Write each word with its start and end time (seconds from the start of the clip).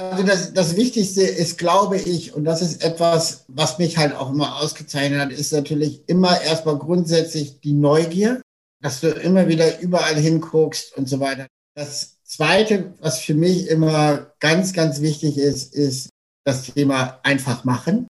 Also 0.00 0.22
das, 0.22 0.52
das 0.54 0.76
Wichtigste 0.76 1.22
ist, 1.22 1.58
glaube 1.58 1.98
ich, 1.98 2.32
und 2.34 2.44
das 2.44 2.62
ist 2.62 2.82
etwas, 2.82 3.44
was 3.48 3.78
mich 3.78 3.98
halt 3.98 4.14
auch 4.14 4.30
immer 4.30 4.60
ausgezeichnet 4.60 5.20
hat, 5.20 5.32
ist 5.32 5.52
natürlich 5.52 6.08
immer 6.08 6.40
erstmal 6.40 6.78
grundsätzlich 6.78 7.60
die 7.60 7.74
Neugier, 7.74 8.40
dass 8.80 9.00
du 9.00 9.08
immer 9.08 9.48
wieder 9.48 9.80
überall 9.80 10.16
hinguckst 10.16 10.96
und 10.96 11.08
so 11.08 11.20
weiter. 11.20 11.46
Das 11.74 12.16
Zweite, 12.24 12.94
was 13.00 13.20
für 13.20 13.34
mich 13.34 13.68
immer 13.68 14.32
ganz, 14.40 14.72
ganz 14.72 15.00
wichtig 15.00 15.36
ist, 15.36 15.74
ist 15.74 16.08
das 16.44 16.62
Thema 16.62 17.20
einfach 17.22 17.64
machen. 17.64 18.06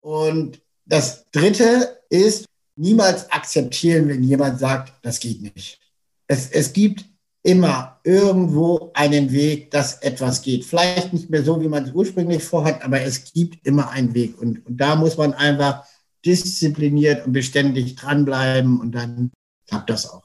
Und 0.00 0.60
das 0.86 1.24
Dritte 1.32 2.00
ist, 2.10 2.46
niemals 2.76 3.30
akzeptieren, 3.30 4.08
wenn 4.08 4.22
jemand 4.22 4.60
sagt, 4.60 4.92
das 5.02 5.18
geht 5.18 5.42
nicht. 5.42 5.80
Es, 6.26 6.50
es 6.50 6.72
gibt 6.72 7.04
immer 7.44 8.00
irgendwo 8.04 8.90
einen 8.94 9.30
Weg, 9.30 9.70
dass 9.70 9.98
etwas 10.02 10.42
geht. 10.42 10.64
Vielleicht 10.64 11.12
nicht 11.12 11.30
mehr 11.30 11.44
so, 11.44 11.60
wie 11.60 11.68
man 11.68 11.84
es 11.84 11.92
ursprünglich 11.92 12.42
vorhat, 12.42 12.82
aber 12.82 13.02
es 13.02 13.32
gibt 13.32 13.66
immer 13.66 13.90
einen 13.90 14.14
Weg. 14.14 14.40
Und, 14.40 14.66
und 14.66 14.78
da 14.78 14.96
muss 14.96 15.16
man 15.16 15.34
einfach 15.34 15.84
diszipliniert 16.24 17.26
und 17.26 17.32
beständig 17.32 17.96
dranbleiben 17.96 18.80
und 18.80 18.92
dann 18.92 19.30
klappt 19.68 19.90
das 19.90 20.10
auch. 20.10 20.24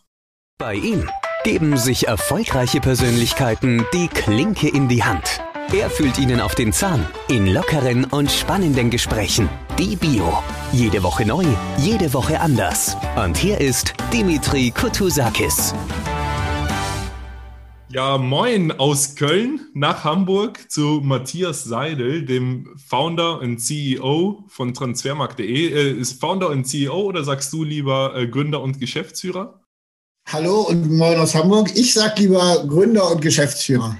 Bei 0.58 0.76
ihm 0.76 1.10
geben 1.44 1.78
sich 1.78 2.08
erfolgreiche 2.08 2.80
Persönlichkeiten 2.80 3.86
die 3.94 4.08
Klinke 4.08 4.70
in 4.70 4.88
die 4.88 5.04
Hand. 5.04 5.42
Er 5.74 5.90
fühlt 5.90 6.18
ihnen 6.18 6.42
auf 6.42 6.56
den 6.56 6.74
Zahn 6.74 7.06
in 7.28 7.48
lockeren 7.48 8.06
und 8.06 8.32
spannenden 8.32 8.90
Gesprächen. 8.90 9.50
Die 9.78 9.96
Bio. 9.96 10.42
Jede 10.72 11.04
Woche 11.04 11.26
neu, 11.26 11.46
jede 11.78 12.14
Woche 12.14 12.40
anders. 12.40 12.98
Und 13.16 13.38
hier 13.38 13.62
ist 13.62 13.94
Dimitri 14.12 14.72
Kutusakis. 14.72 15.76
Ja, 17.92 18.20
moin 18.20 18.72
aus 18.72 19.16
Köln 19.16 19.62
nach 19.74 20.04
Hamburg 20.04 20.70
zu 20.70 21.02
Matthias 21.04 21.64
Seidel, 21.64 22.24
dem 22.24 22.70
Founder 22.78 23.42
und 23.42 23.58
CEO 23.58 24.44
von 24.48 24.76
Transfermarkt.de. 24.76 25.74
Äh, 25.74 25.92
ist 25.94 26.22
Founder 26.22 26.50
und 26.50 26.66
CEO 26.66 27.02
oder 27.02 27.24
sagst 27.24 27.52
du 27.52 27.64
lieber 27.64 28.16
äh, 28.16 28.28
Gründer 28.28 28.62
und 28.62 28.80
Geschäftsführer? 28.80 29.64
Hallo 30.28 30.62
und 30.70 30.92
moin 30.92 31.18
aus 31.18 31.34
Hamburg. 31.34 31.72
Ich 31.76 31.96
sag 31.96 32.20
lieber 32.20 32.64
Gründer 32.68 33.10
und 33.10 33.24
Geschäftsführer. 33.24 33.98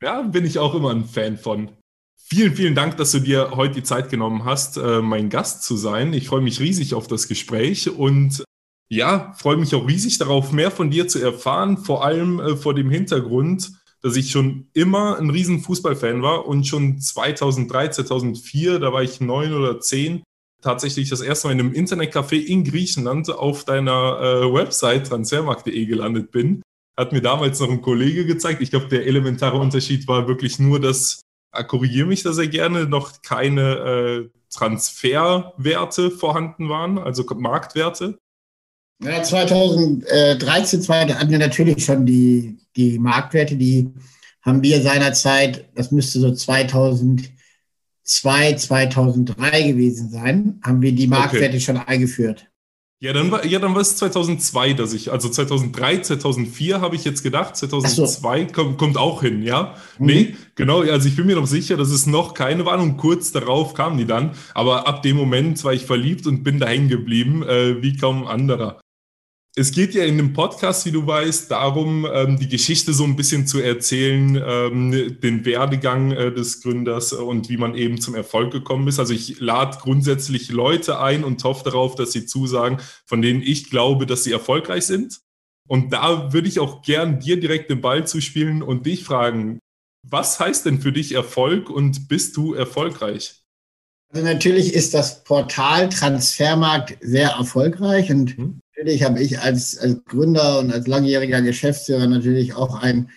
Ja, 0.00 0.22
bin 0.22 0.46
ich 0.46 0.58
auch 0.58 0.74
immer 0.74 0.90
ein 0.90 1.04
Fan 1.04 1.36
von. 1.36 1.70
Vielen, 2.16 2.54
vielen 2.54 2.74
Dank, 2.74 2.96
dass 2.96 3.10
du 3.10 3.18
dir 3.18 3.50
heute 3.56 3.74
die 3.74 3.82
Zeit 3.82 4.08
genommen 4.08 4.44
hast, 4.44 4.78
äh, 4.78 5.02
mein 5.02 5.28
Gast 5.28 5.64
zu 5.64 5.76
sein. 5.76 6.14
Ich 6.14 6.28
freue 6.28 6.40
mich 6.40 6.60
riesig 6.60 6.94
auf 6.94 7.08
das 7.08 7.28
Gespräch 7.28 7.90
und 7.90 8.42
ja, 8.88 9.34
freue 9.36 9.56
mich 9.56 9.74
auch 9.74 9.86
riesig 9.86 10.18
darauf, 10.18 10.52
mehr 10.52 10.70
von 10.70 10.90
dir 10.90 11.08
zu 11.08 11.18
erfahren, 11.18 11.76
vor 11.76 12.04
allem 12.04 12.40
äh, 12.40 12.56
vor 12.56 12.74
dem 12.74 12.90
Hintergrund, 12.90 13.72
dass 14.00 14.16
ich 14.16 14.30
schon 14.30 14.68
immer 14.72 15.18
ein 15.18 15.30
riesen 15.30 15.60
Fußballfan 15.60 16.22
war 16.22 16.46
und 16.46 16.66
schon 16.66 17.00
2003, 17.00 17.88
2004, 17.88 18.78
da 18.78 18.92
war 18.92 19.02
ich 19.02 19.20
neun 19.20 19.52
oder 19.52 19.80
zehn, 19.80 20.22
tatsächlich 20.62 21.08
das 21.08 21.20
erste 21.20 21.48
Mal 21.48 21.54
in 21.54 21.60
einem 21.60 21.72
Internetcafé 21.72 22.36
in 22.36 22.64
Griechenland 22.64 23.30
auf 23.30 23.64
deiner 23.64 24.20
äh, 24.20 24.52
Website 24.52 25.08
transfermarkt.de 25.08 25.86
gelandet 25.86 26.30
bin. 26.30 26.62
Hat 26.96 27.12
mir 27.12 27.20
damals 27.20 27.60
noch 27.60 27.70
ein 27.70 27.82
Kollege 27.82 28.24
gezeigt. 28.24 28.60
Ich 28.60 28.70
glaube, 28.70 28.88
der 28.88 29.06
elementare 29.06 29.58
Unterschied 29.58 30.08
war 30.08 30.26
wirklich 30.26 30.58
nur, 30.58 30.80
dass, 30.80 31.20
äh, 31.52 31.62
korrigiere 31.62 32.06
mich 32.06 32.22
da 32.22 32.32
sehr 32.32 32.48
gerne, 32.48 32.86
noch 32.86 33.22
keine 33.22 33.76
äh, 33.76 34.28
Transferwerte 34.50 36.10
vorhanden 36.10 36.68
waren, 36.68 36.98
also 36.98 37.24
Marktwerte. 37.36 38.18
Ja, 39.02 39.22
2013 39.22 40.82
hatten 40.88 41.30
wir 41.30 41.38
natürlich 41.38 41.84
schon 41.84 42.04
die, 42.04 42.58
die 42.74 42.98
Marktwerte, 42.98 43.56
die 43.56 43.92
haben 44.42 44.62
wir 44.62 44.82
seinerzeit, 44.82 45.68
das 45.74 45.92
müsste 45.92 46.18
so 46.18 46.32
2002, 46.32 47.28
2003 48.54 49.62
gewesen 49.62 50.10
sein, 50.10 50.60
haben 50.64 50.82
wir 50.82 50.92
die 50.92 51.06
Marktwerte 51.06 51.56
okay. 51.56 51.60
schon 51.60 51.76
eingeführt. 51.76 52.48
Ja, 53.00 53.12
dann 53.12 53.30
war, 53.30 53.46
ja, 53.46 53.60
dann 53.60 53.74
war 53.74 53.82
es 53.82 53.96
2002, 53.96 54.72
dass 54.72 54.92
ich, 54.92 55.12
also 55.12 55.28
2003, 55.28 55.98
2004 55.98 56.80
habe 56.80 56.96
ich 56.96 57.04
jetzt 57.04 57.22
gedacht, 57.22 57.56
2002 57.56 58.46
so. 58.46 58.52
kommt, 58.52 58.78
kommt 58.78 58.96
auch 58.96 59.22
hin, 59.22 59.44
ja? 59.44 59.76
Mhm. 60.00 60.06
Nee, 60.06 60.34
genau, 60.56 60.80
also 60.80 61.06
ich 61.06 61.14
bin 61.14 61.26
mir 61.26 61.36
noch 61.36 61.46
sicher, 61.46 61.76
dass 61.76 61.90
es 61.90 62.06
noch 62.06 62.34
keine 62.34 62.66
waren 62.66 62.80
und 62.80 62.96
kurz 62.96 63.30
darauf 63.30 63.74
kamen 63.74 63.98
die 63.98 64.06
dann, 64.06 64.32
aber 64.52 64.88
ab 64.88 65.02
dem 65.02 65.16
Moment 65.16 65.62
war 65.62 65.72
ich 65.72 65.86
verliebt 65.86 66.26
und 66.26 66.42
bin 66.42 66.58
da 66.58 66.66
hängen 66.66 66.88
geblieben, 66.88 67.44
äh, 67.44 67.80
wie 67.80 67.96
kaum 67.96 68.24
ein 68.24 68.28
anderer. 68.28 68.80
Es 69.58 69.72
geht 69.72 69.92
ja 69.92 70.04
in 70.04 70.18
dem 70.18 70.34
Podcast, 70.34 70.86
wie 70.86 70.92
du 70.92 71.04
weißt, 71.04 71.50
darum, 71.50 72.06
ähm, 72.14 72.38
die 72.38 72.46
Geschichte 72.46 72.92
so 72.92 73.02
ein 73.02 73.16
bisschen 73.16 73.48
zu 73.48 73.58
erzählen, 73.58 74.40
ähm, 74.40 75.18
den 75.20 75.44
Werdegang 75.44 76.12
äh, 76.12 76.32
des 76.32 76.62
Gründers 76.62 77.12
und 77.12 77.48
wie 77.48 77.56
man 77.56 77.74
eben 77.74 78.00
zum 78.00 78.14
Erfolg 78.14 78.52
gekommen 78.52 78.86
ist. 78.86 79.00
Also 79.00 79.14
ich 79.14 79.40
lade 79.40 79.78
grundsätzlich 79.80 80.52
Leute 80.52 81.00
ein 81.00 81.24
und 81.24 81.42
hoffe 81.42 81.64
darauf, 81.64 81.96
dass 81.96 82.12
sie 82.12 82.24
zusagen, 82.24 82.78
von 83.04 83.20
denen 83.20 83.42
ich 83.42 83.68
glaube, 83.68 84.06
dass 84.06 84.22
sie 84.22 84.30
erfolgreich 84.30 84.86
sind. 84.86 85.22
Und 85.66 85.92
da 85.92 86.32
würde 86.32 86.46
ich 86.46 86.60
auch 86.60 86.82
gern 86.82 87.18
dir 87.18 87.40
direkt 87.40 87.68
den 87.68 87.80
Ball 87.80 88.06
zuspielen 88.06 88.62
und 88.62 88.86
dich 88.86 89.02
fragen, 89.02 89.58
was 90.08 90.38
heißt 90.38 90.66
denn 90.66 90.80
für 90.80 90.92
dich 90.92 91.16
Erfolg 91.16 91.68
und 91.68 92.06
bist 92.06 92.36
du 92.36 92.54
erfolgreich? 92.54 93.42
Also 94.14 94.24
natürlich 94.24 94.72
ist 94.72 94.94
das 94.94 95.24
Portal 95.24 95.88
Transfermarkt 95.88 96.96
sehr 97.00 97.30
erfolgreich 97.30 98.08
und 98.12 98.38
mhm 98.38 98.60
natürlich 98.78 99.02
habe 99.02 99.20
ich 99.20 99.40
als, 99.40 99.76
als 99.78 100.04
Gründer 100.04 100.60
und 100.60 100.72
als 100.72 100.86
langjähriger 100.86 101.42
Geschäftsführer 101.42 102.06
natürlich 102.06 102.54
auch 102.54 102.80
einen 102.80 103.10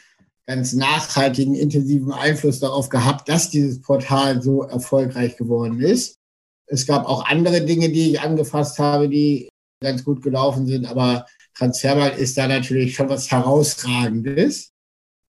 ganz 0.47 0.73
nachhaltigen, 0.73 1.53
intensiven 1.53 2.11
Einfluss 2.11 2.59
darauf 2.59 2.89
gehabt, 2.89 3.29
dass 3.29 3.51
dieses 3.51 3.81
Portal 3.81 4.41
so 4.41 4.63
erfolgreich 4.63 5.38
geworden 5.38 5.79
ist. 5.79 6.17
Es 6.66 6.88
gab 6.88 7.05
auch 7.05 7.25
andere 7.25 7.61
Dinge, 7.61 7.89
die 7.89 8.11
ich 8.11 8.21
angefasst 8.21 8.79
habe, 8.79 9.07
die 9.07 9.50
ganz 9.81 10.03
gut 10.03 10.23
gelaufen 10.23 10.66
sind, 10.66 10.85
aber 10.85 11.25
Transfermarkt 11.55 12.17
ist 12.17 12.38
da 12.38 12.47
natürlich 12.47 12.95
schon 12.95 13.09
was 13.09 13.29
Herausragendes. 13.29 14.71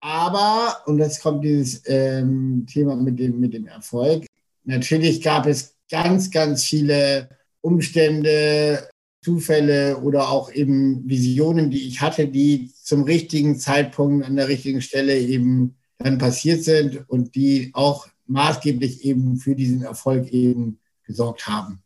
Aber, 0.00 0.82
und 0.86 0.98
jetzt 0.98 1.22
kommt 1.22 1.44
dieses 1.44 1.82
ähm, 1.86 2.66
Thema 2.70 2.96
mit 2.96 3.18
dem, 3.18 3.38
mit 3.38 3.54
dem 3.54 3.66
Erfolg, 3.66 4.26
natürlich 4.64 5.20
gab 5.20 5.46
es 5.46 5.76
ganz, 5.90 6.30
ganz 6.30 6.64
viele 6.64 7.28
Umstände, 7.60 8.88
Zufälle 9.22 9.98
oder 9.98 10.28
auch 10.28 10.52
eben 10.52 11.08
Visionen, 11.08 11.70
die 11.70 11.86
ich 11.86 12.00
hatte, 12.00 12.26
die 12.28 12.72
zum 12.82 13.04
richtigen 13.04 13.58
Zeitpunkt 13.58 14.26
an 14.26 14.36
der 14.36 14.48
richtigen 14.48 14.82
Stelle 14.82 15.18
eben 15.18 15.76
dann 15.98 16.18
passiert 16.18 16.64
sind 16.64 17.08
und 17.08 17.34
die 17.36 17.70
auch 17.72 18.08
maßgeblich 18.26 19.04
eben 19.04 19.36
für 19.36 19.54
diesen 19.54 19.82
Erfolg 19.82 20.28
eben 20.32 20.80
gesorgt 21.04 21.46
haben. 21.46 21.82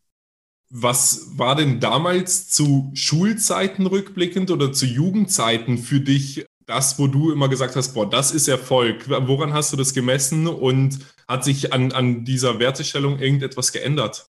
Was 0.71 1.39
war 1.39 1.55
denn 1.55 1.79
damals 1.79 2.49
zu 2.49 2.91
Schulzeiten 2.95 3.87
rückblickend 3.87 4.51
oder 4.51 4.73
zu 4.73 4.87
Jugendzeiten 4.87 5.79
für 5.79 6.01
dich 6.01 6.47
das, 6.67 6.99
wo 6.99 7.07
du 7.07 7.31
immer 7.31 7.49
gesagt 7.49 7.77
hast, 7.77 7.95
boah, 7.95 8.09
das 8.09 8.33
ist 8.33 8.49
Erfolg? 8.49 9.09
Woran 9.09 9.53
hast 9.53 9.73
du 9.73 9.77
das 9.77 9.95
gemessen 9.95 10.49
und 10.49 10.99
hat 11.29 11.45
sich 11.45 11.73
an, 11.73 11.93
an 11.93 12.25
dieser 12.25 12.59
Wertestellung 12.59 13.19
irgendetwas 13.19 13.73
geändert? 13.73 14.29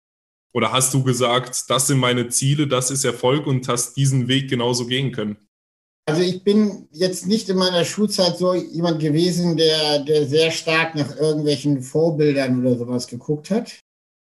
Oder 0.54 0.72
hast 0.72 0.94
du 0.94 1.04
gesagt, 1.04 1.70
das 1.70 1.88
sind 1.88 1.98
meine 1.98 2.30
Ziele, 2.30 2.68
das 2.68 2.92
ist 2.92 3.04
Erfolg 3.04 3.48
und 3.48 3.68
hast 3.68 3.98
diesen 3.98 4.28
Weg 4.28 4.50
genauso 4.50 4.86
gehen 4.86 5.12
können? 5.12 5.38
Also 6.06 6.22
ich 6.22 6.44
bin 6.44 6.88
jetzt 6.92 7.28
nicht 7.28 7.50
in 7.50 7.58
meiner 7.58 7.86
Schulzeit 7.86 8.38
so 8.38 8.54
jemand 8.54 9.00
gewesen, 9.00 9.56
der, 9.58 10.00
der 10.00 10.28
sehr 10.28 10.52
stark 10.52 10.96
nach 10.96 11.16
irgendwelchen 11.16 11.82
Vorbildern 11.82 12.60
oder 12.60 12.78
sowas 12.78 13.08
geguckt 13.08 13.50
hat. 13.50 13.80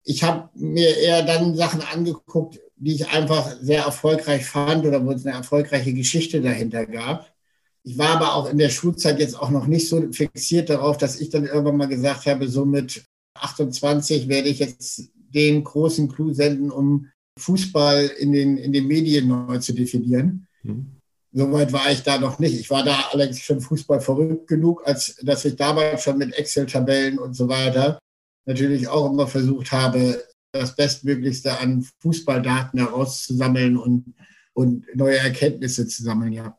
Ich 0.05 0.23
habe 0.23 0.49
mir 0.55 0.97
eher 0.97 1.23
dann 1.25 1.57
Sachen 1.57 1.83
angeguckt, 1.83 2.61
die 2.77 2.95
ich 2.95 3.09
einfach 3.09 3.57
sehr 3.61 3.83
erfolgreich 3.83 4.47
fand 4.47 4.87
oder 4.87 5.05
wo 5.05 5.11
es 5.11 5.27
eine 5.27 5.37
erfolgreiche 5.37 5.93
Geschichte 5.93 6.41
dahinter 6.41 6.87
gab. 6.87 7.35
Ich 7.83 7.99
war 7.99 8.11
aber 8.11 8.35
auch 8.35 8.49
in 8.49 8.59
der 8.59 8.71
Schulzeit 8.71 9.19
jetzt 9.19 9.39
auch 9.39 9.51
noch 9.51 9.67
nicht 9.67 9.89
so 9.89 10.13
fixiert 10.13 10.71
darauf, 10.71 10.97
dass 10.99 11.21
ich 11.21 11.31
dann 11.31 11.47
irgendwann 11.47 11.77
mal 11.77 11.89
gesagt 11.89 12.27
habe, 12.27 12.49
so 12.49 12.65
mit 12.65 13.05
28 13.35 14.29
werde 14.29 14.49
ich 14.49 14.61
jetzt 14.61 15.11
den 15.35 15.65
großen 15.65 16.09
Clou 16.09 16.33
senden, 16.33 16.71
um 16.71 17.09
Fußball 17.39 18.07
in 18.19 18.33
den, 18.33 18.57
in 18.57 18.73
den 18.73 18.87
Medien 18.87 19.29
neu 19.29 19.59
zu 19.59 19.75
definieren. 19.75 20.47
Mhm. 20.63 20.93
Soweit 21.33 21.73
war 21.73 21.91
ich 21.91 22.03
da 22.03 22.19
noch 22.19 22.39
nicht. 22.39 22.59
Ich 22.59 22.71
war 22.71 22.83
da 22.83 23.11
allerdings 23.13 23.41
schon 23.41 23.61
Fußball 23.61 24.01
verrückt 24.01 24.47
genug, 24.47 24.87
als 24.87 25.17
dass 25.23 25.45
ich 25.45 25.57
damals 25.57 26.03
schon 26.03 26.17
mit 26.17 26.33
Excel-Tabellen 26.35 27.19
und 27.19 27.35
so 27.35 27.49
weiter 27.49 27.99
natürlich 28.47 28.89
auch 28.89 29.11
immer 29.11 29.27
versucht 29.27 29.71
habe, 29.73 30.25
das 30.53 30.75
Bestmöglichste 30.75 31.59
an 31.59 31.87
Fußballdaten 32.01 32.81
herauszusammeln 32.81 33.77
und, 33.77 34.15
und 34.55 34.87
neue 34.95 35.19
Erkenntnisse 35.19 35.87
zu 35.87 36.03
sammeln, 36.03 36.33
ja. 36.33 36.59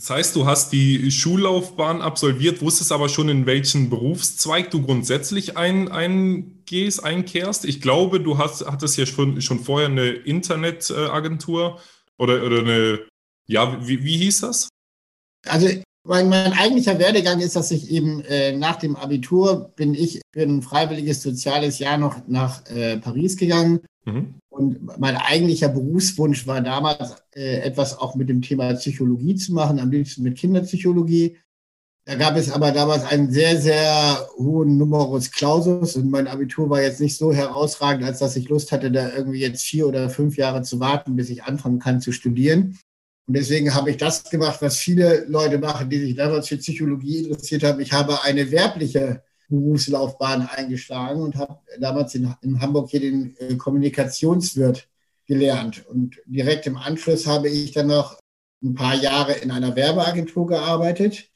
Das 0.00 0.08
heißt, 0.08 0.34
du 0.34 0.46
hast 0.46 0.72
die 0.72 1.10
Schullaufbahn 1.10 2.00
absolviert, 2.00 2.62
wusstest 2.62 2.90
aber 2.90 3.10
schon, 3.10 3.28
in 3.28 3.44
welchen 3.44 3.90
Berufszweig 3.90 4.70
du 4.70 4.80
grundsätzlich 4.80 5.58
ein, 5.58 5.88
eingehst, 5.88 7.04
einkehrst. 7.04 7.66
Ich 7.66 7.82
glaube, 7.82 8.18
du 8.18 8.38
hast, 8.38 8.64
hattest 8.64 8.96
ja 8.96 9.04
schon, 9.04 9.42
schon 9.42 9.60
vorher 9.60 9.88
eine 9.88 10.08
Internetagentur 10.08 11.80
oder, 12.16 12.42
oder 12.42 12.60
eine, 12.60 13.00
ja, 13.46 13.86
wie, 13.86 14.02
wie 14.02 14.16
hieß 14.16 14.40
das? 14.40 14.70
Also 15.46 15.68
Mein, 16.08 16.30
mein 16.30 16.54
eigentlicher 16.54 16.98
Werdegang 16.98 17.40
ist, 17.40 17.56
dass 17.56 17.70
ich 17.70 17.90
eben 17.90 18.22
äh, 18.22 18.56
nach 18.56 18.76
dem 18.76 18.96
Abitur 18.96 19.70
bin 19.76 19.92
ich 19.92 20.22
für 20.32 20.42
ein 20.42 20.62
freiwilliges 20.62 21.22
soziales 21.22 21.78
Jahr 21.78 21.98
noch 21.98 22.26
nach 22.26 22.64
äh, 22.70 22.96
Paris 22.96 23.36
gegangen. 23.36 23.80
Mhm. 24.06 24.39
Und 24.50 24.98
mein 24.98 25.16
eigentlicher 25.16 25.68
Berufswunsch 25.68 26.46
war 26.46 26.60
damals, 26.60 27.16
äh, 27.34 27.60
etwas 27.60 27.96
auch 27.96 28.16
mit 28.16 28.28
dem 28.28 28.42
Thema 28.42 28.74
Psychologie 28.74 29.36
zu 29.36 29.54
machen, 29.54 29.78
am 29.78 29.90
liebsten 29.90 30.22
mit 30.22 30.36
Kinderpsychologie. 30.36 31.38
Da 32.04 32.16
gab 32.16 32.36
es 32.36 32.50
aber 32.50 32.72
damals 32.72 33.04
einen 33.04 33.30
sehr, 33.30 33.60
sehr 33.60 34.28
hohen 34.36 34.76
Numerus 34.76 35.30
Clausus 35.30 35.94
und 35.94 36.10
mein 36.10 36.26
Abitur 36.26 36.68
war 36.68 36.82
jetzt 36.82 37.00
nicht 37.00 37.16
so 37.16 37.32
herausragend, 37.32 38.04
als 38.04 38.18
dass 38.18 38.34
ich 38.34 38.48
Lust 38.48 38.72
hatte, 38.72 38.90
da 38.90 39.12
irgendwie 39.14 39.40
jetzt 39.40 39.62
vier 39.62 39.86
oder 39.86 40.10
fünf 40.10 40.36
Jahre 40.36 40.62
zu 40.62 40.80
warten, 40.80 41.14
bis 41.14 41.30
ich 41.30 41.44
anfangen 41.44 41.78
kann 41.78 42.00
zu 42.00 42.10
studieren. 42.10 42.76
Und 43.28 43.36
deswegen 43.36 43.72
habe 43.74 43.90
ich 43.90 43.96
das 43.96 44.24
gemacht, 44.24 44.60
was 44.60 44.78
viele 44.78 45.26
Leute 45.26 45.58
machen, 45.58 45.88
die 45.88 46.00
sich 46.00 46.16
damals 46.16 46.48
für 46.48 46.56
Psychologie 46.56 47.18
interessiert 47.18 47.62
haben. 47.62 47.78
Ich 47.78 47.92
habe 47.92 48.24
eine 48.24 48.50
werbliche 48.50 49.22
Berufslaufbahn 49.50 50.48
eingeschlagen 50.48 51.22
und 51.22 51.36
habe 51.36 51.58
damals 51.78 52.14
in, 52.14 52.34
in 52.42 52.60
Hamburg 52.60 52.90
hier 52.90 53.00
den 53.00 53.36
äh, 53.38 53.56
Kommunikationswirt 53.56 54.88
gelernt. 55.26 55.86
Und 55.86 56.16
direkt 56.24 56.66
im 56.66 56.76
Anschluss 56.76 57.26
habe 57.26 57.48
ich 57.48 57.72
dann 57.72 57.88
noch 57.88 58.18
ein 58.62 58.74
paar 58.74 58.94
Jahre 58.94 59.34
in 59.34 59.50
einer 59.50 59.76
Werbeagentur 59.76 60.46
gearbeitet 60.46 61.30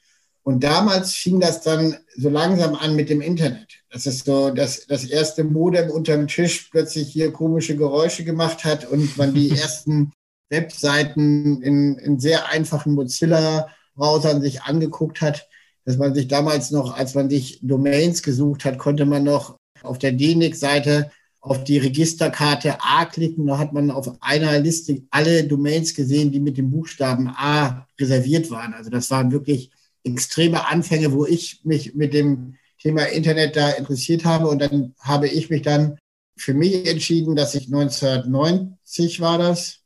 und 0.44 0.62
damals 0.62 1.14
fing 1.14 1.40
das 1.40 1.62
dann 1.62 1.96
so 2.14 2.28
langsam 2.28 2.74
an 2.74 2.94
mit 2.94 3.08
dem 3.08 3.22
Internet. 3.22 3.82
Das 3.90 4.04
ist 4.04 4.26
so, 4.26 4.50
dass 4.50 4.86
das 4.86 5.04
erste 5.04 5.42
Modem 5.42 5.90
unterm 5.90 6.28
Tisch 6.28 6.68
plötzlich 6.70 7.08
hier 7.08 7.32
komische 7.32 7.76
Geräusche 7.76 8.24
gemacht 8.24 8.62
hat 8.64 8.86
und 8.86 9.16
man 9.16 9.32
die 9.32 9.50
ersten 9.58 10.12
Webseiten 10.50 11.62
in, 11.62 11.96
in 11.96 12.20
sehr 12.20 12.50
einfachen 12.50 12.92
Mozilla-Browsern 12.92 14.42
sich 14.42 14.62
angeguckt 14.62 15.22
hat, 15.22 15.48
dass 15.84 15.96
man 15.96 16.14
sich 16.14 16.28
damals 16.28 16.70
noch, 16.70 16.96
als 16.96 17.14
man 17.14 17.28
sich 17.28 17.58
Domains 17.62 18.22
gesucht 18.22 18.64
hat, 18.64 18.78
konnte 18.78 19.04
man 19.04 19.24
noch 19.24 19.58
auf 19.82 19.98
der 19.98 20.12
DNIC-Seite 20.12 21.10
auf 21.40 21.62
die 21.62 21.76
Registerkarte 21.76 22.78
A 22.80 23.04
klicken. 23.04 23.46
Da 23.46 23.58
hat 23.58 23.74
man 23.74 23.90
auf 23.90 24.10
einer 24.22 24.58
Liste 24.60 25.02
alle 25.10 25.44
Domains 25.44 25.94
gesehen, 25.94 26.32
die 26.32 26.40
mit 26.40 26.56
dem 26.56 26.70
Buchstaben 26.70 27.28
A 27.28 27.86
reserviert 28.00 28.50
waren. 28.50 28.72
Also 28.72 28.88
das 28.88 29.10
waren 29.10 29.30
wirklich 29.30 29.70
extreme 30.04 30.66
Anfänge, 30.68 31.12
wo 31.12 31.26
ich 31.26 31.60
mich 31.64 31.94
mit 31.94 32.14
dem 32.14 32.54
Thema 32.80 33.04
Internet 33.04 33.56
da 33.56 33.70
interessiert 33.70 34.24
habe. 34.24 34.48
Und 34.48 34.60
dann 34.60 34.94
habe 34.98 35.28
ich 35.28 35.50
mich 35.50 35.62
dann 35.62 35.98
für 36.36 36.54
mich 36.54 36.86
entschieden, 36.86 37.36
dass 37.36 37.54
ich 37.54 37.66
1990 37.66 39.20
war 39.20 39.38
das, 39.38 39.80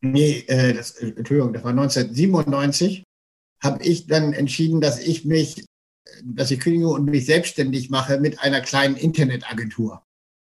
nee, 0.00 0.44
äh, 0.46 0.74
das, 0.74 0.92
Entschuldigung, 0.92 1.52
das 1.52 1.64
war 1.64 1.70
1997, 1.70 3.02
habe 3.62 3.84
ich 3.84 4.06
dann 4.06 4.32
entschieden, 4.32 4.80
dass 4.80 4.98
ich 4.98 5.24
mich, 5.24 5.64
dass 6.24 6.50
ich 6.50 6.60
kündige 6.60 6.88
und 6.88 7.04
mich 7.04 7.26
selbstständig 7.26 7.90
mache 7.90 8.18
mit 8.18 8.40
einer 8.40 8.60
kleinen 8.60 8.96
Internetagentur. 8.96 10.02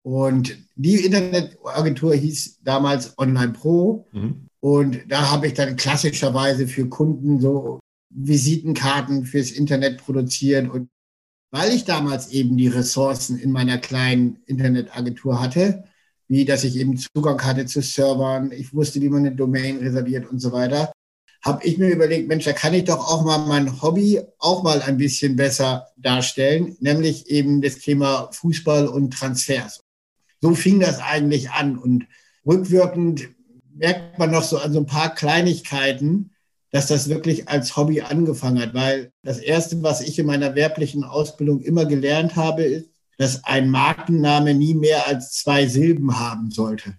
Und 0.02 0.56
die 0.76 1.04
Internetagentur 1.04 2.14
hieß 2.14 2.60
damals 2.62 3.18
Online 3.18 3.52
Pro. 3.52 4.06
Mhm. 4.12 4.46
Und 4.60 5.00
da 5.08 5.30
habe 5.30 5.48
ich 5.48 5.54
dann 5.54 5.76
klassischerweise 5.76 6.68
für 6.68 6.88
Kunden 6.88 7.40
so 7.40 7.80
Visitenkarten 8.10 9.24
fürs 9.24 9.50
Internet 9.50 9.98
produziert. 9.98 10.68
Und 10.70 10.88
weil 11.50 11.72
ich 11.72 11.84
damals 11.84 12.28
eben 12.28 12.56
die 12.56 12.68
Ressourcen 12.68 13.38
in 13.38 13.50
meiner 13.50 13.78
kleinen 13.78 14.38
Internetagentur 14.46 15.40
hatte, 15.40 15.84
wie 16.28 16.44
dass 16.44 16.64
ich 16.64 16.76
eben 16.76 16.96
Zugang 16.96 17.40
hatte 17.42 17.66
zu 17.66 17.80
Servern, 17.82 18.50
ich 18.52 18.74
wusste, 18.74 19.00
wie 19.00 19.08
man 19.08 19.26
eine 19.26 19.34
Domain 19.34 19.78
reserviert 19.78 20.30
und 20.30 20.40
so 20.40 20.52
weiter, 20.52 20.92
habe 21.46 21.64
ich 21.64 21.78
mir 21.78 21.88
überlegt, 21.88 22.28
Mensch, 22.28 22.44
da 22.44 22.52
kann 22.52 22.74
ich 22.74 22.84
doch 22.84 22.98
auch 22.98 23.24
mal 23.24 23.38
mein 23.38 23.80
Hobby 23.80 24.20
auch 24.38 24.62
mal 24.62 24.82
ein 24.82 24.96
bisschen 24.96 25.36
besser 25.36 25.86
darstellen, 25.96 26.76
nämlich 26.80 27.28
eben 27.30 27.62
das 27.62 27.78
Thema 27.78 28.28
Fußball 28.32 28.88
und 28.88 29.12
Transfers. 29.12 29.84
So 30.40 30.54
fing 30.54 30.80
das 30.80 30.98
eigentlich 30.98 31.50
an 31.50 31.78
und 31.78 32.06
rückwirkend 32.44 33.28
merkt 33.74 34.18
man 34.18 34.30
noch 34.30 34.42
so 34.42 34.58
an 34.58 34.72
so 34.72 34.80
ein 34.80 34.86
paar 34.86 35.14
Kleinigkeiten, 35.14 36.32
dass 36.70 36.88
das 36.88 37.08
wirklich 37.08 37.48
als 37.48 37.76
Hobby 37.76 38.00
angefangen 38.00 38.60
hat, 38.60 38.74
weil 38.74 39.12
das 39.22 39.38
Erste, 39.38 39.82
was 39.82 40.00
ich 40.00 40.18
in 40.18 40.26
meiner 40.26 40.54
werblichen 40.54 41.04
Ausbildung 41.04 41.60
immer 41.60 41.86
gelernt 41.86 42.36
habe, 42.36 42.64
ist, 42.64 42.90
dass 43.18 43.44
ein 43.44 43.70
Markenname 43.70 44.52
nie 44.52 44.74
mehr 44.74 45.06
als 45.06 45.32
zwei 45.32 45.66
Silben 45.66 46.18
haben 46.18 46.50
sollte. 46.50 46.94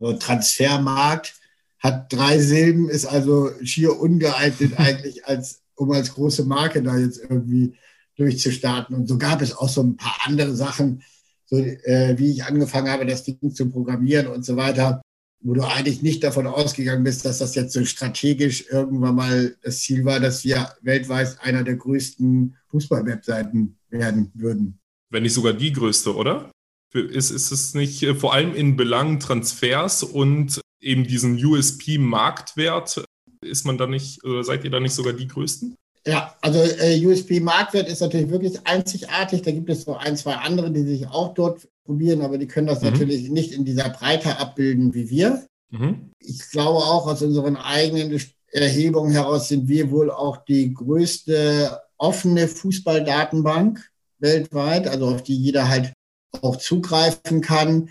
So 0.00 0.12
Transfermarkt 0.12 1.34
hat 1.82 2.12
drei 2.12 2.38
Silben, 2.38 2.88
ist 2.88 3.06
also 3.06 3.50
schier 3.62 3.98
ungeeignet 3.98 4.72
eigentlich, 4.78 5.26
als, 5.26 5.62
um 5.74 5.90
als 5.90 6.14
große 6.14 6.44
Marke 6.44 6.82
da 6.82 6.96
jetzt 6.96 7.18
irgendwie 7.18 7.74
durchzustarten. 8.16 8.94
Und 8.94 9.08
so 9.08 9.18
gab 9.18 9.42
es 9.42 9.56
auch 9.56 9.68
so 9.68 9.82
ein 9.82 9.96
paar 9.96 10.20
andere 10.24 10.54
Sachen, 10.54 11.02
so 11.46 11.56
äh, 11.56 12.14
wie 12.18 12.30
ich 12.30 12.44
angefangen 12.44 12.88
habe, 12.88 13.06
das 13.06 13.24
Ding 13.24 13.54
zu 13.54 13.68
programmieren 13.68 14.28
und 14.28 14.44
so 14.44 14.56
weiter 14.56 15.02
wo 15.42 15.54
du 15.54 15.62
eigentlich 15.62 16.02
nicht 16.02 16.22
davon 16.22 16.46
ausgegangen 16.46 17.04
bist, 17.04 17.24
dass 17.24 17.38
das 17.38 17.54
jetzt 17.54 17.72
so 17.72 17.84
strategisch 17.84 18.64
irgendwann 18.70 19.16
mal 19.16 19.56
das 19.62 19.80
Ziel 19.80 20.04
war, 20.04 20.20
dass 20.20 20.44
wir 20.44 20.72
weltweit 20.82 21.36
einer 21.40 21.64
der 21.64 21.76
größten 21.76 22.56
Fußball-Webseiten 22.68 23.76
werden 23.90 24.30
würden. 24.34 24.78
Wenn 25.10 25.24
nicht 25.24 25.34
sogar 25.34 25.52
die 25.52 25.72
größte, 25.72 26.14
oder? 26.14 26.50
Ist, 26.94 27.30
ist 27.30 27.50
es 27.50 27.74
nicht 27.74 28.02
äh, 28.02 28.14
vor 28.14 28.34
allem 28.34 28.54
in 28.54 28.76
Belangen 28.76 29.18
Transfers 29.18 30.02
und 30.02 30.60
eben 30.82 31.04
diesen 31.04 31.42
USP-Marktwert, 31.42 33.04
ist 33.42 33.64
man 33.64 33.78
da 33.78 33.86
nicht, 33.86 34.22
oder 34.24 34.44
seid 34.44 34.64
ihr 34.64 34.70
da 34.70 34.80
nicht 34.80 34.94
sogar 34.94 35.12
die 35.12 35.26
größten? 35.26 35.74
Ja, 36.06 36.36
also 36.40 36.58
äh, 36.58 37.04
USP-Marktwert 37.04 37.88
ist 37.88 38.00
natürlich 38.00 38.28
wirklich 38.28 38.66
einzigartig. 38.66 39.42
Da 39.42 39.52
gibt 39.52 39.70
es 39.70 39.82
so 39.82 39.96
ein, 39.96 40.16
zwei 40.16 40.34
andere, 40.34 40.70
die 40.70 40.82
sich 40.82 41.06
auch 41.06 41.32
dort 41.34 41.68
probieren, 41.84 42.22
aber 42.22 42.38
die 42.38 42.48
können 42.48 42.66
das 42.66 42.82
mhm. 42.82 42.90
natürlich 42.90 43.30
nicht 43.30 43.52
in 43.52 43.64
dieser 43.64 43.88
Breite 43.88 44.38
abbilden 44.38 44.94
wie 44.94 45.10
wir. 45.10 45.46
Mhm. 45.70 46.10
Ich 46.18 46.50
glaube 46.50 46.78
auch 46.78 47.06
aus 47.06 47.22
unseren 47.22 47.56
eigenen 47.56 48.20
Erhebungen 48.52 49.12
heraus 49.12 49.48
sind 49.48 49.68
wir 49.68 49.90
wohl 49.90 50.10
auch 50.10 50.44
die 50.44 50.74
größte 50.74 51.80
offene 51.96 52.48
Fußballdatenbank 52.48 53.88
weltweit, 54.18 54.88
also 54.88 55.06
auf 55.06 55.22
die 55.22 55.36
jeder 55.36 55.68
halt 55.68 55.92
auch 56.40 56.56
zugreifen 56.56 57.40
kann. 57.40 57.90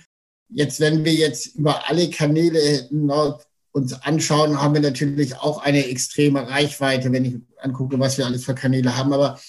Jetzt, 0.54 0.80
wenn 0.80 1.06
wir 1.06 1.14
jetzt 1.14 1.56
über 1.56 1.90
alle 1.90 2.10
Kanäle 2.10 2.90
uns 3.72 3.94
anschauen, 3.94 4.62
haben 4.62 4.74
wir 4.74 4.82
natürlich 4.82 5.36
auch 5.38 5.62
eine 5.62 5.88
extreme 5.88 6.48
Reichweite, 6.48 7.12
wenn 7.12 7.26
ich 7.26 7.36
angucke, 7.58 8.00
was 8.00 8.18
wir 8.18 8.26
alles 8.26 8.44
für 8.44 8.56
Kanäle 8.56 8.98
haben. 8.98 9.14
Aber 9.14 9.40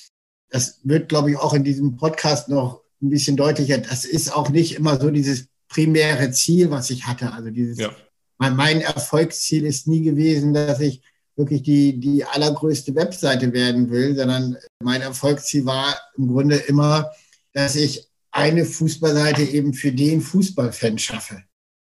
das 0.49 0.81
wird, 0.85 1.09
glaube 1.09 1.31
ich, 1.31 1.37
auch 1.39 1.55
in 1.55 1.65
diesem 1.65 1.97
Podcast 1.97 2.49
noch 2.49 2.83
ein 3.03 3.11
bisschen 3.11 3.37
deutlicher. 3.37 3.79
Das 3.79 4.05
ist 4.05 4.33
auch 4.33 4.51
nicht 4.51 4.77
immer 4.77 5.01
so 5.01 5.11
dieses 5.11 5.47
primäre 5.69 6.31
Ziel, 6.31 6.71
was 6.71 6.91
ich 6.91 7.07
hatte. 7.07 7.33
Also 7.33 7.51
dieses, 7.51 7.79
ja. 7.79 7.91
mein, 8.39 8.55
mein 8.55 8.81
Erfolgsziel 8.81 9.67
ist 9.67 9.89
nie 9.89 10.03
gewesen, 10.03 10.55
dass 10.55 10.79
ich 10.81 11.03
wirklich 11.35 11.63
die, 11.63 11.99
die 11.99 12.25
allergrößte 12.25 12.95
Webseite 12.95 13.53
werden 13.53 13.91
will, 13.91 14.15
sondern 14.15 14.57
mein 14.81 15.01
Erfolgsziel 15.01 15.65
war 15.65 15.99
im 16.17 16.29
Grunde 16.29 16.57
immer, 16.57 17.11
dass 17.55 17.75
ich 17.75 18.09
eine 18.33 18.65
Fußballseite 18.65 19.43
eben 19.43 19.75
für 19.75 19.93
den 19.93 20.21
Fußballfan 20.21 20.99
schaffe. 20.99 21.45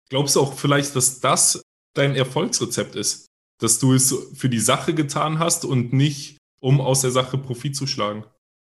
Glaubst 0.10 0.36
du 0.36 0.42
auch 0.42 0.54
vielleicht, 0.54 0.96
dass 0.96 1.20
das 1.20 1.62
dein 1.94 2.16
Erfolgsrezept 2.16 2.96
ist? 2.96 3.28
Dass 3.62 3.78
du 3.78 3.94
es 3.94 4.16
für 4.34 4.50
die 4.50 4.60
Sache 4.60 4.94
getan 4.94 5.40
hast 5.40 5.66
und 5.66 5.94
nicht, 5.94 6.38
um 6.62 6.82
aus 6.82 7.02
der 7.02 7.12
Sache 7.12 7.38
Profit 7.38 7.76
zu 7.76 7.86
schlagen? 7.86 8.24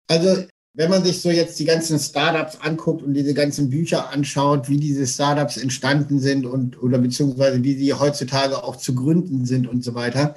Also 0.08 0.46
wenn 0.74 0.90
man 0.90 1.04
sich 1.04 1.22
so 1.22 1.30
jetzt 1.30 1.60
die 1.60 1.66
ganzen 1.66 2.00
Startups 2.00 2.58
anguckt 2.58 3.04
und 3.04 3.14
diese 3.14 3.34
ganzen 3.34 3.70
Bücher 3.70 4.10
anschaut, 4.10 4.70
wie 4.70 4.78
diese 4.78 5.06
Startups 5.06 5.58
entstanden 5.58 6.20
sind 6.20 6.46
und 6.46 6.82
oder 6.82 6.98
beziehungsweise 6.98 7.64
wie 7.64 7.76
sie 7.76 7.94
heutzutage 7.94 8.64
auch 8.64 8.78
zu 8.78 8.96
gründen 8.96 9.46
sind 9.46 9.68
und 9.68 9.84
so 9.84 9.94
weiter, 9.96 10.36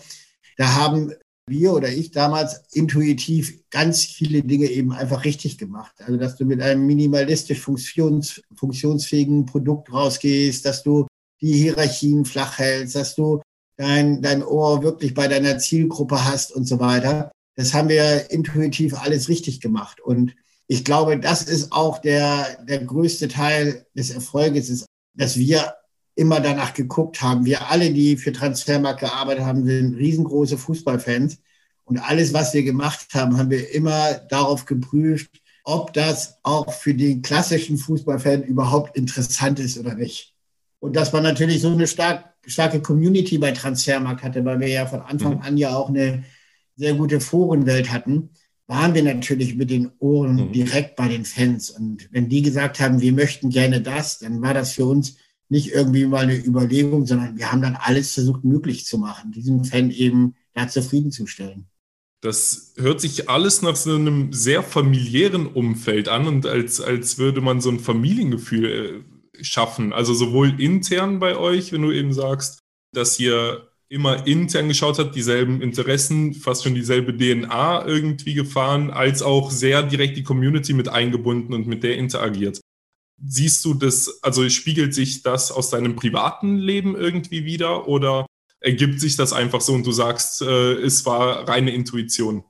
da 0.57 0.75
haben 0.75 1.13
wir 1.49 1.73
oder 1.75 1.89
ich 1.89 2.11
damals 2.11 2.63
intuitiv 2.73 3.69
ganz 3.71 4.05
viele 4.05 4.43
Dinge 4.43 4.67
eben 4.67 4.93
einfach 4.93 5.25
richtig 5.25 5.59
gemacht. 5.59 5.95
Also, 5.99 6.17
dass 6.17 6.37
du 6.37 6.45
mit 6.45 6.63
einem 6.63 6.87
minimalistisch 6.87 7.61
funktions, 7.61 8.41
funktionsfähigen 8.57 9.47
Produkt 9.47 9.93
rausgehst, 9.93 10.65
dass 10.65 10.83
du 10.83 11.07
die 11.41 11.55
Hierarchien 11.55 12.25
flach 12.25 12.59
hältst, 12.59 12.97
dass 12.97 13.15
du 13.15 13.43
dein, 13.77 14.23
dein 14.23 14.43
Ohr 14.43 14.83
wirklich 14.83 15.15
bei 15.15 15.29
deiner 15.29 15.59
Zielgruppe 15.59 16.25
hast 16.25 16.53
und 16.53 16.67
so 16.67 16.81
weiter 16.81 17.31
das 17.57 17.73
haben 17.75 17.89
wir 17.89 18.31
intuitiv 18.31 18.95
alles 18.95 19.29
richtig 19.29 19.61
gemacht. 19.61 20.01
Und 20.01 20.35
ich 20.67 20.85
glaube, 20.85 21.19
das 21.19 21.43
ist 21.43 21.73
auch 21.73 21.99
der, 21.99 22.65
der 22.65 22.85
größte 22.85 23.29
Teil 23.29 23.87
des 23.95 24.11
Erfolges, 24.11 24.69
ist, 24.69 24.87
dass 25.15 25.37
wir 25.37 25.75
immer 26.17 26.41
danach 26.41 26.75
geguckt 26.75 27.23
haben. 27.23 27.45
Wir 27.45 27.71
alle, 27.71 27.93
die 27.93 28.17
für 28.17 28.33
Transfermarkt 28.33 29.01
gearbeitet 29.01 29.45
haben, 29.45 29.65
sind 29.65 29.97
riesengroße 29.97 30.59
Fußballfans. 30.59 31.39
Und 31.85 31.99
alles, 31.99 32.33
was 32.33 32.55
wir 32.55 32.63
gemacht 32.63 33.09
haben, 33.15 33.37
haben 33.37 33.51
wir 33.51 33.75
immer 33.75 34.15
darauf 34.29 34.65
geprüft, 34.65 35.43
ob 35.65 35.93
das 35.93 36.39
auch 36.43 36.73
für 36.73 36.95
den 36.95 37.23
klassischen 37.23 37.79
Fußballfan 37.79 38.43
überhaupt 38.43 38.97
interessant 38.97 39.59
ist 39.59 39.79
oder 39.79 39.95
nicht. 39.95 40.35
Und 40.79 40.95
dass 40.97 41.13
man 41.13 41.23
natürlich 41.23 41.63
so 41.63 41.73
eine 41.73 41.87
stark, 41.87 42.35
starke 42.47 42.81
Community 42.81 43.39
bei 43.39 43.53
Transfermarkt 43.53 44.23
hatte, 44.23 44.45
weil 44.45 44.61
wir 44.61 44.69
ja 44.69 44.87
von 44.87 45.01
Anfang 45.01 45.37
mhm. 45.37 45.43
an 45.43 45.57
ja 45.57 45.75
auch 45.75 45.89
eine 45.89 46.25
sehr 46.77 46.95
gute 46.95 47.21
Forenwelt 47.21 47.91
hatten, 47.91 48.31
waren 48.67 48.95
wir 48.95 49.03
natürlich 49.03 49.57
mit 49.57 49.71
den 49.71 49.91
Ohren 49.99 50.49
mhm. 50.49 50.53
direkt 50.53 50.97
bei 50.97 51.09
den 51.09 51.25
Fans. 51.25 51.71
Und 51.71 52.09
wenn 52.13 52.29
die 52.29 52.43
gesagt 52.43 52.81
haben, 52.81 53.01
wir 53.01 53.13
möchten 53.13 53.51
gerne 53.51 53.81
das, 53.81 54.19
dann 54.19 54.43
war 54.43 54.55
das 54.55 54.73
für 54.73 54.87
uns 54.87 55.17
nicht 55.49 55.73
irgendwie 55.73 56.07
mal 56.07 56.25
eine 56.25 56.37
Überlegung, 56.37 57.07
sondern 57.07 57.37
wir 57.37 57.53
haben 57.53 57.63
dann 57.63 57.77
alles 57.77 58.13
versucht 58.15 58.45
möglich 58.45 58.87
zu 58.87 58.99
machen, 58.99 59.33
diesen 59.33 59.65
Fan 59.65 59.91
eben 59.91 60.35
da 60.55 60.69
zufriedenzustellen. 60.69 61.67
Das 62.21 62.73
hört 62.77 63.01
sich 63.03 63.29
alles 63.29 63.61
nach 63.61 63.77
so 63.77 63.95
einem 63.95 64.33
sehr 64.33 64.63
familiären 64.63 65.47
Umfeld 65.47 66.09
an 66.09 66.27
und 66.27 66.47
als, 66.47 66.81
als 66.81 67.19
würde 67.19 67.43
man 67.43 67.61
so 67.61 67.69
ein 67.69 67.81
Familiengefühl 67.81 69.05
äh, 69.35 69.45
schaffen. 69.45 69.93
Also 69.93 70.15
sowohl 70.15 70.59
intern 70.59 71.19
bei 71.19 71.37
euch, 71.37 71.73
wenn 71.73 71.83
du 71.83 71.93
eben 71.93 72.15
sagst, 72.15 72.61
dass 72.93 73.21
ihr 73.21 73.69
immer 73.89 74.27
intern 74.27 74.69
geschaut 74.69 74.99
hat, 74.99 75.15
dieselben 75.15 75.61
Interessen, 75.61 76.35
fast 76.35 76.65
schon 76.65 76.75
dieselbe 76.75 77.17
DNA 77.17 77.87
irgendwie 77.87 78.35
gefahren, 78.35 78.91
als 78.91 79.23
auch 79.23 79.51
sehr 79.51 79.83
direkt 79.83 80.17
die 80.17 80.23
Community 80.23 80.73
mit 80.73 80.89
eingebunden 80.89 81.53
und 81.53 81.67
mit 81.67 81.83
der 81.83 81.97
interagiert. 81.97 82.61
Siehst 83.27 83.65
du 83.65 83.75
das, 83.75 84.23
also 84.23 84.49
spiegelt 84.51 84.95
sich 84.95 85.23
das 85.23 85.51
aus 85.51 85.71
deinem 85.71 85.97
privaten 85.97 86.57
Leben 86.57 86.95
irgendwie 86.97 87.45
wieder 87.45 87.89
oder 87.89 88.27
ergibt 88.61 89.01
sich 89.01 89.17
das 89.17 89.33
einfach 89.33 89.61
so 89.61 89.73
und 89.73 89.87
du 89.87 89.93
sagst, 89.93 90.43
äh, 90.43 90.75
es 90.75 91.05
war 91.07 91.49
reine 91.49 91.73
Intuition? 91.73 92.45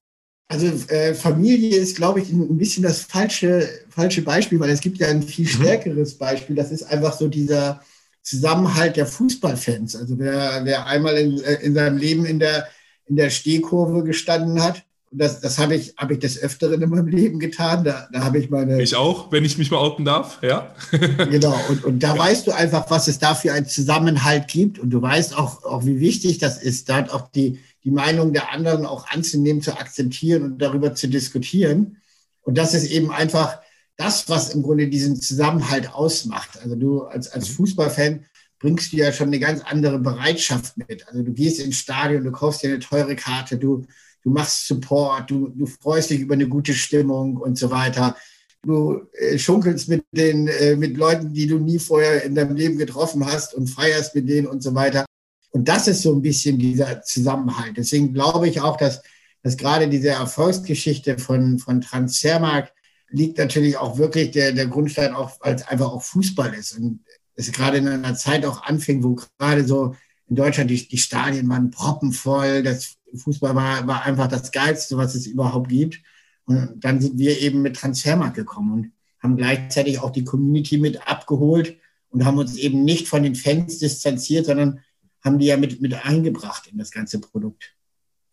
Also 0.48 0.66
äh, 0.88 1.14
Familie 1.14 1.76
ist, 1.76 1.96
glaube 1.96 2.20
ich, 2.20 2.30
ein 2.30 2.58
bisschen 2.58 2.82
das 2.82 3.00
falsche, 3.00 3.68
falsche 3.88 4.22
Beispiel, 4.22 4.60
weil 4.60 4.70
es 4.70 4.80
gibt 4.80 4.98
ja 4.98 5.08
ein 5.08 5.22
viel 5.22 5.46
mhm. 5.46 5.50
stärkeres 5.50 6.18
Beispiel. 6.18 6.54
Das 6.54 6.70
ist 6.70 6.82
einfach 6.82 7.12
so 7.12 7.28
dieser 7.28 7.80
Zusammenhalt 8.22 8.96
der 8.96 9.06
Fußballfans. 9.06 9.96
Also 9.96 10.18
wer, 10.18 10.64
wer 10.64 10.86
einmal 10.86 11.16
in, 11.16 11.42
äh, 11.42 11.54
in 11.62 11.74
seinem 11.74 11.96
Leben 11.96 12.24
in 12.24 12.38
der, 12.38 12.68
in 13.06 13.16
der 13.16 13.30
Stehkurve 13.30 14.04
gestanden 14.04 14.62
hat, 14.62 14.84
das, 15.16 15.40
das 15.40 15.58
habe 15.58 15.76
ich, 15.76 15.94
hab 15.96 16.10
ich 16.10 16.18
des 16.18 16.38
Öfteren 16.38 16.82
in 16.82 16.90
meinem 16.90 17.06
Leben 17.06 17.38
getan. 17.38 17.84
Da, 17.84 18.08
da 18.12 18.24
habe 18.24 18.38
ich 18.38 18.50
meine. 18.50 18.82
Ich 18.82 18.96
auch, 18.96 19.30
wenn 19.30 19.44
ich 19.44 19.58
mich 19.58 19.70
mal 19.70 19.78
outen 19.78 20.04
darf, 20.04 20.38
ja. 20.42 20.74
genau, 20.90 21.58
und, 21.68 21.84
und 21.84 22.02
da 22.02 22.14
ja. 22.14 22.18
weißt 22.18 22.46
du 22.46 22.52
einfach, 22.52 22.90
was 22.90 23.08
es 23.08 23.18
da 23.18 23.34
für 23.34 23.52
einen 23.52 23.66
Zusammenhalt 23.66 24.48
gibt. 24.48 24.78
Und 24.78 24.90
du 24.90 25.00
weißt 25.00 25.36
auch, 25.36 25.64
auch 25.64 25.84
wie 25.84 26.00
wichtig 26.00 26.38
das 26.38 26.60
ist, 26.60 26.88
da 26.88 27.06
auch 27.10 27.28
die, 27.28 27.60
die 27.84 27.90
Meinung 27.90 28.32
der 28.32 28.52
anderen 28.52 28.86
auch 28.86 29.08
anzunehmen, 29.08 29.62
zu 29.62 29.78
akzeptieren 29.78 30.42
und 30.42 30.58
darüber 30.58 30.94
zu 30.94 31.08
diskutieren. 31.08 31.98
Und 32.42 32.58
das 32.58 32.74
ist 32.74 32.90
eben 32.90 33.10
einfach 33.10 33.60
das, 33.96 34.28
was 34.28 34.50
im 34.54 34.62
Grunde 34.62 34.88
diesen 34.88 35.20
Zusammenhalt 35.20 35.92
ausmacht. 35.92 36.58
Also 36.62 36.74
du 36.74 37.02
als, 37.02 37.28
als 37.28 37.48
mhm. 37.50 37.54
Fußballfan 37.54 38.24
bringst 38.58 38.92
du 38.92 38.96
ja 38.96 39.12
schon 39.12 39.28
eine 39.28 39.38
ganz 39.38 39.60
andere 39.62 39.98
Bereitschaft 39.98 40.76
mit. 40.88 41.06
Also 41.06 41.22
du 41.22 41.32
gehst 41.32 41.60
ins 41.60 41.76
Stadion, 41.76 42.24
du 42.24 42.32
kaufst 42.32 42.62
dir 42.62 42.70
eine 42.70 42.78
teure 42.80 43.14
Karte, 43.14 43.58
du, 43.58 43.84
du 44.24 44.30
machst 44.30 44.66
Support, 44.66 45.30
du, 45.30 45.48
du 45.48 45.66
freust 45.66 46.10
dich 46.10 46.20
über 46.20 46.34
eine 46.34 46.48
gute 46.48 46.74
Stimmung 46.74 47.36
und 47.36 47.56
so 47.58 47.70
weiter. 47.70 48.16
Du 48.62 49.02
äh, 49.12 49.38
schunkelst 49.38 49.88
mit 49.88 50.04
den 50.12 50.48
äh, 50.48 50.74
mit 50.74 50.96
Leuten, 50.96 51.32
die 51.32 51.46
du 51.46 51.58
nie 51.58 51.78
vorher 51.78 52.24
in 52.24 52.34
deinem 52.34 52.56
Leben 52.56 52.78
getroffen 52.78 53.24
hast 53.24 53.54
und 53.54 53.68
feierst 53.68 54.14
mit 54.14 54.28
denen 54.28 54.46
und 54.46 54.62
so 54.62 54.74
weiter. 54.74 55.04
Und 55.50 55.68
das 55.68 55.86
ist 55.86 56.02
so 56.02 56.14
ein 56.14 56.22
bisschen 56.22 56.58
dieser 56.58 57.02
Zusammenhalt. 57.02 57.76
Deswegen 57.76 58.12
glaube 58.12 58.48
ich 58.48 58.60
auch, 58.60 58.76
dass, 58.76 59.02
dass 59.42 59.56
gerade 59.56 59.86
diese 59.88 60.08
Erfolgsgeschichte 60.08 61.18
von, 61.18 61.58
von 61.58 61.80
Transfermarkt 61.80 62.72
liegt 63.10 63.38
natürlich 63.38 63.76
auch 63.76 63.98
wirklich 63.98 64.32
der, 64.32 64.52
der 64.52 64.66
Grundstein 64.66 65.14
auch, 65.14 65.40
als 65.40 65.68
einfach 65.68 65.92
auch 65.92 66.02
Fußball 66.02 66.52
ist. 66.54 66.76
Und 66.76 67.04
es 67.36 67.52
gerade 67.52 67.76
in 67.76 67.86
einer 67.86 68.16
Zeit 68.16 68.44
auch 68.46 68.62
anfing, 68.64 69.04
wo 69.04 69.16
gerade 69.38 69.64
so 69.64 69.94
in 70.28 70.36
Deutschland 70.36 70.70
die, 70.70 70.88
die 70.88 70.98
Stadien 70.98 71.48
waren 71.48 71.70
proppenvoll, 71.70 72.62
das 72.62 72.96
Fußball 73.14 73.54
war, 73.54 73.86
war 73.86 74.04
einfach 74.04 74.28
das 74.28 74.52
Geilste, 74.52 74.96
was 74.96 75.14
es 75.14 75.26
überhaupt 75.26 75.68
gibt. 75.68 76.00
Und 76.46 76.72
dann 76.76 77.00
sind 77.00 77.18
wir 77.18 77.40
eben 77.40 77.62
mit 77.62 77.76
Transfermarkt 77.76 78.36
gekommen 78.36 78.72
und 78.72 78.92
haben 79.22 79.36
gleichzeitig 79.36 80.00
auch 80.00 80.10
die 80.10 80.24
Community 80.24 80.78
mit 80.78 81.06
abgeholt 81.08 81.78
und 82.10 82.24
haben 82.24 82.38
uns 82.38 82.56
eben 82.56 82.84
nicht 82.84 83.08
von 83.08 83.22
den 83.22 83.34
Fans 83.34 83.78
distanziert, 83.78 84.46
sondern 84.46 84.80
haben 85.22 85.38
die 85.38 85.46
ja 85.46 85.56
mit, 85.56 85.80
mit 85.80 85.94
eingebracht 86.04 86.66
in 86.70 86.78
das 86.78 86.90
ganze 86.90 87.20
Produkt. 87.20 87.74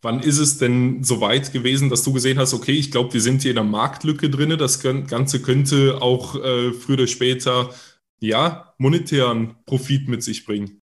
Wann 0.01 0.19
ist 0.19 0.39
es 0.39 0.57
denn 0.57 1.03
so 1.03 1.21
weit 1.21 1.53
gewesen, 1.53 1.89
dass 1.89 2.03
du 2.03 2.11
gesehen 2.11 2.39
hast, 2.39 2.53
okay, 2.53 2.71
ich 2.71 2.91
glaube, 2.91 3.13
wir 3.13 3.21
sind 3.21 3.43
hier 3.43 3.51
in 3.51 3.59
einer 3.59 3.69
Marktlücke 3.69 4.29
drin, 4.29 4.57
das 4.57 4.79
Ganze 4.79 5.41
könnte 5.41 6.01
auch 6.01 6.35
äh, 6.35 6.73
früher 6.73 6.95
oder 6.95 7.07
später 7.07 7.69
ja, 8.19 8.73
monetären 8.77 9.55
Profit 9.65 10.07
mit 10.07 10.23
sich 10.23 10.45
bringen? 10.45 10.80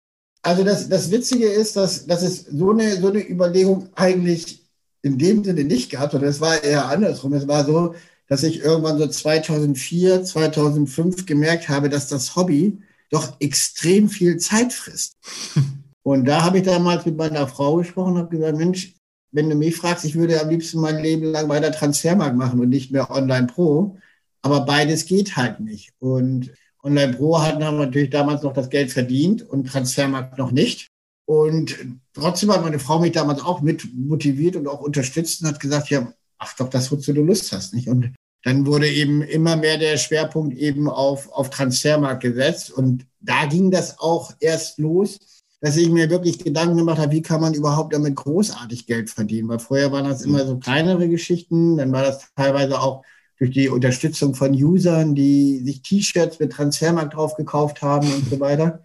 Also 0.44 0.64
das, 0.64 0.90
das 0.90 1.12
Witzige 1.12 1.48
ist, 1.48 1.76
dass, 1.76 2.06
dass 2.08 2.24
es 2.24 2.46
so 2.46 2.72
eine, 2.72 3.00
so 3.00 3.10
eine 3.10 3.28
Überlegung 3.28 3.90
eigentlich 3.96 4.64
in 5.04 5.18
dem 5.18 5.44
Sinne 5.44 5.64
nicht 5.64 5.92
gab, 5.92 6.12
sondern 6.12 6.30
es 6.30 6.42
war 6.42 6.64
eher 6.64 6.88
andersrum. 6.88 7.34
Es 7.34 7.48
war 7.48 7.66
so, 7.66 7.96
dass 8.28 8.44
ich 8.44 8.62
irgendwann 8.62 8.98
so 8.98 9.08
2004, 9.08 10.24
2005 10.24 11.26
gemerkt 11.26 11.70
habe, 11.70 11.90
dass 11.90 12.08
das 12.08 12.36
Hobby 12.36 12.82
doch 13.10 13.36
extrem 13.40 14.10
viel 14.10 14.38
Zeit 14.38 14.74
frisst. 14.74 15.18
Und 16.04 16.26
da 16.26 16.44
habe 16.44 16.60
ich 16.60 16.64
damals 16.64 17.06
mit 17.06 17.18
meiner 17.18 17.48
Frau 17.48 17.76
gesprochen 17.76 18.14
und 18.14 18.20
habe 18.20 18.36
gesagt, 18.36 18.58
Mensch, 18.58 18.96
wenn 19.32 19.50
du 19.52 19.56
mich 19.56 19.76
fragst, 19.76 20.04
ich 20.04 20.16
würde 20.16 20.42
am 20.42 20.50
liebsten 20.50 20.80
mein 20.80 20.98
Leben 20.98 21.26
lang 21.26 21.48
weiter 21.48 21.72
Transfermarkt 21.72 22.36
machen 22.36 22.60
und 22.60 22.70
nicht 22.70 22.92
mehr 22.92 23.12
Online 23.12 23.46
Pro. 23.46 23.98
Aber 24.42 24.62
beides 24.62 25.06
geht 25.06 25.36
halt 25.36 25.60
nicht. 25.60 25.94
Und 26.00 26.52
Online 26.84 27.14
Pro 27.14 27.40
hatten 27.42 27.64
haben 27.64 27.78
natürlich 27.78 28.10
damals 28.10 28.44
noch 28.44 28.54
das 28.54 28.70
Geld 28.70 28.92
verdient 28.92 29.48
und 29.48 29.66
Transfermarkt 29.66 30.38
noch 30.38 30.52
nicht. 30.52 30.88
Und 31.26 31.78
trotzdem 32.14 32.52
hat 32.52 32.64
meine 32.64 32.80
Frau 32.80 33.00
mich 33.00 33.12
damals 33.12 33.42
auch 33.42 33.62
mit 33.62 33.86
motiviert 33.94 34.56
und 34.56 34.68
auch 34.68 34.82
unterstützt 34.82 35.42
und 35.42 35.48
hat 35.48 35.60
gesagt, 35.60 35.90
ja, 35.90 36.12
ach 36.38 36.56
doch, 36.56 36.70
das, 36.70 36.92
wozu 36.92 37.14
du 37.14 37.24
Lust 37.24 37.52
hast, 37.52 37.74
nicht? 37.74 37.88
Und 37.88 38.14
dann 38.44 38.66
wurde 38.66 38.90
eben 38.90 39.22
immer 39.22 39.56
mehr 39.56 39.78
der 39.78 39.98
Schwerpunkt 39.98 40.58
eben 40.58 40.90
auf, 40.90 41.32
auf 41.32 41.50
Transfermarkt 41.52 42.24
gesetzt. 42.24 42.72
Und 42.72 43.06
da 43.20 43.46
ging 43.46 43.70
das 43.70 44.00
auch 44.00 44.34
erst 44.40 44.80
los, 44.80 45.20
dass 45.62 45.78
ich 45.78 45.90
mir 45.90 46.10
wirklich 46.10 46.40
Gedanken 46.40 46.78
gemacht 46.78 46.98
habe, 46.98 47.12
wie 47.12 47.22
kann 47.22 47.40
man 47.40 47.54
überhaupt 47.54 47.94
damit 47.94 48.16
großartig 48.16 48.88
Geld 48.88 49.12
verdienen? 49.12 49.48
Weil 49.48 49.60
vorher 49.60 49.92
waren 49.92 50.06
das 50.06 50.24
immer 50.24 50.46
so 50.46 50.58
kleinere 50.58 51.08
Geschichten, 51.08 51.78
dann 51.78 51.92
war 51.92 52.02
das 52.02 52.34
teilweise 52.36 52.82
auch 52.82 53.04
durch 53.42 53.50
die 53.50 53.70
Unterstützung 53.70 54.36
von 54.36 54.54
Usern, 54.54 55.16
die 55.16 55.62
sich 55.66 55.82
T-Shirts 55.82 56.40
mit 56.40 56.52
Transfermarkt 56.52 57.16
drauf 57.16 57.36
gekauft 57.36 57.82
haben 57.82 58.06
und 58.14 58.30
so 58.30 58.40
weiter. 58.40 58.84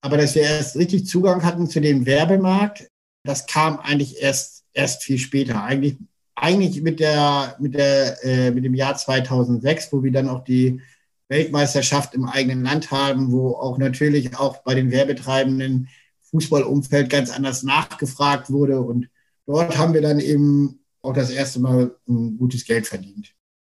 Aber 0.00 0.16
dass 0.16 0.36
wir 0.36 0.42
erst 0.42 0.76
richtig 0.76 1.08
Zugang 1.08 1.42
hatten 1.42 1.68
zu 1.68 1.80
dem 1.80 2.06
Werbemarkt, 2.06 2.88
das 3.24 3.48
kam 3.48 3.80
eigentlich 3.80 4.22
erst, 4.22 4.62
erst 4.72 5.02
viel 5.02 5.18
später. 5.18 5.64
Eigentlich, 5.64 5.96
eigentlich 6.36 6.80
mit, 6.82 7.00
der, 7.00 7.56
mit, 7.58 7.74
der, 7.74 8.24
äh, 8.24 8.52
mit 8.52 8.64
dem 8.64 8.74
Jahr 8.74 8.96
2006, 8.96 9.92
wo 9.92 10.04
wir 10.04 10.12
dann 10.12 10.28
auch 10.28 10.44
die 10.44 10.80
Weltmeisterschaft 11.26 12.14
im 12.14 12.26
eigenen 12.26 12.62
Land 12.62 12.92
haben, 12.92 13.32
wo 13.32 13.54
auch 13.54 13.76
natürlich 13.76 14.38
auch 14.38 14.58
bei 14.58 14.76
den 14.76 14.92
Werbetreibenden 14.92 15.88
Fußballumfeld 16.30 17.10
ganz 17.10 17.32
anders 17.32 17.64
nachgefragt 17.64 18.52
wurde. 18.52 18.80
Und 18.80 19.08
dort 19.46 19.76
haben 19.76 19.94
wir 19.94 20.02
dann 20.02 20.20
eben 20.20 20.78
auch 21.02 21.12
das 21.12 21.30
erste 21.30 21.58
Mal 21.58 21.96
ein 22.08 22.38
gutes 22.38 22.64
Geld 22.64 22.86
verdient. 22.86 23.35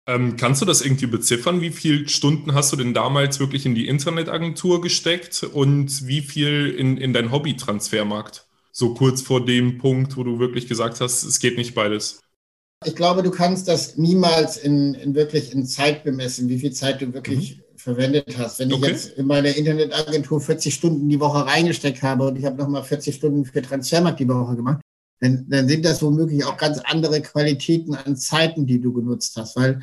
Ähm, 0.09 0.37
kannst 0.37 0.63
du 0.63 0.67
das 0.67 0.81
irgendwie 0.81 1.07
beziffern? 1.07 1.61
Wie 1.61 1.71
viele 1.71 2.09
Stunden 2.09 2.55
hast 2.55 2.73
du 2.73 2.77
denn 2.77 2.95
damals 2.95 3.39
wirklich 3.41 3.67
in 3.67 3.75
die 3.75 3.87
Internetagentur 3.87 4.81
gesteckt 4.81 5.43
und 5.45 6.07
wie 6.07 6.23
viel 6.23 6.71
in, 6.71 6.97
in 6.97 7.13
dein 7.13 7.31
Hobbytransfermarkt? 7.31 8.47
So 8.73 8.95
kurz 8.95 9.21
vor 9.21 9.45
dem 9.45 9.77
Punkt, 9.79 10.17
wo 10.17 10.25
du 10.25 10.39
wirklich 10.39 10.67
gesagt 10.67 11.01
hast, 11.01 11.25
es 11.25 11.41
geht 11.41 11.59
nicht 11.59 11.75
beides. 11.75 12.21
Ich 12.87 12.97
glaube, 12.97 13.23
du 13.23 13.31
kannst 13.31 13.69
das 13.69 13.97
niemals 13.97 14.57
in, 14.57 14.95
in 14.95 15.15
wirklich 15.15 15.53
in 15.53 15.67
Zeit 15.67 16.05
bemessen, 16.05 16.49
wie 16.49 16.59
viel 16.59 16.73
Zeit 16.73 17.03
du 17.03 17.13
wirklich 17.13 17.59
mhm 17.59 17.63
verwendet 17.79 18.37
hast. 18.37 18.59
Wenn 18.59 18.73
okay. 18.73 18.87
ich 18.87 18.91
jetzt 18.91 19.19
in 19.19 19.27
meine 19.27 19.51
Internetagentur 19.51 20.41
40 20.41 20.75
Stunden 20.75 21.09
die 21.09 21.21
Woche 21.21 21.47
reingesteckt 21.47 22.03
habe 22.03 22.27
und 22.27 22.37
ich 22.37 22.45
habe 22.45 22.57
nochmal 22.57 22.85
40 22.85 23.15
Stunden 23.15 23.45
für 23.45 23.63
Transfermarkt 23.63 24.21
die 24.21 24.29
Woche 24.29 24.57
gemacht, 24.57 24.81
dann, 25.21 25.47
dann 25.49 25.69
sind 25.69 25.85
das 25.85 26.03
womöglich 26.03 26.45
auch 26.45 26.57
ganz 26.57 26.79
andere 26.79 27.21
Qualitäten 27.23 27.95
an 27.95 28.17
Zeiten, 28.17 28.67
die 28.67 28.81
du 28.81 28.93
genutzt 28.93 29.37
hast. 29.37 29.57
Weil 29.57 29.81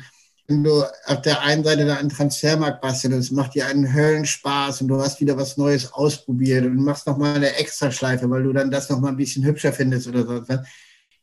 wenn 0.48 0.62
du 0.62 0.84
auf 1.06 1.22
der 1.22 1.42
einen 1.42 1.64
Seite 1.64 1.86
da 1.86 1.96
einen 1.96 2.08
Transfermarkt 2.08 2.80
bastelst, 2.80 3.32
macht 3.32 3.54
dir 3.54 3.66
einen 3.66 3.92
Höllenspaß 3.92 4.82
und 4.82 4.88
du 4.88 5.00
hast 5.00 5.20
wieder 5.20 5.36
was 5.36 5.56
Neues 5.56 5.92
ausprobiert 5.92 6.64
und 6.64 6.76
machst 6.76 7.06
nochmal 7.06 7.34
eine 7.34 7.56
Extraschleife, 7.56 8.30
weil 8.30 8.44
du 8.44 8.52
dann 8.52 8.70
das 8.70 8.88
nochmal 8.88 9.10
ein 9.10 9.16
bisschen 9.16 9.44
hübscher 9.44 9.72
findest 9.72 10.06
oder 10.06 10.24
so, 10.24 10.40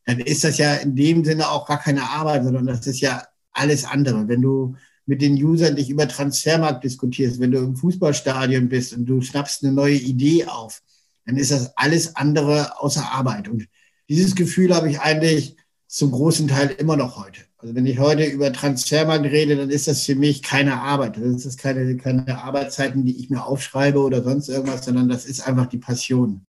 dann 0.05 0.19
ist 0.19 0.43
das 0.43 0.57
ja 0.57 0.75
in 0.75 0.95
dem 0.95 1.23
Sinne 1.23 1.49
auch 1.49 1.65
gar 1.65 1.79
keine 1.79 2.03
Arbeit, 2.03 2.43
sondern 2.43 2.65
das 2.65 2.85
ist 2.85 2.99
ja 2.99 3.25
alles 3.53 3.85
andere. 3.85 4.27
Wenn 4.27 4.41
du 4.41 4.75
mit 5.05 5.21
den 5.21 5.41
Usern 5.41 5.75
dich 5.75 5.89
über 5.89 6.07
Transfermarkt 6.07 6.83
diskutierst, 6.83 7.39
wenn 7.39 7.51
du 7.51 7.59
im 7.59 7.75
Fußballstadion 7.75 8.67
bist 8.67 8.93
und 8.93 9.05
du 9.05 9.21
schnappst 9.21 9.63
eine 9.63 9.73
neue 9.73 9.95
Idee 9.95 10.45
auf, 10.45 10.81
dann 11.25 11.37
ist 11.37 11.51
das 11.51 11.77
alles 11.77 12.15
andere 12.17 12.81
außer 12.81 13.11
Arbeit. 13.11 13.47
Und 13.47 13.67
dieses 14.09 14.35
Gefühl 14.35 14.75
habe 14.75 14.89
ich 14.89 14.99
eigentlich 14.99 15.55
zum 15.87 16.11
großen 16.11 16.47
Teil 16.47 16.69
immer 16.71 16.97
noch 16.97 17.23
heute. 17.23 17.41
Also 17.63 17.75
wenn 17.75 17.85
ich 17.85 17.97
heute 17.97 18.25
über 18.25 18.51
Transfermarkt 18.51 19.23
rede, 19.23 19.55
dann 19.55 19.69
ist 19.69 19.87
das 19.87 20.05
für 20.05 20.15
mich 20.15 20.43
keine 20.43 20.81
Arbeit. 20.81 21.15
Das 21.15 21.45
ist 21.45 21.57
keine, 21.57 21.95
keine 21.95 22.43
Arbeitszeiten, 22.43 23.05
die 23.05 23.17
ich 23.17 23.29
mir 23.29 23.45
aufschreibe 23.45 23.99
oder 23.99 24.21
sonst 24.21 24.49
irgendwas, 24.49 24.83
sondern 24.83 25.07
das 25.07 25.25
ist 25.25 25.47
einfach 25.47 25.67
die 25.67 25.77
Passion. 25.77 26.45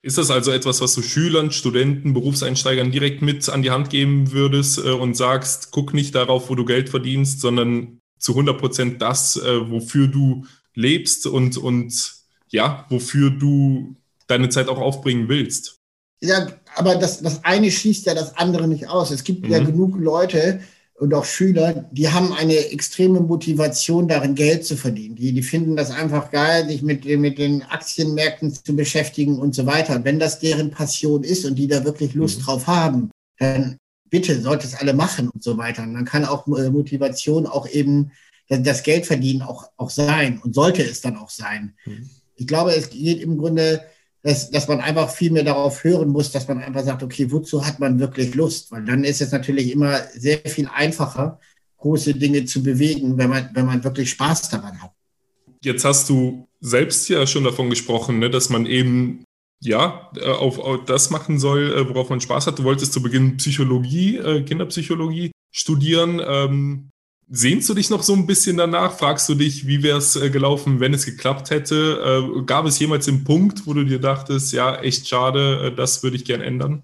Ist 0.00 0.16
das 0.16 0.30
also 0.30 0.52
etwas, 0.52 0.80
was 0.80 0.94
du 0.94 1.02
Schülern, 1.02 1.50
Studenten, 1.50 2.14
Berufseinsteigern 2.14 2.90
direkt 2.90 3.20
mit 3.20 3.46
an 3.50 3.60
die 3.60 3.72
Hand 3.72 3.90
geben 3.90 4.32
würdest 4.32 4.78
äh, 4.78 4.92
und 4.92 5.18
sagst, 5.18 5.70
guck 5.70 5.92
nicht 5.92 6.14
darauf, 6.14 6.48
wo 6.48 6.54
du 6.54 6.64
Geld 6.64 6.88
verdienst, 6.88 7.42
sondern 7.42 8.00
zu 8.18 8.32
100 8.32 8.58
Prozent 8.58 9.02
das, 9.02 9.36
äh, 9.36 9.70
wofür 9.70 10.06
du 10.06 10.46
lebst 10.74 11.26
und, 11.26 11.58
und 11.58 12.14
ja, 12.48 12.86
wofür 12.88 13.28
du 13.28 13.96
deine 14.28 14.48
Zeit 14.48 14.68
auch 14.68 14.78
aufbringen 14.78 15.28
willst? 15.28 15.76
Ja, 16.22 16.46
aber 16.74 16.96
das, 16.96 17.20
das 17.22 17.44
eine 17.44 17.70
schließt 17.70 18.06
ja 18.06 18.14
das 18.14 18.36
andere 18.36 18.68
nicht 18.68 18.88
aus. 18.88 19.10
Es 19.10 19.24
gibt 19.24 19.44
mhm. 19.44 19.52
ja 19.52 19.58
genug 19.58 19.96
Leute, 19.98 20.60
und 20.96 21.12
auch 21.12 21.24
Schüler, 21.24 21.88
die 21.90 22.08
haben 22.08 22.32
eine 22.32 22.54
extreme 22.70 23.20
Motivation 23.20 24.06
darin, 24.06 24.36
Geld 24.36 24.64
zu 24.64 24.76
verdienen. 24.76 25.16
Die, 25.16 25.32
die 25.32 25.42
finden 25.42 25.74
das 25.74 25.90
einfach 25.90 26.30
geil, 26.30 26.68
sich 26.68 26.82
mit, 26.82 27.04
mit 27.04 27.38
den 27.38 27.62
Aktienmärkten 27.62 28.54
zu 28.54 28.76
beschäftigen 28.76 29.38
und 29.38 29.54
so 29.54 29.66
weiter. 29.66 29.96
Und 29.96 30.04
wenn 30.04 30.20
das 30.20 30.38
deren 30.38 30.70
Passion 30.70 31.24
ist 31.24 31.44
und 31.44 31.56
die 31.56 31.66
da 31.66 31.84
wirklich 31.84 32.14
Lust 32.14 32.40
mhm. 32.40 32.42
drauf 32.44 32.66
haben, 32.68 33.10
dann 33.38 33.76
bitte 34.08 34.40
sollte 34.40 34.68
es 34.68 34.76
alle 34.76 34.94
machen 34.94 35.28
und 35.30 35.42
so 35.42 35.58
weiter. 35.58 35.82
Und 35.82 35.94
dann 35.94 36.04
kann 36.04 36.24
auch 36.24 36.46
äh, 36.46 36.70
Motivation 36.70 37.46
auch 37.46 37.68
eben 37.68 38.12
das 38.48 38.82
Geld 38.84 39.06
verdienen 39.06 39.42
auch, 39.42 39.70
auch 39.76 39.90
sein 39.90 40.38
und 40.44 40.54
sollte 40.54 40.82
es 40.82 41.00
dann 41.00 41.16
auch 41.16 41.30
sein. 41.30 41.74
Mhm. 41.86 42.08
Ich 42.36 42.46
glaube, 42.46 42.72
es 42.72 42.90
geht 42.90 43.20
im 43.20 43.38
Grunde 43.38 43.82
dass, 44.24 44.50
dass 44.50 44.66
man 44.68 44.80
einfach 44.80 45.10
viel 45.10 45.30
mehr 45.30 45.44
darauf 45.44 45.84
hören 45.84 46.08
muss, 46.08 46.32
dass 46.32 46.48
man 46.48 46.58
einfach 46.62 46.82
sagt, 46.82 47.02
okay, 47.02 47.30
wozu 47.30 47.64
hat 47.64 47.78
man 47.78 48.00
wirklich 48.00 48.34
Lust? 48.34 48.72
Weil 48.72 48.82
dann 48.82 49.04
ist 49.04 49.20
es 49.20 49.32
natürlich 49.32 49.70
immer 49.70 50.00
sehr 50.14 50.38
viel 50.46 50.66
einfacher, 50.74 51.38
große 51.76 52.14
Dinge 52.14 52.46
zu 52.46 52.62
bewegen, 52.62 53.18
wenn 53.18 53.28
man, 53.28 53.50
wenn 53.52 53.66
man 53.66 53.84
wirklich 53.84 54.08
Spaß 54.08 54.48
daran 54.48 54.80
hat. 54.82 54.92
Jetzt 55.62 55.84
hast 55.84 56.08
du 56.08 56.48
selbst 56.60 57.06
ja 57.10 57.26
schon 57.26 57.44
davon 57.44 57.68
gesprochen, 57.68 58.18
ne, 58.18 58.30
dass 58.30 58.48
man 58.48 58.64
eben 58.64 59.24
ja 59.60 60.10
äh, 60.16 60.30
auf, 60.30 60.58
auf, 60.58 60.86
das 60.86 61.10
machen 61.10 61.38
soll, 61.38 61.74
äh, 61.74 61.86
worauf 61.86 62.08
man 62.08 62.22
Spaß 62.22 62.46
hat. 62.46 62.58
Du 62.58 62.64
wolltest 62.64 62.94
zu 62.94 63.02
Beginn 63.02 63.36
Psychologie, 63.36 64.16
äh, 64.16 64.42
Kinderpsychologie 64.42 65.32
studieren. 65.52 66.22
Ähm, 66.26 66.88
Sehnst 67.30 67.68
du 67.68 67.74
dich 67.74 67.90
noch 67.90 68.02
so 68.02 68.12
ein 68.14 68.26
bisschen 68.26 68.56
danach? 68.56 68.96
Fragst 68.96 69.28
du 69.28 69.34
dich, 69.34 69.66
wie 69.66 69.82
wäre 69.82 69.98
es 69.98 70.16
äh, 70.16 70.30
gelaufen, 70.30 70.80
wenn 70.80 70.92
es 70.92 71.06
geklappt 71.06 71.50
hätte? 71.50 72.30
Äh, 72.38 72.42
gab 72.42 72.66
es 72.66 72.78
jemals 72.78 73.06
den 73.06 73.24
Punkt, 73.24 73.66
wo 73.66 73.72
du 73.72 73.84
dir 73.84 73.98
dachtest, 73.98 74.52
ja, 74.52 74.76
echt 74.76 75.08
schade, 75.08 75.72
äh, 75.72 75.74
das 75.74 76.02
würde 76.02 76.16
ich 76.16 76.24
gern 76.24 76.40
ändern? 76.40 76.82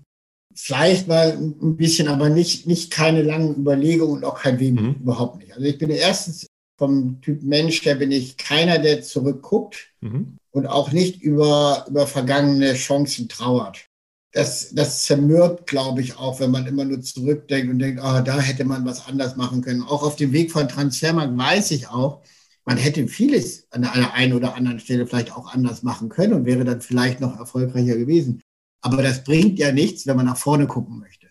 Vielleicht 0.54 1.08
mal 1.08 1.32
ein 1.38 1.76
bisschen, 1.76 2.08
aber 2.08 2.28
nicht, 2.28 2.66
nicht 2.66 2.90
keine 2.90 3.22
langen 3.22 3.56
Überlegungen 3.56 4.16
und 4.16 4.24
auch 4.24 4.40
kein 4.40 4.58
Wem, 4.58 4.74
mhm. 4.74 4.94
überhaupt 5.02 5.38
nicht. 5.38 5.52
Also 5.52 5.66
ich 5.66 5.78
bin 5.78 5.90
erstens 5.90 6.46
vom 6.76 7.20
Typ 7.20 7.42
Mensch, 7.42 7.82
der 7.82 7.96
bin 7.96 8.10
ich 8.10 8.36
keiner, 8.36 8.78
der 8.78 9.02
zurückguckt 9.02 9.92
mhm. 10.00 10.38
und 10.50 10.66
auch 10.66 10.92
nicht 10.92 11.22
über, 11.22 11.86
über 11.88 12.06
vergangene 12.06 12.74
Chancen 12.74 13.28
trauert 13.28 13.89
das, 14.32 14.72
das 14.74 15.04
zermürbt, 15.04 15.66
glaube 15.66 16.00
ich, 16.00 16.16
auch, 16.16 16.38
wenn 16.40 16.50
man 16.50 16.66
immer 16.66 16.84
nur 16.84 17.00
zurückdenkt 17.00 17.70
und 17.70 17.78
denkt, 17.80 18.00
ah, 18.00 18.20
da 18.20 18.38
hätte 18.38 18.64
man 18.64 18.84
was 18.84 19.06
anders 19.06 19.36
machen 19.36 19.60
können. 19.62 19.82
Auch 19.82 20.02
auf 20.02 20.16
dem 20.16 20.32
Weg 20.32 20.52
von 20.52 20.68
Transfermarkt 20.68 21.36
weiß 21.36 21.72
ich 21.72 21.88
auch, 21.88 22.22
man 22.64 22.76
hätte 22.76 23.08
vieles 23.08 23.66
an 23.70 23.84
einer 23.84 24.12
einen 24.14 24.34
oder 24.34 24.54
anderen 24.54 24.78
Stelle 24.78 25.06
vielleicht 25.06 25.32
auch 25.32 25.52
anders 25.52 25.82
machen 25.82 26.08
können 26.08 26.34
und 26.34 26.44
wäre 26.44 26.64
dann 26.64 26.80
vielleicht 26.80 27.20
noch 27.20 27.38
erfolgreicher 27.38 27.96
gewesen. 27.96 28.40
Aber 28.82 29.02
das 29.02 29.24
bringt 29.24 29.58
ja 29.58 29.72
nichts, 29.72 30.06
wenn 30.06 30.16
man 30.16 30.26
nach 30.26 30.36
vorne 30.36 30.66
gucken 30.66 31.00
möchte. 31.00 31.26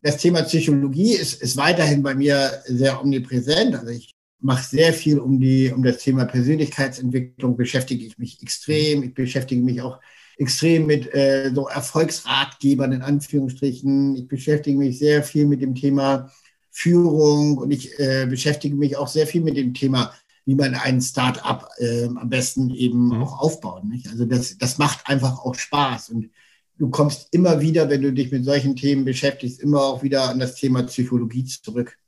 Das 0.00 0.16
Thema 0.16 0.42
Psychologie 0.42 1.14
ist, 1.14 1.42
ist 1.42 1.56
weiterhin 1.56 2.02
bei 2.02 2.14
mir 2.14 2.62
sehr 2.64 3.02
omnipräsent. 3.02 3.74
Also 3.74 3.88
ich 3.88 4.14
mache 4.40 4.64
sehr 4.64 4.94
viel 4.94 5.18
um 5.18 5.40
die, 5.40 5.70
um 5.70 5.82
das 5.82 5.98
Thema 5.98 6.24
Persönlichkeitsentwicklung, 6.24 7.56
beschäftige 7.56 8.06
ich 8.06 8.16
mich 8.16 8.40
extrem. 8.40 9.02
Ich 9.02 9.14
beschäftige 9.14 9.60
mich 9.60 9.82
auch 9.82 9.98
extrem 10.38 10.86
mit 10.86 11.12
äh, 11.12 11.50
so 11.54 11.68
Erfolgsratgebern 11.68 12.92
in 12.92 13.02
Anführungsstrichen. 13.02 14.16
Ich 14.16 14.28
beschäftige 14.28 14.78
mich 14.78 14.98
sehr 14.98 15.22
viel 15.22 15.46
mit 15.46 15.60
dem 15.60 15.74
Thema 15.74 16.30
Führung 16.70 17.58
und 17.58 17.70
ich 17.72 17.98
äh, 17.98 18.26
beschäftige 18.26 18.76
mich 18.76 18.96
auch 18.96 19.08
sehr 19.08 19.26
viel 19.26 19.42
mit 19.42 19.56
dem 19.56 19.74
Thema, 19.74 20.14
wie 20.44 20.54
man 20.54 20.74
ein 20.74 21.00
Start-up 21.00 21.68
äh, 21.78 22.04
am 22.04 22.28
besten 22.30 22.70
eben 22.70 23.06
mhm. 23.06 23.22
auch 23.22 23.40
aufbaut. 23.40 23.84
Nicht? 23.84 24.08
Also 24.08 24.24
das, 24.24 24.56
das 24.58 24.78
macht 24.78 25.08
einfach 25.08 25.44
auch 25.44 25.56
Spaß 25.56 26.10
und 26.10 26.30
du 26.78 26.88
kommst 26.88 27.28
immer 27.32 27.60
wieder, 27.60 27.90
wenn 27.90 28.02
du 28.02 28.12
dich 28.12 28.30
mit 28.30 28.44
solchen 28.44 28.76
Themen 28.76 29.04
beschäftigst, 29.04 29.60
immer 29.60 29.82
auch 29.82 30.02
wieder 30.04 30.30
an 30.30 30.38
das 30.38 30.54
Thema 30.54 30.84
Psychologie 30.84 31.44
zurück. 31.44 31.98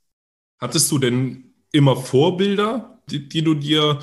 Hattest 0.57 0.89
du 0.89 0.99
denn 0.99 1.53
immer 1.71 1.97
Vorbilder, 1.97 3.01
die, 3.09 3.27
die 3.27 3.43
du 3.43 3.55
dir 3.55 3.99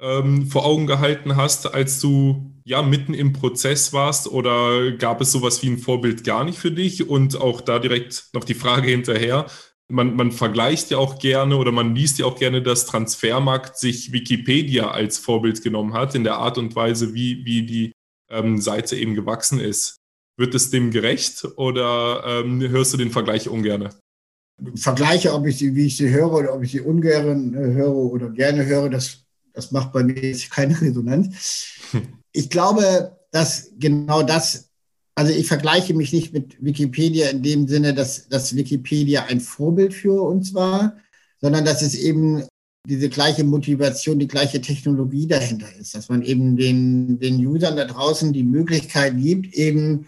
ähm, 0.00 0.46
vor 0.46 0.64
Augen 0.64 0.86
gehalten 0.86 1.36
hast, 1.36 1.72
als 1.72 2.00
du 2.00 2.52
ja 2.64 2.82
mitten 2.82 3.14
im 3.14 3.32
Prozess 3.32 3.92
warst 3.92 4.28
oder 4.28 4.92
gab 4.92 5.20
es 5.20 5.32
sowas 5.32 5.62
wie 5.62 5.68
ein 5.68 5.78
Vorbild 5.78 6.24
gar 6.24 6.44
nicht 6.44 6.58
für 6.58 6.70
dich? 6.70 7.08
Und 7.08 7.40
auch 7.40 7.60
da 7.60 7.78
direkt 7.78 8.28
noch 8.32 8.44
die 8.44 8.54
Frage 8.54 8.88
hinterher. 8.90 9.46
Man, 9.88 10.14
man 10.14 10.30
vergleicht 10.30 10.90
ja 10.90 10.98
auch 10.98 11.18
gerne 11.18 11.56
oder 11.56 11.72
man 11.72 11.94
liest 11.94 12.18
ja 12.18 12.26
auch 12.26 12.38
gerne, 12.38 12.62
dass 12.62 12.86
Transfermarkt 12.86 13.76
sich 13.76 14.12
Wikipedia 14.12 14.90
als 14.90 15.18
Vorbild 15.18 15.62
genommen 15.62 15.94
hat 15.94 16.14
in 16.14 16.24
der 16.24 16.36
Art 16.36 16.58
und 16.58 16.76
Weise, 16.76 17.12
wie, 17.12 17.44
wie 17.44 17.66
die 17.66 17.92
ähm, 18.30 18.60
Seite 18.60 18.96
eben 18.96 19.14
gewachsen 19.14 19.58
ist. 19.58 19.96
Wird 20.38 20.54
es 20.54 20.70
dem 20.70 20.90
gerecht 20.90 21.46
oder 21.56 22.22
ähm, 22.24 22.60
hörst 22.60 22.94
du 22.94 22.96
den 22.96 23.10
Vergleich 23.10 23.48
ungern? 23.48 23.90
Vergleiche, 24.76 25.34
ob 25.34 25.46
ich 25.46 25.58
sie, 25.58 25.74
wie 25.74 25.86
ich 25.86 25.96
sie 25.96 26.10
höre 26.10 26.32
oder 26.32 26.54
ob 26.54 26.62
ich 26.62 26.70
sie 26.70 26.80
ungern 26.80 27.54
äh, 27.54 27.74
höre 27.74 27.96
oder 27.96 28.30
gerne 28.30 28.64
höre, 28.64 28.90
das 28.90 29.24
das 29.52 29.70
macht 29.70 29.92
bei 29.92 30.02
mir 30.02 30.20
jetzt 30.20 30.50
keine 30.50 30.74
Resonanz. 30.80 31.78
Ich 32.32 32.50
glaube, 32.50 33.16
dass 33.30 33.72
genau 33.78 34.22
das, 34.22 34.70
also 35.14 35.32
ich 35.32 35.46
vergleiche 35.46 35.94
mich 35.94 36.12
nicht 36.12 36.32
mit 36.32 36.62
Wikipedia 36.62 37.28
in 37.28 37.42
dem 37.42 37.68
Sinne, 37.68 37.94
dass, 37.94 38.28
dass 38.28 38.54
Wikipedia 38.54 39.24
ein 39.24 39.40
Vorbild 39.40 39.94
für 39.94 40.22
uns 40.22 40.54
war, 40.54 40.96
sondern 41.40 41.64
dass 41.64 41.82
es 41.82 41.94
eben 41.94 42.44
diese 42.86 43.08
gleiche 43.08 43.44
Motivation, 43.44 44.18
die 44.18 44.28
gleiche 44.28 44.60
Technologie 44.60 45.26
dahinter 45.26 45.68
ist, 45.78 45.94
dass 45.94 46.08
man 46.08 46.22
eben 46.22 46.56
den, 46.56 47.18
den 47.18 47.46
Usern 47.46 47.76
da 47.76 47.84
draußen 47.84 48.32
die 48.32 48.42
Möglichkeit 48.42 49.16
gibt, 49.18 49.54
eben 49.54 50.06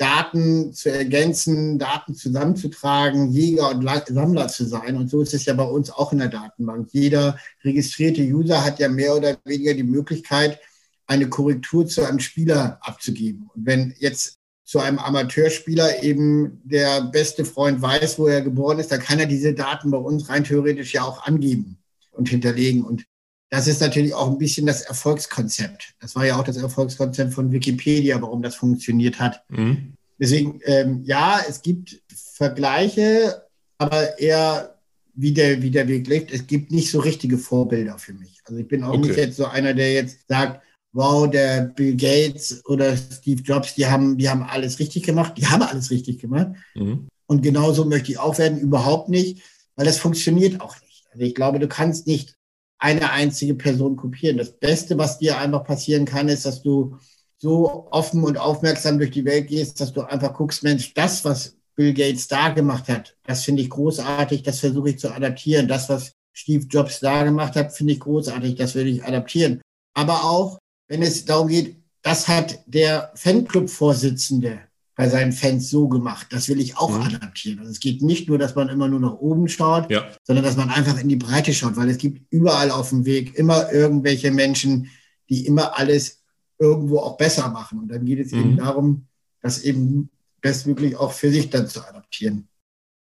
Daten 0.00 0.72
zu 0.72 0.90
ergänzen, 0.90 1.78
Daten 1.78 2.14
zusammenzutragen, 2.14 3.30
Jäger 3.32 3.68
und 3.68 3.86
Sammler 4.08 4.48
zu 4.48 4.64
sein. 4.64 4.96
Und 4.96 5.10
so 5.10 5.20
ist 5.20 5.34
es 5.34 5.44
ja 5.44 5.52
bei 5.52 5.64
uns 5.64 5.90
auch 5.90 6.12
in 6.12 6.20
der 6.20 6.28
Datenbank. 6.28 6.88
Jeder 6.92 7.38
registrierte 7.62 8.22
User 8.22 8.64
hat 8.64 8.78
ja 8.78 8.88
mehr 8.88 9.14
oder 9.14 9.36
weniger 9.44 9.74
die 9.74 9.82
Möglichkeit, 9.82 10.58
eine 11.06 11.28
Korrektur 11.28 11.86
zu 11.86 12.02
einem 12.02 12.18
Spieler 12.18 12.78
abzugeben. 12.80 13.50
Und 13.54 13.66
wenn 13.66 13.94
jetzt 13.98 14.38
zu 14.64 14.78
einem 14.78 14.98
Amateurspieler 14.98 16.02
eben 16.02 16.62
der 16.64 17.02
beste 17.02 17.44
Freund 17.44 17.82
weiß, 17.82 18.18
wo 18.18 18.26
er 18.26 18.40
geboren 18.40 18.78
ist, 18.78 18.92
dann 18.92 19.00
kann 19.00 19.18
er 19.18 19.26
diese 19.26 19.52
Daten 19.52 19.90
bei 19.90 19.98
uns 19.98 20.30
rein 20.30 20.44
theoretisch 20.44 20.94
ja 20.94 21.02
auch 21.02 21.26
angeben 21.26 21.76
und 22.12 22.30
hinterlegen. 22.30 22.84
Und 22.84 23.04
das 23.50 23.66
ist 23.66 23.80
natürlich 23.80 24.14
auch 24.14 24.28
ein 24.28 24.38
bisschen 24.38 24.66
das 24.66 24.82
Erfolgskonzept. 24.82 25.94
Das 26.00 26.14
war 26.14 26.24
ja 26.24 26.38
auch 26.38 26.44
das 26.44 26.56
Erfolgskonzept 26.56 27.34
von 27.34 27.50
Wikipedia, 27.50 28.22
warum 28.22 28.42
das 28.42 28.54
funktioniert 28.54 29.18
hat. 29.18 29.42
Mhm. 29.48 29.94
Deswegen, 30.18 30.60
ähm, 30.64 31.02
ja, 31.04 31.40
es 31.48 31.60
gibt 31.60 32.00
Vergleiche, 32.14 33.42
aber 33.78 34.18
eher 34.18 34.76
wie 35.14 35.32
der, 35.32 35.62
wie 35.62 35.70
der 35.70 35.88
Weg 35.88 36.06
liegt. 36.06 36.30
Es 36.30 36.46
gibt 36.46 36.70
nicht 36.70 36.90
so 36.90 37.00
richtige 37.00 37.38
Vorbilder 37.38 37.98
für 37.98 38.12
mich. 38.12 38.40
Also 38.44 38.60
ich 38.60 38.68
bin 38.68 38.84
auch 38.84 38.94
okay. 38.94 39.08
nicht 39.08 39.16
jetzt 39.16 39.36
so 39.36 39.46
einer, 39.46 39.74
der 39.74 39.92
jetzt 39.92 40.28
sagt, 40.28 40.62
wow, 40.92 41.28
der 41.28 41.62
Bill 41.62 41.96
Gates 41.96 42.64
oder 42.66 42.96
Steve 42.96 43.42
Jobs, 43.42 43.74
die 43.74 43.86
haben, 43.86 44.16
die 44.16 44.28
haben 44.28 44.42
alles 44.42 44.78
richtig 44.78 45.02
gemacht. 45.02 45.34
Die 45.36 45.46
haben 45.46 45.62
alles 45.62 45.90
richtig 45.90 46.18
gemacht. 46.18 46.52
Mhm. 46.74 47.08
Und 47.26 47.42
genauso 47.42 47.84
möchte 47.84 48.12
ich 48.12 48.18
auch 48.18 48.38
werden, 48.38 48.60
überhaupt 48.60 49.08
nicht, 49.08 49.42
weil 49.74 49.86
das 49.86 49.98
funktioniert 49.98 50.60
auch 50.60 50.80
nicht. 50.80 51.06
Also 51.10 51.24
ich 51.24 51.34
glaube, 51.34 51.58
du 51.58 51.68
kannst 51.68 52.06
nicht 52.06 52.36
eine 52.80 53.10
einzige 53.12 53.54
Person 53.54 53.96
kopieren. 53.96 54.38
Das 54.38 54.58
Beste, 54.58 54.98
was 54.98 55.18
dir 55.18 55.38
einfach 55.38 55.64
passieren 55.64 56.06
kann, 56.06 56.28
ist, 56.28 56.46
dass 56.46 56.62
du 56.62 56.96
so 57.36 57.88
offen 57.90 58.24
und 58.24 58.38
aufmerksam 58.38 58.98
durch 58.98 59.10
die 59.10 59.24
Welt 59.24 59.48
gehst, 59.48 59.80
dass 59.80 59.92
du 59.92 60.02
einfach 60.02 60.34
guckst, 60.34 60.62
Mensch, 60.62 60.92
das, 60.94 61.24
was 61.24 61.56
Bill 61.76 61.94
Gates 61.94 62.28
da 62.28 62.48
gemacht 62.50 62.88
hat, 62.88 63.16
das 63.24 63.44
finde 63.44 63.62
ich 63.62 63.70
großartig, 63.70 64.42
das 64.42 64.60
versuche 64.60 64.90
ich 64.90 64.98
zu 64.98 65.14
adaptieren. 65.14 65.68
Das, 65.68 65.88
was 65.88 66.12
Steve 66.32 66.66
Jobs 66.68 67.00
da 67.00 67.22
gemacht 67.22 67.54
hat, 67.54 67.72
finde 67.72 67.92
ich 67.92 68.00
großartig, 68.00 68.56
das 68.56 68.74
will 68.74 68.86
ich 68.86 69.04
adaptieren. 69.04 69.60
Aber 69.94 70.24
auch, 70.24 70.58
wenn 70.88 71.02
es 71.02 71.24
darum 71.24 71.48
geht, 71.48 71.76
das 72.02 72.28
hat 72.28 72.60
der 72.66 73.12
Fanclub-Vorsitzende 73.14 74.60
bei 74.96 75.08
seinen 75.08 75.32
Fans 75.32 75.70
so 75.70 75.88
gemacht. 75.88 76.26
Das 76.30 76.48
will 76.48 76.60
ich 76.60 76.76
auch 76.76 76.90
mhm. 76.90 77.02
adaptieren. 77.02 77.58
Also 77.60 77.70
es 77.70 77.80
geht 77.80 78.02
nicht 78.02 78.28
nur, 78.28 78.38
dass 78.38 78.54
man 78.54 78.68
immer 78.68 78.88
nur 78.88 79.00
nach 79.00 79.14
oben 79.14 79.48
schaut, 79.48 79.90
ja. 79.90 80.10
sondern 80.24 80.44
dass 80.44 80.56
man 80.56 80.68
einfach 80.68 80.98
in 81.00 81.08
die 81.08 81.16
Breite 81.16 81.54
schaut, 81.54 81.76
weil 81.76 81.88
es 81.88 81.98
gibt 81.98 82.22
überall 82.30 82.70
auf 82.70 82.90
dem 82.90 83.04
Weg 83.04 83.34
immer 83.36 83.72
irgendwelche 83.72 84.30
Menschen, 84.30 84.90
die 85.28 85.46
immer 85.46 85.78
alles 85.78 86.22
irgendwo 86.58 86.98
auch 86.98 87.16
besser 87.16 87.48
machen. 87.48 87.80
Und 87.80 87.88
dann 87.88 88.04
geht 88.04 88.18
es 88.18 88.32
mhm. 88.32 88.40
eben 88.40 88.56
darum, 88.58 89.06
das 89.40 89.62
eben 89.62 90.10
bestmöglich 90.40 90.96
auch 90.96 91.12
für 91.12 91.30
sich 91.30 91.50
dann 91.50 91.66
zu 91.66 91.80
adaptieren. 91.86 92.48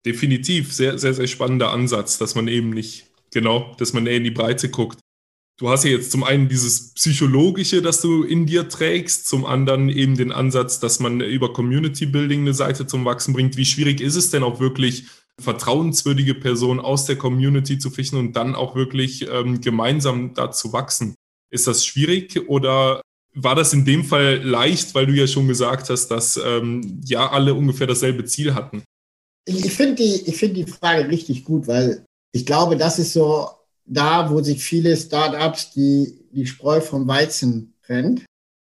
Definitiv, 0.06 0.74
sehr, 0.74 1.00
sehr, 1.00 1.14
sehr 1.14 1.28
spannender 1.28 1.72
Ansatz, 1.72 2.18
dass 2.18 2.36
man 2.36 2.48
eben 2.48 2.70
nicht, 2.70 3.08
genau, 3.32 3.74
dass 3.78 3.94
man 3.94 4.06
eher 4.06 4.18
in 4.18 4.24
die 4.24 4.32
Breite 4.32 4.70
guckt. 4.70 5.00
Du 5.58 5.70
hast 5.70 5.86
ja 5.86 5.92
jetzt 5.92 6.12
zum 6.12 6.24
einen 6.24 6.50
dieses 6.50 6.94
Psychologische, 6.94 7.82
das 7.82 8.02
du 8.02 8.24
in 8.24 8.46
dir 8.46 8.68
trägst, 8.68 9.28
zum 9.28 9.46
anderen 9.46 9.88
eben 9.88 10.18
den 10.18 10.34
Ansatz, 10.34 10.82
dass 10.82 11.00
man 11.00 11.22
über 11.22 11.54
Community 11.54 12.06
Building 12.06 12.42
eine 12.42 12.54
Seite 12.54 12.88
zum 12.88 13.06
Wachsen 13.06 13.34
bringt. 13.34 13.56
Wie 13.56 13.64
schwierig 13.64 14.02
ist 14.02 14.16
es 14.16 14.32
denn 14.32 14.44
auch 14.44 14.60
wirklich, 14.60 15.06
vertrauenswürdige 15.42 16.36
Personen 16.36 16.80
aus 16.80 17.06
der 17.06 17.18
Community 17.18 17.78
zu 17.78 17.90
fischen 17.90 18.18
und 18.18 18.34
dann 18.34 18.56
auch 18.56 18.76
wirklich 18.76 19.28
ähm, 19.30 19.62
gemeinsam 19.62 20.34
da 20.34 20.52
zu 20.52 20.74
wachsen? 20.74 21.16
Ist 21.52 21.68
das 21.68 21.86
schwierig 21.86 22.48
oder 22.48 23.02
war 23.34 23.56
das 23.56 23.74
in 23.74 23.86
dem 23.86 24.06
Fall 24.06 24.42
leicht, 24.44 24.96
weil 24.96 25.08
du 25.08 25.14
ja 25.14 25.28
schon 25.28 25.48
gesagt 25.48 25.90
hast, 25.90 26.08
dass 26.08 26.38
ähm, 26.38 27.02
ja 27.06 27.30
alle 27.30 27.54
ungefähr 27.54 27.88
dasselbe 27.88 28.26
Ziel 28.26 28.54
hatten? 28.56 28.84
Ich 29.46 29.74
finde 29.74 29.96
die, 29.96 30.32
find 30.32 30.56
die 30.58 30.66
Frage 30.66 31.10
richtig 31.10 31.44
gut, 31.44 31.68
weil 31.68 32.06
ich 32.32 32.46
glaube, 32.46 32.78
das 32.78 32.98
ist 32.98 33.14
so 33.14 33.50
da, 33.86 34.30
wo 34.30 34.42
sich 34.42 34.64
viele 34.64 34.96
Startups 34.98 35.72
die, 35.72 36.28
die 36.32 36.46
Spreu 36.46 36.82
vom 36.82 37.08
Weizen 37.08 37.74
trennt. 37.86 38.26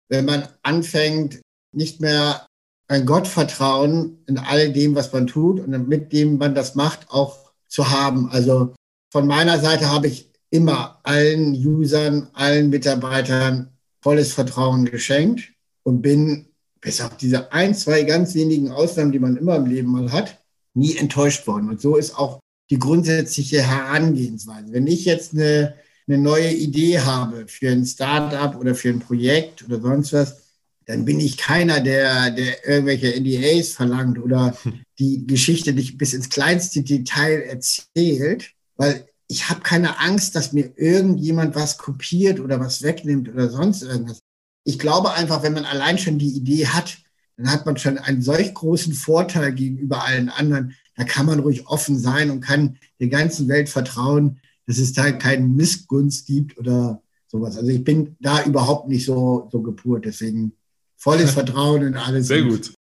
Wenn 0.09 0.25
man 0.25 0.47
anfängt, 0.61 1.41
nicht 1.71 2.01
mehr 2.01 2.45
ein 2.87 3.05
Gottvertrauen 3.05 4.23
in 4.27 4.37
all 4.37 4.71
dem, 4.71 4.95
was 4.95 5.11
man 5.11 5.27
tut 5.27 5.59
und 5.59 5.87
mit 5.87 6.13
dem 6.13 6.37
man 6.37 6.53
das 6.53 6.75
macht, 6.75 7.09
auch 7.09 7.51
zu 7.67 7.89
haben. 7.89 8.29
Also 8.29 8.75
von 9.11 9.27
meiner 9.27 9.59
Seite 9.59 9.89
habe 9.89 10.07
ich 10.07 10.31
immer 10.49 10.99
allen 11.03 11.53
Usern, 11.53 12.29
allen 12.33 12.69
Mitarbeitern 12.69 13.71
volles 14.01 14.33
Vertrauen 14.33 14.85
geschenkt 14.85 15.51
und 15.83 16.01
bin 16.01 16.47
bis 16.79 17.01
auf 17.01 17.17
diese 17.17 17.51
ein, 17.51 17.73
zwei 17.73 18.03
ganz 18.03 18.35
wenigen 18.35 18.71
Ausnahmen, 18.71 19.11
die 19.11 19.19
man 19.19 19.37
immer 19.37 19.55
im 19.55 19.65
Leben 19.65 19.91
mal 19.91 20.11
hat, 20.11 20.43
nie 20.75 20.95
enttäuscht 20.95 21.47
worden. 21.47 21.69
Und 21.69 21.81
so 21.81 21.95
ist 21.95 22.17
auch 22.17 22.39
die 22.69 22.79
grundsätzliche 22.79 23.61
Herangehensweise. 23.61 24.71
Wenn 24.71 24.87
ich 24.87 25.05
jetzt 25.05 25.33
eine, 25.33 25.75
eine 26.07 26.17
neue 26.17 26.51
Idee 26.51 26.99
habe 26.99 27.47
für 27.47 27.69
ein 27.69 27.85
Startup 27.85 28.59
oder 28.59 28.75
für 28.75 28.89
ein 28.89 28.99
Projekt 28.99 29.63
oder 29.63 29.79
sonst 29.79 30.13
was, 30.13 30.41
dann 30.85 31.05
bin 31.05 31.19
ich 31.19 31.37
keiner, 31.37 31.81
der, 31.81 32.31
der 32.31 32.67
irgendwelche 32.67 33.19
NDAs 33.19 33.69
verlangt 33.69 34.19
oder 34.19 34.55
die 34.99 35.25
Geschichte 35.25 35.73
nicht 35.73 35.97
bis 35.97 36.13
ins 36.13 36.29
kleinste 36.29 36.83
Detail 36.83 37.41
erzählt, 37.41 38.51
weil 38.75 39.07
ich 39.27 39.49
habe 39.49 39.61
keine 39.61 39.99
Angst, 39.99 40.35
dass 40.35 40.53
mir 40.53 40.73
irgendjemand 40.77 41.55
was 41.55 41.77
kopiert 41.77 42.39
oder 42.39 42.59
was 42.59 42.83
wegnimmt 42.83 43.29
oder 43.29 43.49
sonst 43.49 43.81
irgendwas. 43.81 44.19
Ich 44.63 44.77
glaube 44.77 45.13
einfach, 45.13 45.41
wenn 45.41 45.53
man 45.53 45.65
allein 45.65 45.97
schon 45.97 46.19
die 46.19 46.35
Idee 46.35 46.67
hat, 46.67 46.97
dann 47.37 47.51
hat 47.51 47.65
man 47.65 47.77
schon 47.77 47.97
einen 47.97 48.21
solch 48.21 48.53
großen 48.53 48.93
Vorteil 48.93 49.53
gegenüber 49.53 50.05
allen 50.05 50.29
anderen, 50.29 50.75
da 50.95 51.03
kann 51.03 51.25
man 51.25 51.39
ruhig 51.39 51.67
offen 51.67 51.97
sein 51.99 52.31
und 52.31 52.41
kann 52.41 52.77
der 52.99 53.07
ganzen 53.07 53.47
Welt 53.47 53.69
vertrauen, 53.69 54.39
dass 54.65 54.77
es 54.77 54.93
da 54.93 55.11
keinen 55.11 55.55
Missgunst 55.55 56.25
gibt 56.25 56.57
oder 56.57 57.01
sowas. 57.27 57.57
Also 57.57 57.69
ich 57.69 57.83
bin 57.83 58.15
da 58.19 58.43
überhaupt 58.43 58.87
nicht 58.87 59.05
so, 59.05 59.49
so 59.51 59.61
gepurt. 59.61 60.05
Deswegen 60.05 60.53
volles 60.95 61.31
Vertrauen 61.33 61.83
in 61.83 61.95
alles. 61.95 62.27
Sehr 62.27 62.43
gut. 62.43 62.73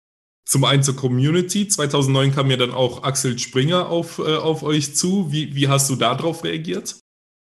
Zum 0.45 0.65
einen 0.65 0.83
zur 0.83 0.95
Community. 0.95 1.67
2009 1.67 2.35
kam 2.35 2.51
ja 2.51 2.57
dann 2.57 2.71
auch 2.71 3.03
Axel 3.03 3.39
Springer 3.39 3.89
auf, 3.89 4.19
äh, 4.19 4.35
auf 4.35 4.63
euch 4.63 4.95
zu. 4.95 5.31
Wie, 5.31 5.55
wie 5.55 5.67
hast 5.67 5.89
du 5.89 5.95
darauf 5.95 6.43
reagiert? 6.43 6.99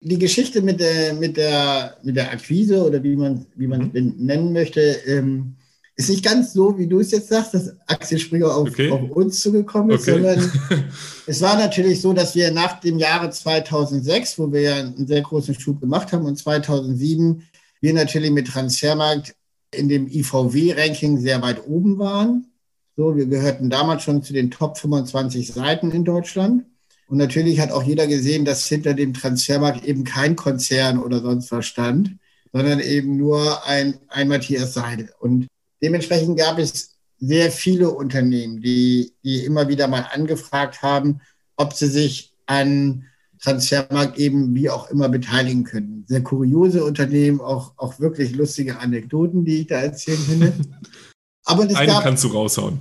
Die 0.02 0.20
Geschichte 0.20 0.62
mit 0.62 0.82
der, 0.82 1.14
mit 1.14 1.38
der, 1.38 1.98
mit 2.04 2.18
der 2.18 2.32
Akquise 2.32 2.86
oder 2.86 3.02
wie 3.04 3.16
man, 3.16 3.46
wie 3.56 3.68
man 3.68 3.92
mhm. 3.94 4.16
nennen 4.18 4.52
möchte, 4.52 4.82
ähm, 5.06 5.56
ist 5.96 6.10
nicht 6.10 6.26
ganz 6.26 6.54
so, 6.54 6.78
wie 6.78 6.88
du 6.88 7.00
es 7.00 7.12
jetzt 7.12 7.30
sagst, 7.30 7.54
dass 7.54 7.76
Axel 7.88 8.18
Springer 8.18 8.56
auf, 8.56 8.70
okay. 8.70 8.90
auf 8.90 9.12
uns 9.12 9.40
zugekommen 9.42 9.92
ist, 9.92 10.08
okay. 10.08 10.12
sondern 10.14 10.52
es 11.28 11.42
war 11.42 11.56
natürlich 11.56 12.02
so, 12.02 12.14
dass 12.14 12.34
wir 12.34 12.52
nach 12.52 12.80
dem 12.80 12.98
Jahre 12.98 13.30
2006, 13.30 14.40
wo 14.40 14.52
wir 14.52 14.62
ja 14.62 14.76
einen 14.78 15.06
sehr 15.06 15.22
großen 15.22 15.54
Schub 15.54 15.80
gemacht 15.80 16.12
haben, 16.12 16.26
und 16.26 16.36
2007 16.36 17.44
wir 17.80 17.94
natürlich 17.94 18.32
mit 18.32 18.48
Transfermarkt 18.48 19.36
in 19.72 19.90
dem 19.90 20.08
IVW-Ranking 20.08 21.20
sehr 21.20 21.42
weit 21.42 21.68
oben 21.68 22.00
waren. 22.00 22.48
So, 22.96 23.16
wir 23.16 23.26
gehörten 23.26 23.70
damals 23.70 24.04
schon 24.04 24.24
zu 24.24 24.34
den 24.34 24.52
Top 24.52 24.78
25 24.78 25.52
Seiten 25.52 25.92
in 25.92 26.06
Deutschland. 26.06 26.66
Und 27.08 27.18
natürlich 27.18 27.60
hat 27.60 27.72
auch 27.72 27.84
jeder 27.84 28.08
gesehen, 28.08 28.46
dass 28.46 28.68
hinter 28.68 28.94
dem 28.94 29.14
Transfermarkt 29.14 29.84
eben 29.86 30.04
kein 30.04 30.36
Konzern 30.36 30.98
oder 31.00 31.22
sonst 31.22 31.52
was 31.52 31.66
stand, 31.66 32.18
sondern 32.52 32.80
eben 32.80 33.18
nur 33.18 33.66
ein, 33.66 33.96
ein 34.08 34.28
Matthias 34.28 34.74
Seidel. 34.74 35.10
Und 35.20 35.48
Dementsprechend 35.84 36.38
gab 36.38 36.60
es 36.60 36.96
sehr 37.20 37.52
viele 37.52 37.90
Unternehmen, 37.90 38.62
die, 38.62 39.14
die 39.24 39.44
immer 39.44 39.68
wieder 39.68 39.88
mal 39.88 40.08
angefragt 40.12 40.82
haben, 40.82 41.20
ob 41.58 41.74
sie 41.74 41.88
sich 41.88 42.34
an 42.46 43.06
Transfermarkt 43.42 44.18
eben 44.18 44.56
wie 44.56 44.70
auch 44.70 44.90
immer 44.90 45.10
beteiligen 45.10 45.66
können. 45.66 46.06
Sehr 46.08 46.24
kuriose 46.24 46.86
Unternehmen, 46.86 47.42
auch, 47.42 47.74
auch 47.76 48.00
wirklich 48.00 48.34
lustige 48.34 48.80
Anekdoten, 48.80 49.44
die 49.44 49.62
ich 49.62 49.68
da 49.68 49.82
erzählen 49.82 50.20
finde. 50.20 50.54
Aber 51.46 51.66
das 51.66 51.76
Eine 51.76 51.92
gab, 51.92 52.04
kannst 52.04 52.24
du 52.24 52.30
raushauen. 52.30 52.80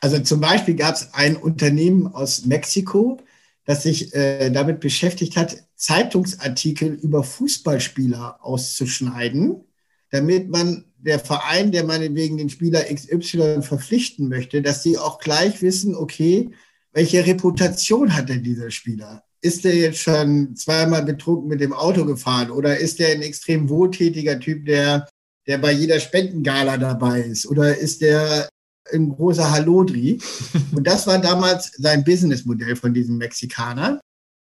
Also 0.00 0.20
zum 0.20 0.40
Beispiel 0.40 0.76
gab 0.76 0.94
es 0.94 1.12
ein 1.14 1.36
Unternehmen 1.36 2.06
aus 2.06 2.46
Mexiko, 2.46 3.18
das 3.64 3.82
sich 3.82 4.14
äh, 4.14 4.50
damit 4.50 4.78
beschäftigt 4.78 5.36
hat, 5.36 5.56
Zeitungsartikel 5.74 6.94
über 6.94 7.24
Fußballspieler 7.24 8.38
auszuschneiden, 8.40 9.64
damit 10.10 10.48
man 10.48 10.84
der 10.98 11.18
Verein, 11.18 11.72
der 11.72 11.84
meinetwegen 11.84 12.36
den 12.36 12.50
Spieler 12.50 12.82
XY 12.82 13.62
verpflichten 13.62 14.28
möchte, 14.28 14.62
dass 14.62 14.82
sie 14.82 14.98
auch 14.98 15.18
gleich 15.18 15.62
wissen, 15.62 15.94
okay, 15.94 16.50
welche 16.92 17.24
Reputation 17.24 18.14
hat 18.14 18.28
denn 18.28 18.42
dieser 18.42 18.70
Spieler? 18.70 19.22
Ist 19.40 19.64
der 19.64 19.76
jetzt 19.76 20.00
schon 20.00 20.56
zweimal 20.56 21.04
betrunken 21.04 21.48
mit 21.48 21.60
dem 21.60 21.72
Auto 21.72 22.04
gefahren 22.04 22.50
oder 22.50 22.76
ist 22.78 22.98
der 22.98 23.12
ein 23.12 23.22
extrem 23.22 23.68
wohltätiger 23.68 24.40
Typ, 24.40 24.66
der, 24.66 25.08
der 25.46 25.58
bei 25.58 25.70
jeder 25.70 26.00
Spendengala 26.00 26.76
dabei 26.76 27.20
ist? 27.20 27.46
Oder 27.46 27.78
ist 27.78 28.00
der 28.00 28.48
ein 28.92 29.10
großer 29.10 29.48
Hallodri? 29.48 30.18
Und 30.74 30.86
das 30.86 31.06
war 31.06 31.20
damals 31.20 31.70
sein 31.76 32.02
Businessmodell 32.02 32.74
von 32.74 32.92
diesem 32.92 33.16
Mexikaner. 33.18 34.00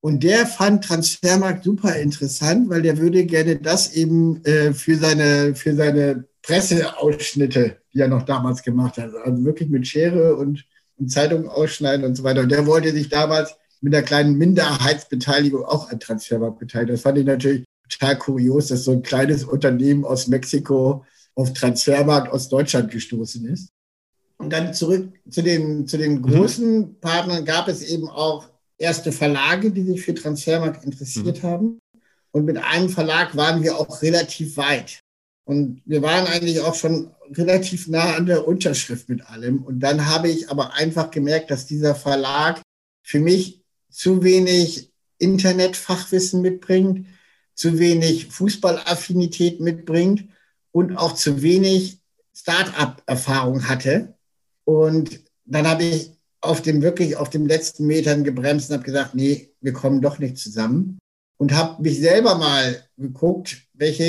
Und 0.02 0.22
der 0.22 0.46
fand 0.46 0.84
Transfermarkt 0.84 1.64
super 1.64 1.96
interessant, 1.96 2.68
weil 2.68 2.82
der 2.82 2.98
würde 2.98 3.24
gerne 3.24 3.56
das 3.56 3.94
eben 3.94 4.44
äh, 4.44 4.74
für, 4.74 4.98
seine, 4.98 5.54
für 5.54 5.74
seine 5.74 6.26
Presseausschnitte, 6.44 7.78
die 7.92 8.00
er 8.00 8.08
noch 8.08 8.22
damals 8.22 8.62
gemacht 8.62 8.98
hat. 8.98 9.14
Also 9.24 9.44
wirklich 9.44 9.68
mit 9.68 9.86
Schere 9.86 10.36
und, 10.36 10.64
und 10.98 11.10
Zeitungen 11.10 11.48
ausschneiden 11.48 12.04
und 12.04 12.14
so 12.14 12.22
weiter. 12.22 12.42
Und 12.42 12.50
der 12.50 12.66
wollte 12.66 12.92
sich 12.92 13.08
damals 13.08 13.56
mit 13.80 13.94
einer 13.94 14.04
kleinen 14.04 14.36
Minderheitsbeteiligung 14.36 15.64
auch 15.64 15.90
an 15.90 16.00
Transfermarkt 16.00 16.58
beteiligen. 16.58 16.94
Das 16.94 17.02
fand 17.02 17.18
ich 17.18 17.26
natürlich 17.26 17.64
total 17.88 18.18
kurios, 18.18 18.68
dass 18.68 18.84
so 18.84 18.92
ein 18.92 19.02
kleines 19.02 19.44
Unternehmen 19.44 20.04
aus 20.04 20.26
Mexiko 20.26 21.04
auf 21.34 21.52
Transfermarkt 21.52 22.30
aus 22.30 22.48
Deutschland 22.48 22.90
gestoßen 22.90 23.46
ist. 23.46 23.70
Und 24.36 24.52
dann 24.52 24.74
zurück 24.74 25.12
zu 25.30 25.42
den, 25.42 25.86
zu 25.86 25.96
den 25.96 26.16
mhm. 26.16 26.22
großen 26.22 26.78
mhm. 26.78 27.00
Partnern 27.00 27.44
gab 27.44 27.68
es 27.68 27.82
eben 27.82 28.08
auch 28.08 28.48
erste 28.78 29.12
Verlage, 29.12 29.70
die 29.70 29.82
sich 29.82 30.02
für 30.02 30.14
Transfermarkt 30.14 30.84
interessiert 30.84 31.42
mhm. 31.42 31.46
haben. 31.46 31.78
Und 32.32 32.44
mit 32.44 32.58
einem 32.58 32.88
Verlag 32.88 33.36
waren 33.36 33.62
wir 33.62 33.78
auch 33.78 34.02
relativ 34.02 34.56
weit. 34.56 35.03
Und 35.44 35.82
wir 35.84 36.00
waren 36.02 36.26
eigentlich 36.26 36.60
auch 36.60 36.74
schon 36.74 37.10
relativ 37.30 37.88
nah 37.88 38.14
an 38.14 38.26
der 38.26 38.48
Unterschrift 38.48 39.08
mit 39.08 39.26
allem. 39.26 39.62
Und 39.62 39.80
dann 39.80 40.06
habe 40.06 40.28
ich 40.28 40.50
aber 40.50 40.74
einfach 40.74 41.10
gemerkt, 41.10 41.50
dass 41.50 41.66
dieser 41.66 41.94
Verlag 41.94 42.62
für 43.02 43.20
mich 43.20 43.62
zu 43.90 44.22
wenig 44.22 44.90
Internetfachwissen 45.18 46.40
mitbringt, 46.40 47.06
zu 47.54 47.78
wenig 47.78 48.26
Fußballaffinität 48.26 49.60
mitbringt 49.60 50.28
und 50.72 50.96
auch 50.96 51.14
zu 51.14 51.42
wenig 51.42 52.00
Start-up-Erfahrung 52.34 53.68
hatte. 53.68 54.14
Und 54.64 55.20
dann 55.44 55.68
habe 55.68 55.84
ich 55.84 56.10
auf 56.40 56.62
dem 56.62 56.82
wirklich 56.82 57.16
auf 57.16 57.30
den 57.30 57.46
letzten 57.46 57.86
Metern 57.86 58.24
gebremst 58.24 58.70
und 58.70 58.76
habe 58.76 58.84
gesagt, 58.84 59.14
nee, 59.14 59.52
wir 59.60 59.72
kommen 59.72 60.00
doch 60.00 60.18
nicht 60.18 60.38
zusammen 60.38 60.98
und 61.44 61.54
habe 61.54 61.82
mich 61.82 62.00
selber 62.00 62.36
mal 62.36 62.82
geguckt, 62.96 63.58
welche 63.74 64.04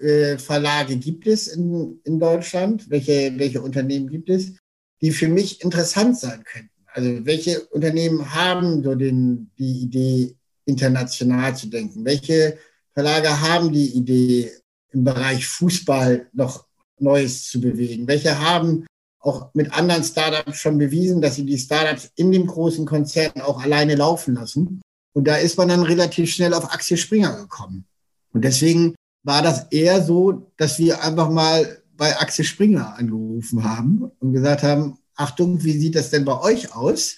äh, 0.00 0.38
Verlage 0.38 0.96
gibt 0.96 1.26
es 1.26 1.46
in, 1.46 2.00
in 2.04 2.18
Deutschland, 2.18 2.88
welche, 2.88 3.30
welche 3.36 3.60
Unternehmen 3.60 4.08
gibt 4.08 4.30
es, 4.30 4.54
die 5.02 5.10
für 5.10 5.28
mich 5.28 5.62
interessant 5.62 6.18
sein 6.18 6.42
könnten. 6.44 6.70
Also 6.86 7.26
welche 7.26 7.60
Unternehmen 7.66 8.34
haben 8.34 8.82
so 8.82 8.94
den, 8.94 9.50
die 9.58 9.82
Idee, 9.82 10.34
international 10.64 11.54
zu 11.54 11.66
denken? 11.66 12.06
Welche 12.06 12.56
Verlage 12.94 13.38
haben 13.38 13.70
die 13.70 13.88
Idee, 13.88 14.50
im 14.92 15.04
Bereich 15.04 15.46
Fußball 15.46 16.30
noch 16.32 16.64
Neues 16.98 17.50
zu 17.50 17.60
bewegen? 17.60 18.08
Welche 18.08 18.40
haben 18.40 18.86
auch 19.20 19.52
mit 19.52 19.74
anderen 19.74 20.04
Startups 20.04 20.56
schon 20.56 20.78
bewiesen, 20.78 21.20
dass 21.20 21.34
sie 21.34 21.44
die 21.44 21.58
Startups 21.58 22.10
in 22.14 22.32
dem 22.32 22.46
großen 22.46 22.86
Konzern 22.86 23.42
auch 23.42 23.62
alleine 23.62 23.94
laufen 23.94 24.36
lassen? 24.36 24.80
Und 25.14 25.24
da 25.24 25.36
ist 25.36 25.58
man 25.58 25.68
dann 25.68 25.82
relativ 25.82 26.30
schnell 26.30 26.54
auf 26.54 26.72
Axel 26.72 26.96
Springer 26.96 27.36
gekommen. 27.36 27.86
Und 28.32 28.44
deswegen 28.44 28.94
war 29.24 29.42
das 29.42 29.66
eher 29.70 30.02
so, 30.02 30.52
dass 30.56 30.78
wir 30.78 31.02
einfach 31.02 31.30
mal 31.30 31.82
bei 31.96 32.18
Axel 32.18 32.44
Springer 32.44 32.96
angerufen 32.96 33.64
haben 33.64 34.10
und 34.20 34.32
gesagt 34.32 34.62
haben, 34.62 34.98
Achtung, 35.16 35.64
wie 35.64 35.76
sieht 35.76 35.96
das 35.96 36.10
denn 36.10 36.24
bei 36.24 36.40
euch 36.40 36.74
aus? 36.74 37.16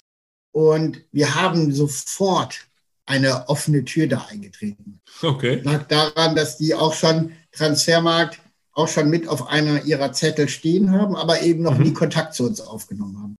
Und 0.51 1.01
wir 1.11 1.35
haben 1.35 1.71
sofort 1.71 2.67
eine 3.05 3.47
offene 3.49 3.85
Tür 3.85 4.07
da 4.07 4.25
eingetreten. 4.29 5.01
Okay. 5.21 5.61
Lag 5.63 5.87
daran, 5.87 6.35
dass 6.35 6.57
die 6.57 6.73
auch 6.73 6.93
schon 6.93 7.33
Transfermarkt 7.51 8.39
auch 8.73 8.87
schon 8.87 9.09
mit 9.09 9.27
auf 9.27 9.47
einer 9.47 9.83
ihrer 9.85 10.13
Zettel 10.13 10.47
stehen 10.47 10.91
haben, 10.91 11.15
aber 11.15 11.41
eben 11.41 11.61
noch 11.61 11.77
mhm. 11.77 11.83
nie 11.83 11.93
Kontakt 11.93 12.33
zu 12.33 12.45
uns 12.45 12.61
aufgenommen 12.61 13.21
haben. 13.21 13.35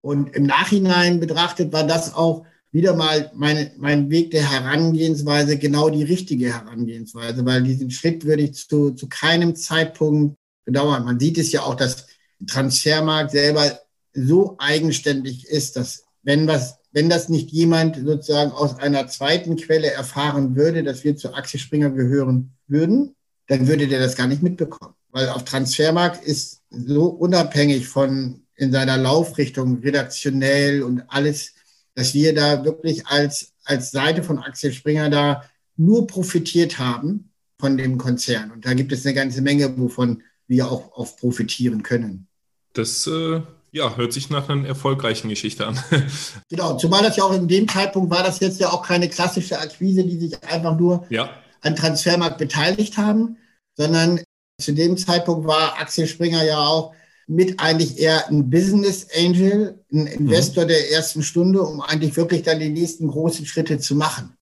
Und 0.00 0.34
im 0.34 0.44
Nachhinein 0.44 1.18
betrachtet 1.18 1.72
war 1.72 1.84
das 1.84 2.14
auch 2.14 2.46
wieder 2.76 2.94
mal 2.94 3.30
meine, 3.34 3.72
mein 3.78 4.10
Weg 4.10 4.32
der 4.32 4.50
Herangehensweise 4.50 5.56
genau 5.56 5.88
die 5.88 6.02
richtige 6.02 6.52
Herangehensweise, 6.52 7.46
weil 7.46 7.62
diesen 7.62 7.90
Schritt 7.90 8.26
würde 8.26 8.42
ich 8.42 8.52
zu, 8.52 8.90
zu 8.90 9.08
keinem 9.08 9.56
Zeitpunkt 9.56 10.36
bedauern. 10.66 11.06
Man 11.06 11.18
sieht 11.18 11.38
es 11.38 11.52
ja 11.52 11.62
auch, 11.62 11.74
dass 11.74 12.06
Transfermarkt 12.46 13.30
selber 13.30 13.80
so 14.12 14.56
eigenständig 14.58 15.46
ist, 15.46 15.76
dass 15.76 16.04
wenn 16.22 16.46
was, 16.46 16.76
wenn 16.92 17.08
das 17.08 17.30
nicht 17.30 17.50
jemand 17.50 17.96
sozusagen 17.96 18.52
aus 18.52 18.78
einer 18.78 19.08
zweiten 19.08 19.56
Quelle 19.56 19.90
erfahren 19.90 20.54
würde, 20.54 20.84
dass 20.84 21.02
wir 21.02 21.16
zu 21.16 21.32
Axel 21.32 21.58
Springer 21.58 21.88
gehören 21.88 22.52
würden, 22.66 23.14
dann 23.46 23.68
würde 23.68 23.88
der 23.88 24.00
das 24.00 24.16
gar 24.16 24.26
nicht 24.26 24.42
mitbekommen. 24.42 24.94
Weil 25.12 25.30
auf 25.30 25.44
Transfermarkt 25.44 26.22
ist 26.22 26.60
so 26.68 27.06
unabhängig 27.06 27.88
von 27.88 28.42
in 28.54 28.70
seiner 28.70 28.98
Laufrichtung 28.98 29.80
redaktionell 29.80 30.82
und 30.82 31.04
alles, 31.08 31.54
dass 31.96 32.14
wir 32.14 32.34
da 32.34 32.64
wirklich 32.64 33.06
als, 33.06 33.54
als 33.64 33.90
Seite 33.90 34.22
von 34.22 34.38
Axel 34.38 34.72
Springer 34.72 35.10
da 35.10 35.42
nur 35.76 36.06
profitiert 36.06 36.78
haben 36.78 37.32
von 37.58 37.76
dem 37.76 37.98
Konzern. 37.98 38.52
Und 38.52 38.66
da 38.66 38.74
gibt 38.74 38.92
es 38.92 39.04
eine 39.04 39.14
ganze 39.14 39.40
Menge, 39.40 39.76
wovon 39.78 40.22
wir 40.46 40.70
auch, 40.70 40.92
auch 40.92 41.16
profitieren 41.16 41.82
können. 41.82 42.28
Das 42.74 43.06
äh, 43.06 43.40
ja, 43.72 43.96
hört 43.96 44.12
sich 44.12 44.28
nach 44.28 44.48
einer 44.48 44.68
erfolgreichen 44.68 45.30
Geschichte 45.30 45.66
an. 45.66 45.78
genau, 46.50 46.76
zumal 46.76 47.02
das 47.02 47.16
ja 47.16 47.24
auch 47.24 47.32
in 47.32 47.48
dem 47.48 47.66
Zeitpunkt 47.66 48.10
war 48.10 48.22
das 48.22 48.40
jetzt 48.40 48.60
ja 48.60 48.70
auch 48.70 48.82
keine 48.82 49.08
klassische 49.08 49.58
Akquise, 49.58 50.04
die 50.04 50.18
sich 50.18 50.44
einfach 50.44 50.78
nur 50.78 51.06
ja. 51.08 51.30
an 51.62 51.76
Transfermarkt 51.76 52.36
beteiligt 52.36 52.98
haben, 52.98 53.38
sondern 53.74 54.20
zu 54.60 54.72
dem 54.72 54.98
Zeitpunkt 54.98 55.46
war 55.46 55.80
Axel 55.80 56.06
Springer 56.06 56.44
ja 56.44 56.58
auch 56.58 56.94
mit 57.26 57.58
eigentlich 57.58 57.98
eher 57.98 58.28
ein 58.28 58.50
Business 58.50 59.08
Angel, 59.16 59.82
ein 59.92 60.06
Investor 60.06 60.64
mhm. 60.64 60.68
der 60.68 60.90
ersten 60.92 61.22
Stunde, 61.22 61.62
um 61.62 61.80
eigentlich 61.80 62.16
wirklich 62.16 62.42
dann 62.42 62.60
die 62.60 62.68
nächsten 62.68 63.08
großen 63.08 63.46
Schritte 63.46 63.78
zu 63.78 63.96
machen. 63.96 64.36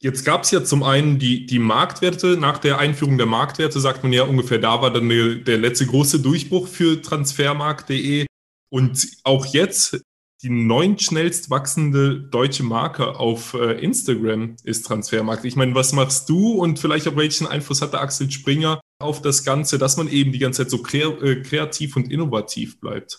Jetzt 0.00 0.24
gab 0.24 0.42
es 0.42 0.50
ja 0.50 0.62
zum 0.62 0.82
einen 0.82 1.18
die, 1.18 1.46
die 1.46 1.58
Marktwerte. 1.58 2.36
Nach 2.36 2.58
der 2.58 2.78
Einführung 2.78 3.16
der 3.16 3.26
Marktwerte 3.26 3.80
sagt 3.80 4.02
man 4.02 4.12
ja 4.12 4.24
ungefähr, 4.24 4.58
da 4.58 4.82
war 4.82 4.92
dann 4.92 5.08
der, 5.08 5.36
der 5.36 5.58
letzte 5.58 5.86
große 5.86 6.20
Durchbruch 6.20 6.68
für 6.68 7.00
transfermarkt.de. 7.00 8.26
Und 8.70 9.08
auch 9.22 9.46
jetzt 9.46 10.00
die 10.44 10.50
neun 10.50 10.98
schnellst 10.98 11.48
wachsende 11.48 12.20
deutsche 12.20 12.64
Marke 12.64 13.18
auf 13.18 13.54
äh, 13.54 13.82
Instagram 13.82 14.56
ist 14.62 14.84
Transfermarkt. 14.84 15.46
Ich 15.46 15.56
meine, 15.56 15.74
was 15.74 15.94
machst 15.94 16.28
du 16.28 16.52
und 16.52 16.78
vielleicht 16.78 17.08
auch 17.08 17.16
welchen 17.16 17.46
Einfluss 17.46 17.80
hat 17.80 17.94
der 17.94 18.02
Axel 18.02 18.30
Springer 18.30 18.78
auf 18.98 19.22
das 19.22 19.42
Ganze, 19.42 19.78
dass 19.78 19.96
man 19.96 20.06
eben 20.06 20.32
die 20.32 20.38
ganze 20.38 20.62
Zeit 20.62 20.70
so 20.70 20.84
äh, 20.86 21.42
kreativ 21.42 21.96
und 21.96 22.12
innovativ 22.12 22.78
bleibt? 22.78 23.18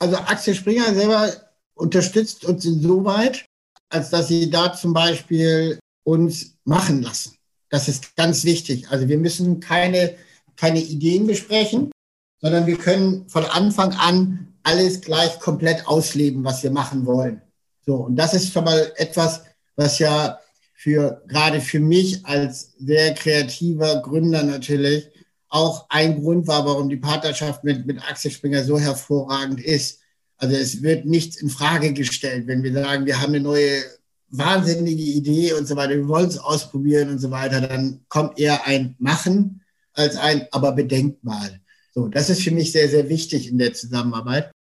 Also 0.00 0.16
Axel 0.16 0.56
Springer 0.56 0.92
selber 0.94 1.30
unterstützt 1.74 2.44
uns 2.44 2.64
insoweit, 2.64 3.44
als 3.88 4.10
dass 4.10 4.26
sie 4.26 4.50
da 4.50 4.72
zum 4.72 4.92
Beispiel 4.92 5.78
uns 6.04 6.56
machen 6.64 7.02
lassen. 7.02 7.36
Das 7.70 7.86
ist 7.86 8.16
ganz 8.16 8.42
wichtig. 8.42 8.90
Also 8.90 9.06
wir 9.06 9.18
müssen 9.18 9.60
keine, 9.60 10.16
keine 10.56 10.80
Ideen 10.80 11.28
besprechen, 11.28 11.92
sondern 12.40 12.66
wir 12.66 12.78
können 12.78 13.28
von 13.28 13.44
Anfang 13.44 13.92
an 13.92 14.47
alles 14.68 15.00
gleich 15.00 15.40
komplett 15.40 15.86
ausleben, 15.86 16.44
was 16.44 16.62
wir 16.62 16.70
machen 16.70 17.06
wollen. 17.06 17.40
So, 17.86 17.94
und 17.96 18.16
das 18.16 18.34
ist 18.34 18.52
schon 18.52 18.64
mal 18.64 18.92
etwas, 18.96 19.42
was 19.76 19.98
ja 19.98 20.38
für, 20.74 21.22
gerade 21.26 21.62
für 21.62 21.80
mich 21.80 22.26
als 22.26 22.74
sehr 22.78 23.14
kreativer 23.14 24.02
Gründer 24.02 24.42
natürlich 24.42 25.08
auch 25.48 25.86
ein 25.88 26.20
Grund 26.20 26.46
war, 26.46 26.66
warum 26.66 26.90
die 26.90 26.98
Partnerschaft 26.98 27.64
mit, 27.64 27.86
mit 27.86 27.98
Axel 28.06 28.30
Springer 28.30 28.62
so 28.62 28.78
hervorragend 28.78 29.64
ist. 29.64 30.00
Also 30.36 30.54
es 30.54 30.82
wird 30.82 31.06
nichts 31.06 31.36
in 31.40 31.48
Frage 31.48 31.94
gestellt, 31.94 32.46
wenn 32.46 32.62
wir 32.62 32.74
sagen, 32.74 33.06
wir 33.06 33.22
haben 33.22 33.34
eine 33.34 33.40
neue 33.40 33.82
wahnsinnige 34.28 35.02
Idee 35.02 35.54
und 35.54 35.66
so 35.66 35.76
weiter, 35.76 35.94
wir 35.94 36.08
wollen 36.08 36.28
es 36.28 36.38
ausprobieren 36.38 37.08
und 37.08 37.18
so 37.18 37.30
weiter, 37.30 37.62
dann 37.62 38.04
kommt 38.10 38.38
eher 38.38 38.66
ein 38.66 38.94
Machen 38.98 39.62
als 39.94 40.16
ein, 40.16 40.46
aber 40.52 40.72
bedenkt 40.72 41.24
mal. 41.24 41.58
So, 41.94 42.08
das 42.08 42.28
ist 42.28 42.42
für 42.42 42.50
mich 42.50 42.70
sehr, 42.70 42.88
sehr 42.88 43.08
wichtig 43.08 43.48
in 43.48 43.58
der 43.58 43.72
Zusammenarbeit. 43.72 44.52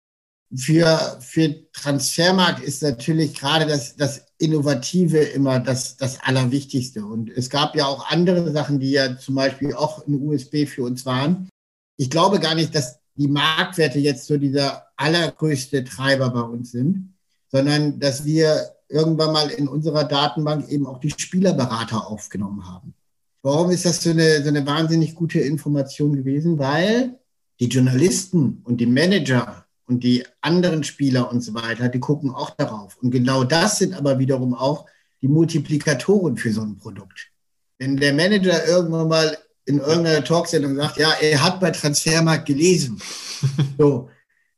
Für, 0.54 1.18
für 1.20 1.70
Transfermarkt 1.72 2.62
ist 2.62 2.82
natürlich 2.82 3.34
gerade 3.34 3.66
das, 3.66 3.96
das 3.96 4.26
Innovative 4.38 5.18
immer 5.18 5.58
das, 5.58 5.96
das 5.96 6.20
Allerwichtigste. 6.20 7.04
Und 7.04 7.30
es 7.30 7.50
gab 7.50 7.74
ja 7.74 7.86
auch 7.86 8.10
andere 8.10 8.52
Sachen, 8.52 8.78
die 8.78 8.92
ja 8.92 9.18
zum 9.18 9.34
Beispiel 9.34 9.74
auch 9.74 10.06
ein 10.06 10.20
USB 10.26 10.66
für 10.66 10.84
uns 10.84 11.04
waren. 11.04 11.48
Ich 11.96 12.10
glaube 12.10 12.38
gar 12.38 12.54
nicht, 12.54 12.74
dass 12.74 13.00
die 13.16 13.28
Marktwerte 13.28 13.98
jetzt 13.98 14.26
so 14.26 14.36
dieser 14.36 14.86
allergrößte 14.96 15.84
Treiber 15.84 16.30
bei 16.30 16.42
uns 16.42 16.70
sind, 16.70 17.14
sondern 17.50 17.98
dass 17.98 18.24
wir 18.24 18.76
irgendwann 18.88 19.32
mal 19.32 19.50
in 19.50 19.68
unserer 19.68 20.04
Datenbank 20.04 20.68
eben 20.68 20.86
auch 20.86 21.00
die 21.00 21.10
Spielerberater 21.10 22.06
aufgenommen 22.06 22.68
haben. 22.68 22.94
Warum 23.42 23.70
ist 23.70 23.84
das 23.84 24.02
so 24.02 24.10
eine, 24.10 24.42
so 24.42 24.48
eine 24.48 24.66
wahnsinnig 24.66 25.14
gute 25.14 25.40
Information 25.40 26.14
gewesen? 26.14 26.58
Weil 26.58 27.18
die 27.58 27.68
Journalisten 27.68 28.60
und 28.64 28.80
die 28.80 28.86
Manager 28.86 29.65
und 29.86 30.02
die 30.02 30.24
anderen 30.40 30.84
Spieler 30.84 31.30
und 31.30 31.40
so 31.40 31.54
weiter, 31.54 31.88
die 31.88 32.00
gucken 32.00 32.30
auch 32.30 32.50
darauf. 32.50 32.96
Und 33.02 33.10
genau 33.10 33.44
das 33.44 33.78
sind 33.78 33.94
aber 33.94 34.18
wiederum 34.18 34.54
auch 34.54 34.86
die 35.22 35.28
Multiplikatoren 35.28 36.36
für 36.36 36.52
so 36.52 36.62
ein 36.62 36.76
Produkt. 36.76 37.30
Wenn 37.78 37.96
der 37.96 38.14
Manager 38.14 38.66
irgendwann 38.66 39.08
mal 39.08 39.38
in 39.64 39.78
irgendeiner 39.78 40.24
Talksendung 40.24 40.76
sagt, 40.76 40.98
ja, 40.98 41.12
er 41.20 41.42
hat 41.42 41.60
bei 41.60 41.70
Transfermarkt 41.70 42.46
gelesen, 42.46 43.00
so, 43.78 44.08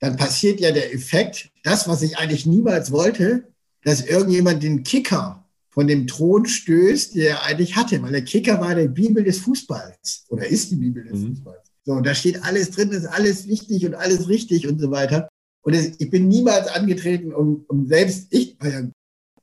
dann 0.01 0.17
passiert 0.17 0.61
ja 0.61 0.71
der 0.71 0.95
Effekt, 0.95 1.51
das, 1.63 1.89
was 1.89 2.03
ich 2.03 2.19
eigentlich 2.19 2.47
niemals 2.47 2.93
wollte, 2.93 3.49
dass 3.85 4.03
irgendjemand 4.03 4.63
den 4.63 4.83
Kicker 4.83 5.45
von 5.71 5.87
dem 5.87 6.07
Thron 6.07 6.47
stößt, 6.47 7.15
der 7.15 7.31
er 7.31 7.43
eigentlich 7.45 7.77
hatte, 7.77 8.03
weil 8.03 8.13
der 8.13 8.25
Kicker 8.25 8.61
war 8.61 8.75
der 8.75 8.89
Bibel 8.89 9.23
des 9.23 9.39
Fußballs 9.39 10.27
oder 10.29 10.47
ist 10.47 10.71
die 10.71 10.77
Bibel 10.77 11.05
des 11.05 11.21
mhm. 11.21 11.29
Fußballs. 11.29 11.73
So, 11.85 12.01
da 12.01 12.15
steht 12.15 12.43
alles 12.45 12.71
drin, 12.71 12.91
ist 12.91 13.07
alles 13.07 13.49
wichtig 13.49 13.87
und 13.87 13.95
alles 13.95 14.29
richtig 14.29 14.69
und 14.69 14.79
so 14.81 14.91
weiter. 14.91 15.29
Und 15.63 15.75
es, 15.75 15.93
ich 15.99 16.11
bin 16.11 16.29
niemals 16.29 16.69
angetreten, 16.69 17.33
um, 17.33 17.65
um 17.69 17.87
selbst, 17.87 18.29
ich 18.31 18.57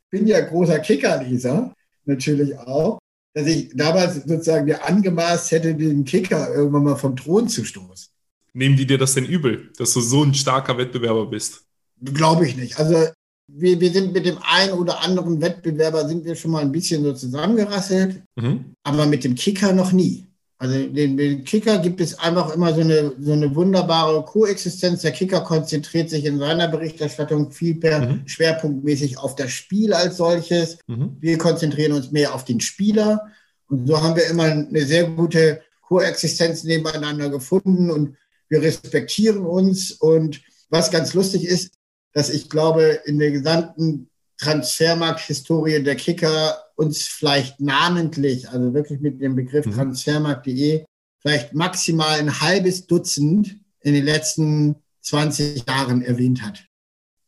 bin 0.10 0.28
ja 0.28 0.41
großer 0.41 0.80
Kickerleser, 0.80 1.74
natürlich 2.06 2.58
auch, 2.58 3.00
dass 3.34 3.48
ich 3.48 3.71
damals 3.76 4.15
sozusagen 4.15 4.65
mir 4.65 4.84
angemaßt 4.86 5.52
hätte, 5.52 5.76
den 5.76 6.06
Kicker 6.06 6.54
irgendwann 6.54 6.84
mal 6.84 6.95
vom 6.95 7.15
Thron 7.15 7.50
zu 7.50 7.65
stoßen. 7.65 8.08
Nehmen 8.54 8.78
die 8.78 8.86
dir 8.86 8.98
das 8.98 9.13
denn 9.13 9.26
übel, 9.26 9.71
dass 9.78 9.93
du 9.93 10.00
so 10.00 10.24
ein 10.24 10.34
starker 10.34 10.78
Wettbewerber 10.78 11.26
bist? 11.26 11.65
Glaube 12.02 12.48
ich 12.48 12.56
nicht. 12.56 12.80
Also 12.80 13.10
wir, 13.48 13.80
wir 13.80 13.91
sind 13.91 14.13
mit 14.13 14.26
dem 14.26 14.38
einen 14.41 14.74
oder 14.74 15.02
anderen 15.02 15.41
Wettbewerber 15.41 16.08
sind 16.08 16.26
wir 16.26 16.36
schon 16.36 16.52
mal 16.52 16.62
ein 16.62 16.71
bisschen 16.71 17.04
so 17.04 17.13
zusammengerasselt, 17.13 18.24
mhm. 18.36 18.74
aber 18.84 19.06
mit 19.06 19.24
dem 19.24 19.36
Kicker 19.36 19.74
noch 19.74 19.91
nie. 19.91 20.26
Also 20.58 20.88
den, 20.88 21.18
den, 21.18 21.44
Kicker 21.44 21.80
gibt 21.80 22.00
es 22.00 22.18
einfach 22.18 22.54
immer 22.56 22.74
so 22.74 22.80
eine, 22.80 23.13
so 23.20 23.34
eine 23.34 23.54
wunderbare 23.56 24.24
Koexistenz. 24.24 25.02
Der 25.02 25.12
Kicker 25.12 25.41
konzentriert 25.41 26.10
sich 26.10 26.24
in 26.24 26.39
seiner 26.39 26.70
Berichterstattung 26.70 27.52
viel 27.52 27.76
mehr 27.76 28.02
mhm. 28.02 28.28
schwerpunktmäßig 28.28 29.18
auf 29.18 29.36
das 29.36 29.52
Spiel 29.52 29.94
als 29.94 30.18
solches. 30.18 30.78
Mhm. 30.88 31.18
Wir 31.20 31.38
konzentrieren 31.38 31.91
uns 31.91 32.12
mehr 32.12 32.34
auf 32.34 32.46
den 32.46 32.62
Spieler. 32.62 33.32
Und 33.68 33.88
so 33.88 34.02
haben 34.02 34.15
wir 34.15 34.28
immer 34.28 34.46
eine 34.46 34.86
sehr 34.86 35.10
gute 35.10 35.62
Koexistenz 35.82 36.63
nebeneinander 36.63 37.30
gefunden 37.30 37.91
und 37.91 38.15
wir 38.48 38.62
respektieren 38.62 39.46
uns. 39.46 39.91
Und 39.91 40.41
was 40.70 40.89
ganz 40.89 41.13
lustig 41.13 41.44
ist, 41.44 41.74
dass 42.13 42.30
ich 42.30 42.50
glaube, 42.50 43.02
in 43.06 43.20
der 43.20 43.32
gesamten 43.32 44.10
Transfermarkt-Historie 44.38 45.84
der 45.84 45.96
Kicker 45.96 46.64
uns 46.76 47.04
vielleicht 47.04 47.60
namentlich, 47.60 48.50
also 48.50 48.74
wirklich 48.74 49.00
mit 49.00 49.22
dem 49.22 49.36
Begriff 49.36 49.66
mhm. 49.66 49.74
transfermarkt.de, 49.74 50.86
vielleicht 51.20 51.54
maximal 51.54 52.20
ein 52.20 52.42
halbes 52.42 52.88
Dutzend 52.88 53.58
in 53.82 53.94
den 53.94 54.06
letzten 54.06 54.76
20 55.02 55.68
Jahren 55.68 56.02
erwähnt 56.02 56.42
hat. 56.42 56.66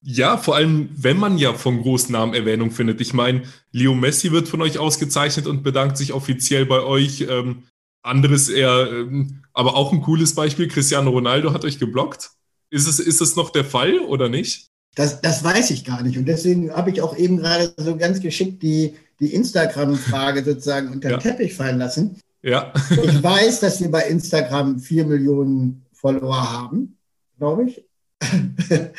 Ja, 0.01 0.37
vor 0.37 0.55
allem, 0.55 0.89
wenn 0.93 1.17
man 1.17 1.37
ja 1.37 1.53
von 1.53 1.81
Großnamen 1.81 2.33
Erwähnung 2.35 2.71
findet. 2.71 3.01
Ich 3.01 3.13
meine, 3.13 3.43
Leo 3.71 3.93
Messi 3.93 4.31
wird 4.31 4.47
von 4.47 4.61
euch 4.61 4.77
ausgezeichnet 4.77 5.47
und 5.47 5.63
bedankt 5.63 5.97
sich 5.97 6.13
offiziell 6.13 6.65
bei 6.65 6.81
euch. 6.81 7.25
Ähm, 7.29 7.63
anderes 8.03 8.47
eher, 8.47 8.87
ähm, 8.89 9.43
aber 9.53 9.75
auch 9.75 9.91
ein 9.91 10.01
cooles 10.01 10.33
Beispiel, 10.33 10.67
Cristiano 10.67 11.09
Ronaldo 11.09 11.53
hat 11.53 11.65
euch 11.65 11.77
geblockt. 11.77 12.31
Ist 12.69 12.87
es, 12.87 12.99
ist 12.99 13.21
es 13.21 13.35
noch 13.35 13.49
der 13.49 13.65
Fall 13.65 13.99
oder 13.99 14.29
nicht? 14.29 14.67
Das, 14.95 15.21
das 15.21 15.43
weiß 15.43 15.71
ich 15.71 15.83
gar 15.83 16.01
nicht. 16.01 16.17
Und 16.17 16.25
deswegen 16.25 16.71
habe 16.71 16.89
ich 16.89 17.01
auch 17.01 17.15
eben 17.17 17.37
gerade 17.37 17.73
so 17.77 17.97
ganz 17.97 18.19
geschickt 18.21 18.63
die, 18.63 18.95
die 19.19 19.33
Instagram-Frage 19.33 20.43
sozusagen 20.43 20.91
unter 20.91 21.09
den 21.09 21.15
ja. 21.15 21.17
Teppich 21.17 21.55
fallen 21.55 21.79
lassen. 21.79 22.21
Ja. 22.41 22.71
ich 22.89 23.23
weiß, 23.23 23.59
dass 23.59 23.81
wir 23.81 23.91
bei 23.91 24.03
Instagram 24.03 24.79
vier 24.79 25.05
Millionen 25.05 25.85
Follower 25.93 26.51
haben, 26.51 26.97
glaube 27.37 27.69
ich. 27.69 27.83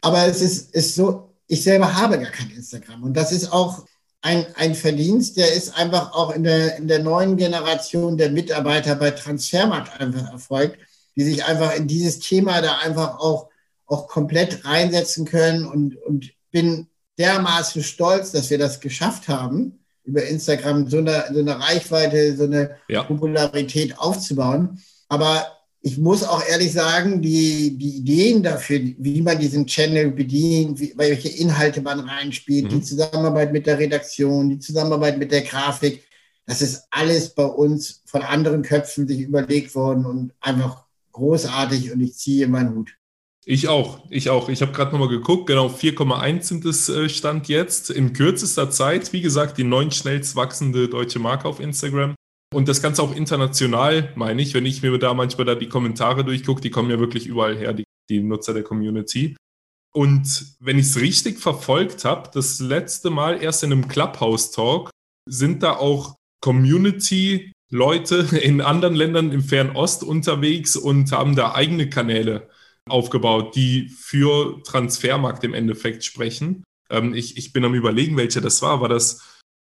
Aber 0.00 0.26
es 0.26 0.42
ist, 0.42 0.74
ist 0.74 0.94
so, 0.94 1.30
ich 1.46 1.62
selber 1.62 1.94
habe 1.94 2.18
gar 2.18 2.30
kein 2.30 2.50
Instagram. 2.50 3.02
Und 3.02 3.14
das 3.14 3.32
ist 3.32 3.52
auch 3.52 3.86
ein, 4.24 4.46
ein 4.54 4.74
Verdienst, 4.74 5.36
der 5.36 5.52
ist 5.52 5.76
einfach 5.76 6.12
auch 6.12 6.34
in 6.34 6.44
der, 6.44 6.76
in 6.76 6.88
der 6.88 7.02
neuen 7.02 7.36
Generation 7.36 8.16
der 8.16 8.30
Mitarbeiter 8.30 8.94
bei 8.96 9.10
Transfermarkt 9.10 10.00
einfach 10.00 10.32
erfolgt, 10.32 10.78
die 11.16 11.24
sich 11.24 11.44
einfach 11.44 11.74
in 11.76 11.86
dieses 11.86 12.20
Thema 12.20 12.62
da 12.62 12.78
einfach 12.78 13.18
auch, 13.18 13.50
auch 13.86 14.08
komplett 14.08 14.64
reinsetzen 14.64 15.26
können 15.26 15.66
und, 15.66 15.96
und 15.96 16.32
bin 16.50 16.86
dermaßen 17.18 17.82
stolz, 17.82 18.32
dass 18.32 18.50
wir 18.50 18.58
das 18.58 18.80
geschafft 18.80 19.28
haben, 19.28 19.78
über 20.04 20.24
Instagram 20.24 20.88
so 20.88 20.98
eine, 20.98 21.24
so 21.32 21.40
eine 21.40 21.58
Reichweite, 21.58 22.36
so 22.36 22.44
eine 22.44 22.76
ja. 22.88 23.04
Popularität 23.04 23.98
aufzubauen. 23.98 24.78
Aber 25.08 25.46
ich 25.80 25.98
muss 25.98 26.22
auch 26.22 26.42
ehrlich 26.46 26.72
sagen, 26.72 27.20
die, 27.20 27.76
die 27.76 27.96
Ideen 27.98 28.42
dafür, 28.42 28.80
wie 28.98 29.20
man 29.22 29.38
diesen 29.38 29.66
Channel 29.66 30.10
bedient, 30.10 30.80
wie, 30.80 30.94
welche 30.96 31.28
Inhalte 31.28 31.82
man 31.82 32.00
reinspielt, 32.00 32.64
mhm. 32.64 32.68
die 32.70 32.82
Zusammenarbeit 32.82 33.52
mit 33.52 33.66
der 33.66 33.78
Redaktion, 33.78 34.50
die 34.50 34.58
Zusammenarbeit 34.58 35.18
mit 35.18 35.30
der 35.30 35.42
Grafik, 35.42 36.02
das 36.46 36.62
ist 36.62 36.84
alles 36.90 37.30
bei 37.30 37.44
uns 37.44 38.02
von 38.06 38.22
anderen 38.22 38.62
Köpfen 38.62 39.08
sich 39.08 39.20
überlegt 39.20 39.74
worden 39.74 40.04
und 40.04 40.32
einfach 40.40 40.84
großartig 41.12 41.92
und 41.92 42.00
ich 42.00 42.14
ziehe 42.16 42.48
meinen 42.48 42.74
Hut. 42.74 42.96
Ich 43.46 43.68
auch, 43.68 44.06
ich 44.08 44.30
auch. 44.30 44.48
Ich 44.48 44.62
habe 44.62 44.72
gerade 44.72 44.92
nochmal 44.92 45.08
geguckt, 45.08 45.46
genau 45.46 45.68
4,1 45.68 46.42
sind 46.42 46.64
es 46.64 46.88
äh, 46.88 47.10
Stand 47.10 47.48
jetzt. 47.48 47.90
In 47.90 48.14
kürzester 48.14 48.70
Zeit, 48.70 49.12
wie 49.12 49.20
gesagt, 49.20 49.58
die 49.58 49.64
neun 49.64 49.90
schnellst 49.90 50.34
wachsende 50.34 50.88
deutsche 50.88 51.18
Marke 51.18 51.46
auf 51.46 51.60
Instagram. 51.60 52.14
Und 52.54 52.68
das 52.68 52.80
Ganze 52.80 53.02
auch 53.02 53.14
international, 53.14 54.12
meine 54.14 54.40
ich, 54.40 54.54
wenn 54.54 54.64
ich 54.64 54.82
mir 54.82 54.96
da 54.98 55.12
manchmal 55.12 55.44
da 55.44 55.54
die 55.54 55.68
Kommentare 55.68 56.24
durchgucke, 56.24 56.62
die 56.62 56.70
kommen 56.70 56.90
ja 56.90 56.98
wirklich 56.98 57.26
überall 57.26 57.56
her, 57.56 57.74
die, 57.74 57.84
die 58.08 58.20
Nutzer 58.20 58.54
der 58.54 58.62
Community. 58.62 59.36
Und 59.92 60.56
wenn 60.60 60.78
ich 60.78 60.86
es 60.86 61.00
richtig 61.00 61.38
verfolgt 61.38 62.04
habe, 62.04 62.30
das 62.32 62.60
letzte 62.60 63.10
Mal 63.10 63.42
erst 63.42 63.62
in 63.62 63.72
einem 63.72 63.88
Clubhouse-Talk 63.88 64.90
sind 65.28 65.62
da 65.62 65.76
auch 65.76 66.14
Community-Leute 66.40 68.16
in 68.42 68.62
anderen 68.62 68.94
Ländern 68.94 69.32
im 69.32 69.42
Fernost 69.42 70.02
unterwegs 70.02 70.76
und 70.76 71.12
haben 71.12 71.36
da 71.36 71.54
eigene 71.54 71.90
Kanäle 71.90 72.48
aufgebaut, 72.88 73.56
die 73.56 73.88
für 73.88 74.62
Transfermarkt 74.64 75.44
im 75.44 75.54
Endeffekt 75.54 76.04
sprechen. 76.04 76.64
Ähm, 76.90 77.14
ich, 77.14 77.36
ich 77.36 77.52
bin 77.52 77.64
am 77.64 77.74
überlegen, 77.74 78.16
welcher 78.16 78.40
das 78.40 78.62
war. 78.62 78.80
War 78.80 78.88
das 78.88 79.20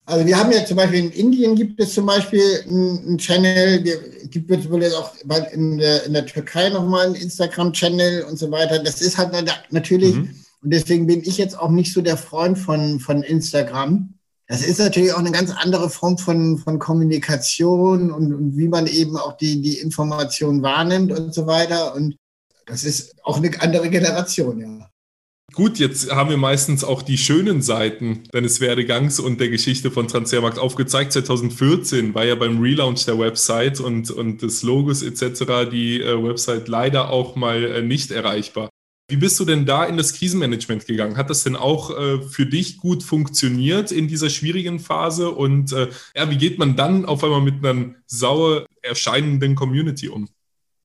also 0.08 0.24
wir 0.24 0.38
haben 0.38 0.50
ja 0.50 0.64
zum 0.64 0.78
Beispiel 0.78 1.00
in 1.00 1.10
Indien 1.10 1.54
gibt 1.54 1.78
es 1.78 1.92
zum 1.92 2.06
Beispiel 2.06 2.64
einen 2.66 3.18
Channel, 3.18 3.82
gibt 4.30 4.50
es 4.50 4.70
wohl 4.70 4.82
jetzt 4.82 4.94
auch 4.94 5.12
in 5.52 5.76
der, 5.76 6.06
in 6.06 6.14
der 6.14 6.24
Türkei 6.24 6.70
nochmal 6.70 7.08
einen 7.08 7.14
Instagram-Channel 7.14 8.22
und 8.22 8.38
so 8.38 8.50
weiter. 8.50 8.78
Das 8.78 9.02
ist 9.02 9.18
halt 9.18 9.34
natürlich, 9.68 10.14
mhm. 10.14 10.34
und 10.62 10.70
deswegen 10.72 11.06
bin 11.06 11.20
ich 11.20 11.36
jetzt 11.36 11.58
auch 11.58 11.68
nicht 11.68 11.92
so 11.92 12.00
der 12.00 12.16
Freund 12.16 12.58
von, 12.58 13.00
von 13.00 13.22
Instagram. 13.22 14.14
Das 14.46 14.64
ist 14.64 14.78
natürlich 14.78 15.12
auch 15.12 15.18
eine 15.18 15.30
ganz 15.30 15.52
andere 15.54 15.90
Form 15.90 16.16
von, 16.16 16.56
von 16.56 16.78
Kommunikation 16.78 18.10
und, 18.10 18.32
und 18.32 18.56
wie 18.56 18.68
man 18.68 18.86
eben 18.86 19.18
auch 19.18 19.36
die, 19.36 19.60
die 19.60 19.76
Information 19.76 20.62
wahrnimmt 20.62 21.12
und 21.12 21.34
so 21.34 21.46
weiter. 21.46 21.94
Und 21.94 22.16
das 22.68 22.85
ist 22.85 23.16
auch 23.24 23.38
eine 23.38 23.61
andere 23.61 23.90
Generation, 23.90 24.61
ja. 24.61 24.90
Gut, 25.54 25.78
jetzt 25.78 26.12
haben 26.12 26.28
wir 26.28 26.37
meistens 26.37 26.85
auch 26.85 27.00
die 27.00 27.16
schönen 27.16 27.62
Seiten 27.62 28.24
deines 28.33 28.61
Werdegangs 28.61 29.18
und 29.18 29.40
der 29.40 29.48
Geschichte 29.48 29.90
von 29.90 30.07
Transfermarkt 30.07 30.59
aufgezeigt. 30.59 31.12
2014 31.14 32.14
war 32.14 32.24
ja 32.24 32.35
beim 32.35 32.61
Relaunch 32.61 33.07
der 33.07 33.18
Website 33.18 33.81
und, 33.81 34.11
und 34.11 34.42
des 34.42 34.62
Logos 34.62 35.02
etc. 35.02 35.70
die 35.70 36.02
äh, 36.02 36.22
Website 36.22 36.68
leider 36.68 37.11
auch 37.11 37.35
mal 37.35 37.64
äh, 37.64 37.83
nicht 37.83 38.11
erreichbar. 38.11 38.68
Wie 39.11 39.16
bist 39.16 39.40
du 39.40 39.46
denn 39.46 39.64
da 39.64 39.85
in 39.87 39.96
das 39.96 40.12
Krisenmanagement 40.12 40.87
gegangen? 40.87 41.16
Hat 41.16 41.31
das 41.31 41.42
denn 41.42 41.57
auch 41.57 41.96
äh, 41.98 42.20
für 42.20 42.44
dich 42.44 42.76
gut 42.76 43.02
funktioniert 43.02 43.90
in 43.90 44.07
dieser 44.07 44.28
schwierigen 44.28 44.78
Phase? 44.78 45.31
Und 45.31 45.72
äh, 45.72 45.88
ja, 46.14 46.31
wie 46.31 46.37
geht 46.37 46.59
man 46.59 46.76
dann 46.76 47.07
auf 47.07 47.24
einmal 47.24 47.40
mit 47.40 47.64
einer 47.64 47.94
sauer 48.07 48.66
erscheinenden 48.83 49.54
Community 49.54 50.11
um? 50.11 50.28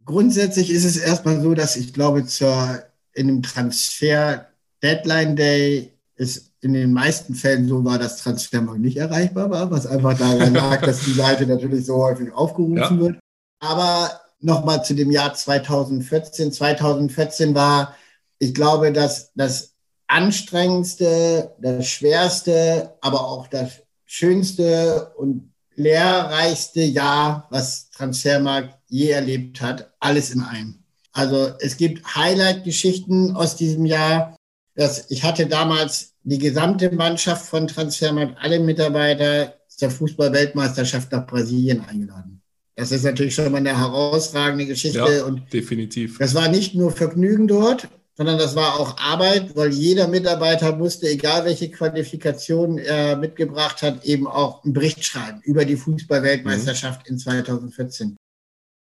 Grundsätzlich 0.06 0.70
ist 0.70 0.86
es 0.86 0.98
erstmal 0.98 1.42
so, 1.42 1.54
dass 1.54 1.76
ich 1.76 1.94
glaube, 1.94 2.26
zur, 2.26 2.84
in 3.14 3.30
einem 3.30 3.44
Transfer 3.44 4.48
Deadline 4.82 5.36
Day 5.36 5.94
ist 6.16 6.52
in 6.62 6.74
den 6.74 6.94
meisten 6.94 7.36
Fällen 7.36 7.68
so 7.68 7.84
war, 7.84 8.00
dass 8.00 8.18
Transfermarkt 8.18 8.80
nicht 8.80 8.98
erreichbar 8.98 9.50
war, 9.50 9.72
was 9.72 9.86
einfach 9.86 10.18
daran 10.18 10.54
lag, 10.54 10.82
dass 10.82 11.02
die 11.02 11.14
Seite 11.14 11.46
natürlich 11.46 11.86
so 11.86 11.96
häufig 11.96 12.32
aufgerufen 12.34 12.78
ja. 12.78 13.00
wird. 13.00 13.20
Aber 13.60 14.22
nochmal 14.40 14.84
zu 14.84 14.94
dem 14.94 15.12
Jahr 15.12 15.34
2014. 15.34 16.52
2014 16.52 17.56
war, 17.56 17.96
ich 18.40 18.54
glaube, 18.54 18.92
dass 18.92 19.32
das 19.36 19.74
anstrengendste, 20.08 21.56
das 21.60 21.88
schwerste, 21.88 22.94
aber 23.02 23.26
auch 23.26 23.48
das 23.48 23.82
schönste 24.06 25.12
und 25.18 25.54
lehrreichste 25.76 26.82
Jahr, 26.82 27.48
was 27.50 27.90
Transfermarkt 27.90 28.78
je 28.94 29.10
erlebt 29.10 29.62
hat. 29.62 29.94
Alles 30.00 30.32
in 30.32 30.42
einem. 30.42 30.84
Also 31.12 31.54
es 31.60 31.78
gibt 31.78 32.16
Highlight-Geschichten 32.16 33.36
aus 33.36 33.56
diesem 33.56 33.86
Jahr 33.86 34.36
dass 34.76 35.10
ich 35.10 35.24
hatte 35.24 35.46
damals 35.46 36.14
die 36.24 36.38
gesamte 36.38 36.92
Mannschaft 36.92 37.46
von 37.46 37.68
Transfermarkt, 37.68 38.38
alle 38.40 38.60
Mitarbeiter 38.60 39.56
zur 39.68 39.90
Fußball-Weltmeisterschaft 39.90 41.12
nach 41.12 41.28
Brasilien 41.28 41.82
eingeladen. 41.82 42.42
Das 42.76 42.92
ist 42.92 43.04
natürlich 43.04 43.36
schon 43.36 43.52
mal 43.52 43.60
eine 43.60 43.78
herausragende 43.78 44.66
Geschichte. 44.66 44.98
Ja, 44.98 45.26
und 45.26 45.52
definitiv. 45.54 46.18
Das 46.18 46.34
war 46.34 46.48
nicht 46.48 46.74
nur 46.74 46.92
Vergnügen 46.92 47.48
dort, 47.48 47.88
sondern 48.16 48.40
das 48.40 48.56
war 48.56 48.80
auch 48.80 48.98
Arbeit, 48.98 49.56
weil 49.56 49.72
jeder 49.72 50.08
Mitarbeiter 50.08 50.76
musste, 50.76 51.08
egal 51.08 51.46
welche 51.46 51.70
Qualifikation 51.70 52.80
er 52.80 53.16
mitgebracht 53.16 53.84
hat, 53.84 54.04
eben 54.06 54.26
auch 54.26 54.64
einen 54.64 54.74
Bericht 54.74 55.06
schreiben 55.06 55.42
über 55.44 55.66
die 55.66 55.76
Fußball-Weltmeisterschaft 55.76 57.08
mhm. 57.08 57.14
in 57.14 57.20
2014. 57.20 58.16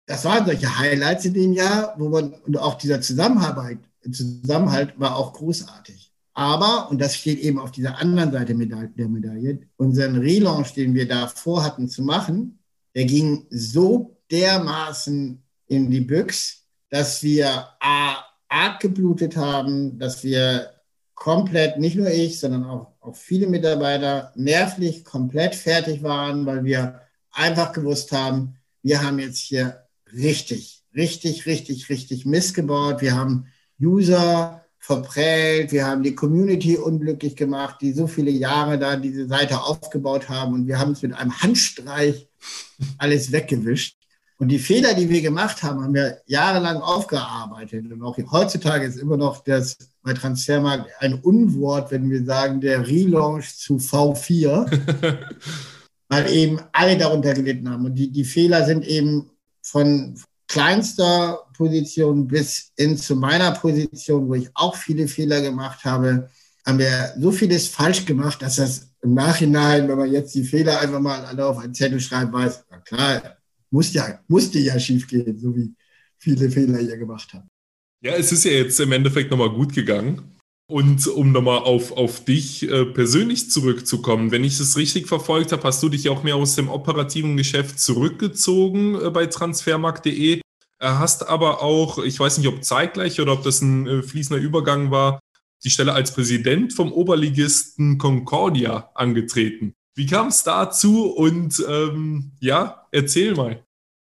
Das 0.07 0.25
waren 0.25 0.47
solche 0.47 0.79
Highlights 0.79 1.25
in 1.25 1.35
dem 1.35 1.53
Jahr, 1.53 1.95
wo 1.99 2.09
man, 2.09 2.33
und 2.33 2.57
auch 2.57 2.75
dieser 2.75 3.01
Zusammenarbeit, 3.01 3.79
Zusammenhalt 4.13 4.99
war 4.99 5.17
auch 5.17 5.33
großartig. 5.33 6.13
Aber, 6.33 6.91
und 6.91 7.01
das 7.01 7.17
steht 7.17 7.41
eben 7.41 7.59
auf 7.59 7.73
dieser 7.73 7.99
anderen 7.99 8.31
Seite 8.31 8.55
der 8.55 9.09
Medaille, 9.09 9.61
unseren 9.77 10.17
Relaunch, 10.17 10.75
den 10.75 10.95
wir 10.95 11.09
da 11.09 11.27
vorhatten 11.27 11.89
zu 11.89 12.03
machen, 12.03 12.59
der 12.95 13.07
ging 13.07 13.47
so 13.51 14.17
dermaßen 14.31 15.43
in 15.67 15.91
die 15.91 16.03
Büchs, 16.03 16.65
dass 16.91 17.23
wir 17.23 17.49
A, 17.81 18.17
arg 18.49 18.81
geblutet 18.81 19.37
haben, 19.37 19.99
dass 19.99 20.23
wir 20.23 20.71
komplett, 21.15 21.79
nicht 21.79 21.97
nur 21.97 22.11
ich, 22.11 22.39
sondern 22.39 22.65
auch, 22.65 22.93
auch 23.01 23.17
viele 23.17 23.47
Mitarbeiter 23.47 24.33
nervlich 24.37 25.05
komplett 25.05 25.55
fertig 25.55 26.03
waren, 26.03 26.47
weil 26.47 26.65
wir 26.65 27.01
einfach 27.33 27.73
gewusst 27.73 28.13
haben, 28.13 28.57
wir 28.83 29.03
haben 29.03 29.19
jetzt 29.19 29.39
hier 29.39 29.86
richtig, 30.13 30.85
richtig, 30.95 31.47
richtig, 31.47 31.89
richtig 31.89 32.27
missgebaut. 32.27 33.01
Wir 33.01 33.15
haben 33.15 33.47
User 33.81 34.65
verprellt, 34.79 35.73
wir 35.73 35.85
haben 35.85 36.03
die 36.03 36.15
Community 36.15 36.77
unglücklich 36.77 37.35
gemacht, 37.35 37.79
die 37.81 37.93
so 37.93 38.07
viele 38.07 38.31
Jahre 38.31 38.79
da 38.79 38.97
diese 38.97 39.27
Seite 39.27 39.61
aufgebaut 39.61 40.29
haben 40.29 40.55
und 40.55 40.69
wir 40.69 40.79
haben 40.79 40.93
es 40.93 41.03
mit 41.03 41.13
einem 41.13 41.37
Handstreich 41.43 42.29
alles 42.99 43.33
weggewischt. 43.33 43.97
Und 44.39 44.49
die 44.49 44.59
Fehler, 44.59 44.95
die 44.95 45.09
wir 45.09 45.23
gemacht 45.23 45.63
haben, 45.63 45.83
haben 45.83 45.95
wir 45.95 46.19
jahrelang 46.27 46.77
aufgearbeitet. 46.77 47.91
Und 47.91 48.03
auch 48.03 48.19
heutzutage 48.31 48.85
ist 48.85 48.99
immer 48.99 49.17
noch 49.17 49.43
das 49.43 49.79
bei 50.03 50.13
Transfermarkt 50.13 50.91
ein 51.01 51.15
Unwort, 51.15 51.91
wenn 51.91 52.11
wir 52.11 52.23
sagen, 52.25 52.61
der 52.61 52.87
Relaunch 52.87 53.57
zu 53.57 53.77
V4, 53.77 54.71
weil 56.09 56.31
eben 56.31 56.61
alle 56.73 56.99
darunter 56.99 57.33
gelitten 57.33 57.71
haben. 57.71 57.87
Und 57.87 57.95
die, 57.95 58.13
die 58.13 58.25
Fehler 58.25 58.67
sind 58.67 58.87
eben 58.87 59.31
von 59.67 60.19
kleinster 60.49 61.41
Position 61.57 62.27
bis 62.27 62.73
hin 62.79 62.97
zu 62.97 63.17
meiner 63.17 63.53
Position, 63.53 64.29
wo 64.29 64.35
ich 64.35 64.49
auch 64.55 64.77
viele 64.77 65.09
Fehler 65.09 65.41
gemacht 65.43 65.85
habe, 65.85 66.31
haben 66.65 66.79
wir 66.79 67.15
so 67.19 67.33
vieles 67.33 67.69
falsch 67.69 68.05
gemacht, 68.05 68.43
dass 68.43 68.57
das 68.57 68.91
im 69.03 69.15
Nachhinein, 69.15 69.89
wenn 69.89 69.99
man 69.99 70.11
jetzt 70.11 70.35
die 70.35 70.45
Fehler 70.45 70.81
einfach 70.81 71.01
mal 71.01 71.25
alle 71.25 71.47
auf 71.47 71.59
einen 71.59 71.75
Zettel 71.75 72.01
schreibt, 72.01 72.33
weiß, 72.33 72.65
na 72.71 72.79
klar, 72.79 73.37
muss 73.71 73.93
ja, 73.93 74.21
musste 74.29 74.59
ja 74.59 74.79
schief 74.79 75.07
gehen, 75.07 75.39
so 75.39 75.55
wie 75.55 75.75
viele 76.19 76.51
Fehler 76.51 76.81
ihr 76.81 76.97
gemacht 76.97 77.29
habt. 77.33 77.47
Ja, 78.03 78.15
es 78.15 78.31
ist 78.31 78.45
ja 78.45 78.53
jetzt 78.53 78.79
im 78.81 78.93
Endeffekt 78.93 79.31
nochmal 79.31 79.51
gut 79.51 79.73
gegangen. 79.73 80.36
Und 80.69 81.07
um 81.07 81.31
nochmal 81.31 81.59
auf, 81.59 81.93
auf 81.93 82.25
dich 82.25 82.69
äh, 82.69 82.87
persönlich 82.87 83.51
zurückzukommen, 83.51 84.33
wenn 84.33 84.43
ich 84.43 84.59
es 84.59 84.77
richtig 84.77 85.07
verfolgt 85.07 85.53
habe, 85.53 85.63
hast 85.63 85.81
du 85.83 85.89
dich 85.89 86.09
auch 86.09 86.25
mehr 86.25 86.35
aus 86.35 86.57
dem 86.57 86.69
operativen 86.69 87.37
Geschäft 87.37 87.79
zurückgezogen 87.79 89.01
äh, 89.01 89.11
bei 89.11 89.27
transfermarkt.de. 89.27 90.41
Hast 90.81 91.29
aber 91.29 91.63
auch, 91.63 91.99
ich 91.99 92.19
weiß 92.19 92.39
nicht, 92.39 92.49
ob 92.49 92.63
zeitgleich 92.63 93.21
oder 93.21 93.33
ob 93.33 93.45
das 93.45 93.63
ein 93.63 93.87
äh, 93.87 94.03
fließender 94.03 94.43
Übergang 94.43 94.91
war, 94.91 95.21
die 95.65 95.71
Stelle 95.71 95.95
als 95.95 96.13
Präsident 96.13 96.73
vom 96.73 96.93
Oberligisten 96.93 97.97
Concordia 97.97 98.91
angetreten. 98.95 99.75
Wie 99.95 100.07
kam 100.07 100.29
es 100.29 100.43
dazu 100.43 101.07
und 101.07 101.65
ähm, 101.67 102.33
ja, 102.41 102.87
erzähl 102.93 103.35
mal. 103.35 103.66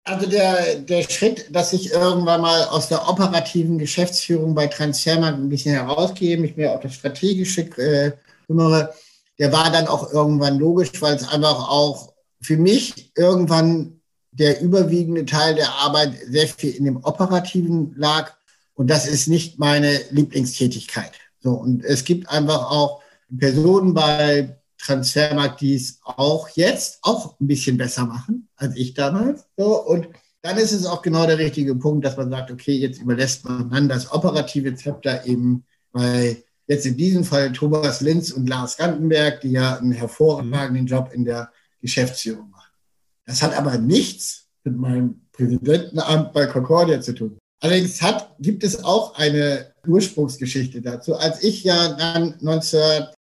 Also 0.07 0.31
der, 0.31 0.77
der 0.77 1.03
Schritt, 1.03 1.47
dass 1.51 1.73
ich 1.73 1.91
irgendwann 1.91 2.41
mal 2.41 2.63
aus 2.67 2.89
der 2.89 3.09
operativen 3.09 3.77
Geschäftsführung 3.77 4.55
bei 4.55 4.69
Transfermarkt 4.69 5.37
ein 5.37 5.49
bisschen 5.49 5.75
herausgebe, 5.75 6.41
mich 6.41 6.57
mehr 6.57 6.75
auf 6.75 6.81
das 6.81 6.95
Strategische 6.95 7.63
äh, 7.77 8.13
kümmere, 8.47 8.95
der 9.41 9.53
war 9.53 9.73
dann 9.73 9.89
auch 9.89 10.13
irgendwann 10.13 10.61
logisch, 10.61 10.93
weil 11.01 11.17
es 11.17 11.27
einfach 11.27 11.69
auch 11.69 12.13
für 12.41 12.57
mich 12.57 13.11
irgendwann 13.17 14.01
der 14.31 14.61
überwiegende 14.61 15.27
Teil 15.27 15.57
der 15.57 15.73
Arbeit 15.73 16.13
sehr 16.29 16.47
viel 16.47 16.71
in 16.71 16.85
dem 16.85 16.99
Operativen 16.99 17.93
lag. 17.97 18.33
Und 18.75 18.89
das 18.89 19.09
ist 19.09 19.27
nicht 19.27 19.59
meine 19.59 20.01
Lieblingstätigkeit. 20.11 21.13
So, 21.41 21.51
und 21.51 21.85
es 21.85 22.05
gibt 22.05 22.31
einfach 22.31 22.71
auch 22.71 23.03
Personen 23.37 23.93
bei 23.93 24.57
Transfermarkt, 24.79 25.61
die 25.61 25.75
es 25.75 26.01
auch 26.05 26.49
jetzt 26.51 26.99
auch 27.03 27.39
ein 27.41 27.47
bisschen 27.47 27.77
besser 27.77 28.07
machen 28.07 28.49
als 28.57 28.77
ich 28.77 28.95
damals. 28.95 29.47
So, 29.57 29.83
und 29.83 30.09
dann 30.43 30.59
ist 30.59 30.73
es 30.73 30.87
auch 30.87 31.03
genau 31.03 31.27
der 31.27 31.39
richtige 31.39 31.75
Punkt, 31.75 32.05
dass 32.05 32.17
man 32.17 32.31
sagt, 32.31 32.51
okay, 32.51 32.77
jetzt 32.77 33.01
überlässt 33.01 33.45
man 33.45 33.71
dann 33.71 33.89
das 33.89 34.13
operative 34.13 34.75
Zepter 34.75 35.27
eben 35.27 35.65
bei 35.93 36.45
jetzt 36.67 36.87
in 36.87 36.97
diesem 36.97 37.25
Fall 37.25 37.53
Thomas 37.53 38.01
Linz 38.01 38.31
und 38.31 38.49
Lars 38.49 38.77
Gantenberg, 38.77 39.41
die 39.41 39.53
ja 39.53 39.77
einen 39.77 39.93
hervorragenden 39.93 40.83
mhm. 40.83 40.89
Job 40.89 41.11
in 41.13 41.25
der 41.25 41.51
Geschäftsführung 41.81 42.51
machen. 42.51 42.73
Das 43.25 43.43
hat 43.43 43.57
aber 43.57 43.79
nichts 43.79 44.47
mit 44.65 44.77
meinem 44.77 45.23
Präsidentenamt 45.33 46.33
bei 46.33 46.47
Concordia 46.47 47.01
zu 47.01 47.13
tun. 47.13 47.39
Allerdings 47.61 48.03
hat, 48.03 48.35
gibt 48.39 48.65
es 48.65 48.85
auch 48.85 49.17
eine 49.17 49.73
Ursprungsgeschichte 49.87 50.83
dazu. 50.83 51.15
Als 51.15 51.43
ich 51.43 51.65
ja 51.65 51.95
dann 51.95 52.35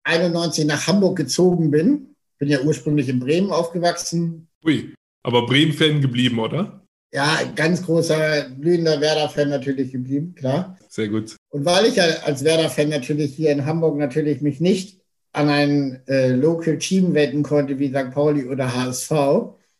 1991 0.07 0.65
nach 0.65 0.87
Hamburg 0.87 1.17
gezogen 1.17 1.69
bin, 1.69 2.15
bin 2.39 2.49
ja 2.49 2.61
ursprünglich 2.61 3.09
in 3.09 3.19
Bremen 3.19 3.51
aufgewachsen. 3.51 4.47
Ui, 4.65 4.93
aber 5.23 5.45
Bremen-Fan 5.45 6.01
geblieben, 6.01 6.39
oder? 6.39 6.81
Ja, 7.13 7.39
ganz 7.55 7.83
großer, 7.83 8.49
glühender 8.59 9.01
Werder-Fan 9.01 9.49
natürlich 9.49 9.91
geblieben, 9.91 10.35
klar. 10.35 10.77
Sehr 10.89 11.07
gut. 11.09 11.35
Und 11.49 11.65
weil 11.65 11.85
ich 11.85 12.01
als 12.01 12.43
Werder-Fan 12.43 12.89
natürlich 12.89 13.35
hier 13.35 13.51
in 13.51 13.65
Hamburg 13.65 13.97
natürlich 13.97 14.41
mich 14.41 14.59
nicht 14.59 15.01
an 15.33 15.49
ein 15.49 16.01
äh, 16.07 16.31
Local 16.31 16.77
Team 16.77 17.13
wetten 17.13 17.43
konnte 17.43 17.79
wie 17.79 17.89
St. 17.89 18.11
Pauli 18.11 18.45
oder 18.45 18.73
HSV, 18.73 19.11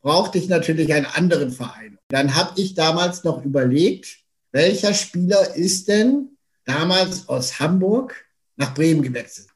brauchte 0.02 0.38
ich 0.38 0.48
natürlich 0.48 0.94
einen 0.94 1.06
anderen 1.06 1.52
Verein. 1.52 1.98
Dann 2.10 2.36
habe 2.36 2.60
ich 2.60 2.76
damals 2.76 3.24
noch 3.24 3.44
überlegt, 3.44 4.20
welcher 4.52 4.94
Spieler 4.94 5.56
ist 5.56 5.88
denn 5.88 6.38
damals 6.66 7.28
aus 7.28 7.60
Hamburg 7.60 8.26
nach 8.56 8.74
Bremen 8.74 9.02
gewechselt? 9.02 9.48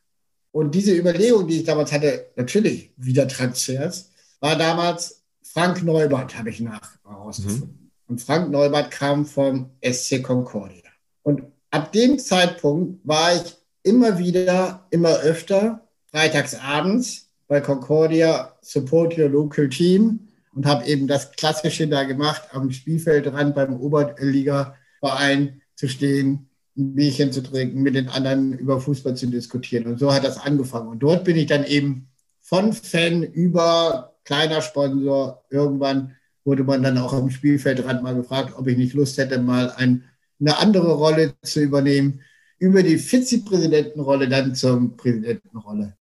Und 0.51 0.75
diese 0.75 0.95
Überlegung, 0.95 1.47
die 1.47 1.59
ich 1.59 1.63
damals 1.63 1.91
hatte, 1.91 2.27
natürlich 2.35 2.91
wieder 2.97 3.27
Transfers, 3.27 4.11
war 4.39 4.57
damals 4.57 5.23
Frank 5.43 5.83
Neubert, 5.83 6.37
habe 6.37 6.49
ich 6.49 6.59
nach 6.59 6.97
herausgefunden. 7.05 7.79
Mhm. 7.81 7.91
Und 8.07 8.21
Frank 8.21 8.51
Neubert 8.51 8.91
kam 8.91 9.25
vom 9.25 9.69
SC 9.81 10.21
Concordia. 10.21 10.89
Und 11.23 11.43
ab 11.69 11.91
dem 11.93 12.19
Zeitpunkt 12.19 12.99
war 13.07 13.35
ich 13.35 13.55
immer 13.83 14.17
wieder, 14.17 14.85
immer 14.89 15.19
öfter, 15.19 15.87
freitags 16.07 16.55
abends 16.55 17.29
bei 17.47 17.61
Concordia 17.61 18.57
Support 18.61 19.17
Your 19.17 19.29
Local 19.29 19.69
Team 19.69 20.27
und 20.53 20.65
habe 20.65 20.85
eben 20.85 21.07
das 21.07 21.31
Klassische 21.31 21.87
da 21.87 22.03
gemacht, 22.03 22.43
am 22.51 22.71
Spielfeldrand 22.71 23.55
beim 23.55 23.79
Oberliga-Verein 23.79 25.61
zu 25.75 25.87
stehen, 25.87 26.49
ein 26.77 26.95
Bierchen 26.95 27.31
zu 27.31 27.41
trinken, 27.41 27.81
mit 27.81 27.95
den 27.95 28.09
anderen 28.09 28.57
über 28.57 28.79
Fußball 28.79 29.15
zu 29.15 29.27
diskutieren. 29.27 29.87
Und 29.87 29.99
so 29.99 30.13
hat 30.13 30.23
das 30.23 30.37
angefangen. 30.37 30.89
Und 30.89 30.99
dort 30.99 31.23
bin 31.23 31.37
ich 31.37 31.47
dann 31.47 31.65
eben 31.65 32.07
von 32.39 32.73
Fan 32.73 33.23
über 33.23 34.15
kleiner 34.23 34.61
Sponsor. 34.61 35.43
Irgendwann 35.49 36.15
wurde 36.43 36.63
man 36.63 36.83
dann 36.83 36.97
auch 36.97 37.13
am 37.13 37.29
Spielfeldrand 37.29 38.03
mal 38.03 38.15
gefragt, 38.15 38.53
ob 38.57 38.67
ich 38.67 38.77
nicht 38.77 38.93
Lust 38.93 39.17
hätte, 39.17 39.39
mal 39.39 39.71
ein, 39.71 40.03
eine 40.39 40.57
andere 40.57 40.93
Rolle 40.93 41.33
zu 41.43 41.61
übernehmen. 41.61 42.21
Über 42.57 42.83
die 42.83 42.97
Vizepräsidentenrolle 42.97 44.29
dann 44.29 44.53
zur 44.53 44.95
Präsidentenrolle. 44.95 45.95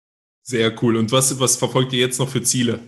Sehr 0.43 0.73
cool. 0.83 0.97
Und 0.97 1.11
was, 1.11 1.39
was 1.39 1.55
verfolgt 1.55 1.93
ihr 1.93 1.99
jetzt 1.99 2.19
noch 2.19 2.29
für 2.29 2.43
Ziele? 2.43 2.79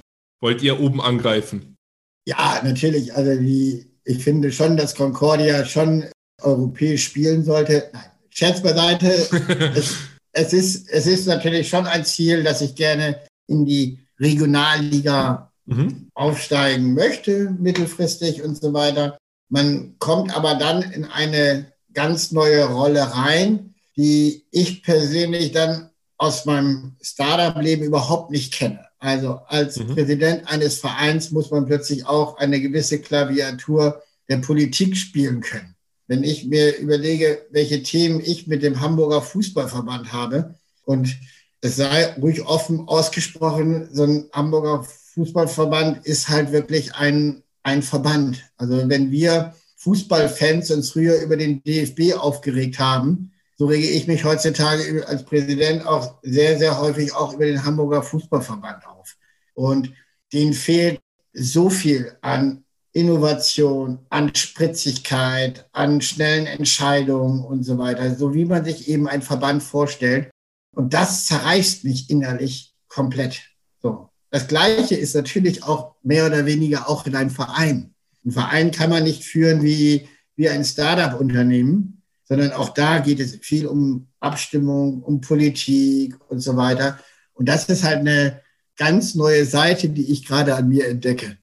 Wollt 0.42 0.62
ihr 0.62 0.80
oben 0.80 1.00
angreifen? 1.00 1.78
Ja, 2.26 2.62
natürlich. 2.64 3.14
Also 3.14 3.40
die, 3.40 3.92
ich 4.04 4.24
finde 4.24 4.52
schon, 4.52 4.78
dass 4.78 4.96
Concordia 4.96 5.66
schon 5.66 6.06
europäisch 6.44 7.04
spielen 7.06 7.44
sollte. 7.44 7.90
Nein, 7.94 8.04
Scherz 8.30 8.62
beiseite. 8.62 9.08
es, 9.76 9.96
es, 10.32 10.54
ist, 10.54 10.90
es 10.90 11.08
ist 11.08 11.28
natürlich 11.28 11.70
schon 11.70 11.86
ein 11.86 12.06
Ziel, 12.06 12.44
dass 12.44 12.62
ich 12.62 12.76
gerne 12.76 13.20
in 13.48 13.66
die 13.66 14.00
Regionalliga 14.20 15.52
mhm. 15.66 16.10
aufsteigen 16.14 16.94
möchte, 16.94 17.56
mittelfristig 17.60 18.42
und 18.44 18.56
so 18.60 18.74
weiter. 18.74 19.18
Man 19.50 19.96
kommt 20.00 20.36
aber 20.36 20.56
dann 20.56 20.82
in 20.82 21.06
eine 21.06 21.74
ganz 21.94 22.32
neue 22.32 22.66
Rolle 22.66 23.02
rein, 23.14 23.76
die 23.98 24.46
ich 24.52 24.84
persönlich 24.84 25.52
dann 25.52 25.90
aus 26.18 26.46
meinem 26.46 26.96
Startup-Leben 27.02 27.84
überhaupt 27.84 28.32
nicht 28.32 28.54
kenne. 28.54 28.86
Also 29.00 29.42
als 29.48 29.78
mhm. 29.78 29.96
Präsident 29.96 30.48
eines 30.48 30.80
Vereins 30.80 31.32
muss 31.32 31.50
man 31.52 31.66
plötzlich 31.66 32.06
auch 32.06 32.38
eine 32.38 32.62
gewisse 32.62 33.00
Klaviatur 33.00 34.02
der 34.30 34.38
Politik 34.38 34.96
spielen 34.96 35.42
können. 35.42 35.71
Wenn 36.12 36.26
ich 36.26 36.44
mir 36.44 36.78
überlege, 36.78 37.46
welche 37.52 37.84
Themen 37.84 38.20
ich 38.20 38.46
mit 38.46 38.64
dem 38.64 38.82
Hamburger 38.82 39.22
Fußballverband 39.22 40.12
habe 40.12 40.56
und 40.84 41.18
es 41.62 41.78
sei 41.78 42.14
ruhig 42.16 42.42
offen 42.42 42.86
ausgesprochen, 42.86 43.88
so 43.94 44.04
ein 44.04 44.26
Hamburger 44.34 44.84
Fußballverband 44.84 46.06
ist 46.06 46.28
halt 46.28 46.52
wirklich 46.52 46.96
ein, 46.96 47.44
ein 47.64 47.82
Verband. 47.82 48.44
Also 48.58 48.90
wenn 48.90 49.10
wir 49.10 49.56
Fußballfans 49.78 50.72
uns 50.72 50.92
früher 50.92 51.22
über 51.22 51.38
den 51.38 51.64
DFB 51.64 52.18
aufgeregt 52.18 52.78
haben, 52.78 53.32
so 53.56 53.68
rege 53.68 53.88
ich 53.88 54.06
mich 54.06 54.26
heutzutage 54.26 55.08
als 55.08 55.24
Präsident 55.24 55.88
auch 55.88 56.16
sehr, 56.24 56.58
sehr 56.58 56.78
häufig 56.82 57.14
auch 57.14 57.36
über 57.36 57.46
den 57.46 57.64
Hamburger 57.64 58.04
Fußballverband 58.04 58.86
auf. 58.86 59.16
Und 59.54 59.94
denen 60.34 60.52
fehlt 60.52 61.00
so 61.32 61.70
viel 61.70 62.18
an 62.20 62.61
Innovation, 62.94 64.00
an 64.10 64.36
Spritzigkeit, 64.36 65.68
an 65.72 66.02
schnellen 66.02 66.46
Entscheidungen 66.46 67.44
und 67.44 67.64
so 67.64 67.78
weiter, 67.78 68.16
so 68.16 68.34
wie 68.34 68.46
man 68.46 68.66
sich 68.66 68.90
eben 68.90 69.08
ein 69.08 69.22
Verband 69.22 69.64
vorstellt. 69.64 70.30
Und 70.74 70.94
das 70.94 71.26
zerreißt 71.26 71.86
mich 71.86 72.10
innerlich 72.10 72.74
komplett. 72.88 73.42
So. 73.82 74.10
Das 74.30 74.48
Gleiche 74.48 74.96
ist 74.96 75.16
natürlich 75.16 75.64
auch 75.64 75.96
mehr 76.04 76.26
oder 76.26 76.46
weniger 76.46 76.90
auch 76.90 77.06
in 77.06 77.16
einem 77.16 77.30
Verein. 77.30 77.94
Ein 78.26 78.32
Verein 78.32 78.72
kann 78.72 78.90
man 78.90 79.04
nicht 79.04 79.24
führen 79.24 79.64
wie, 79.64 80.08
wie 80.36 80.50
ein 80.50 80.64
Startup-Unternehmen, 80.64 82.02
sondern 82.24 82.52
auch 82.54 82.70
da 82.70 83.00
geht 83.00 83.20
es 83.20 83.36
viel 83.42 83.68
um 83.68 84.08
Abstimmung, 84.20 85.02
um 85.02 85.22
Politik 85.22 86.16
und 86.30 86.40
so 86.40 86.56
weiter. 86.56 87.00
Und 87.34 87.48
das 87.48 87.68
ist 87.70 87.84
halt 87.84 88.00
eine 88.00 88.42
ganz 88.78 89.16
neue 89.16 89.46
Seite, 89.46 89.90
die 89.90 90.12
ich 90.12 90.26
gerade 90.26 90.56
an 90.56 90.70
mir 90.70 90.88
entdecke. 90.88 91.38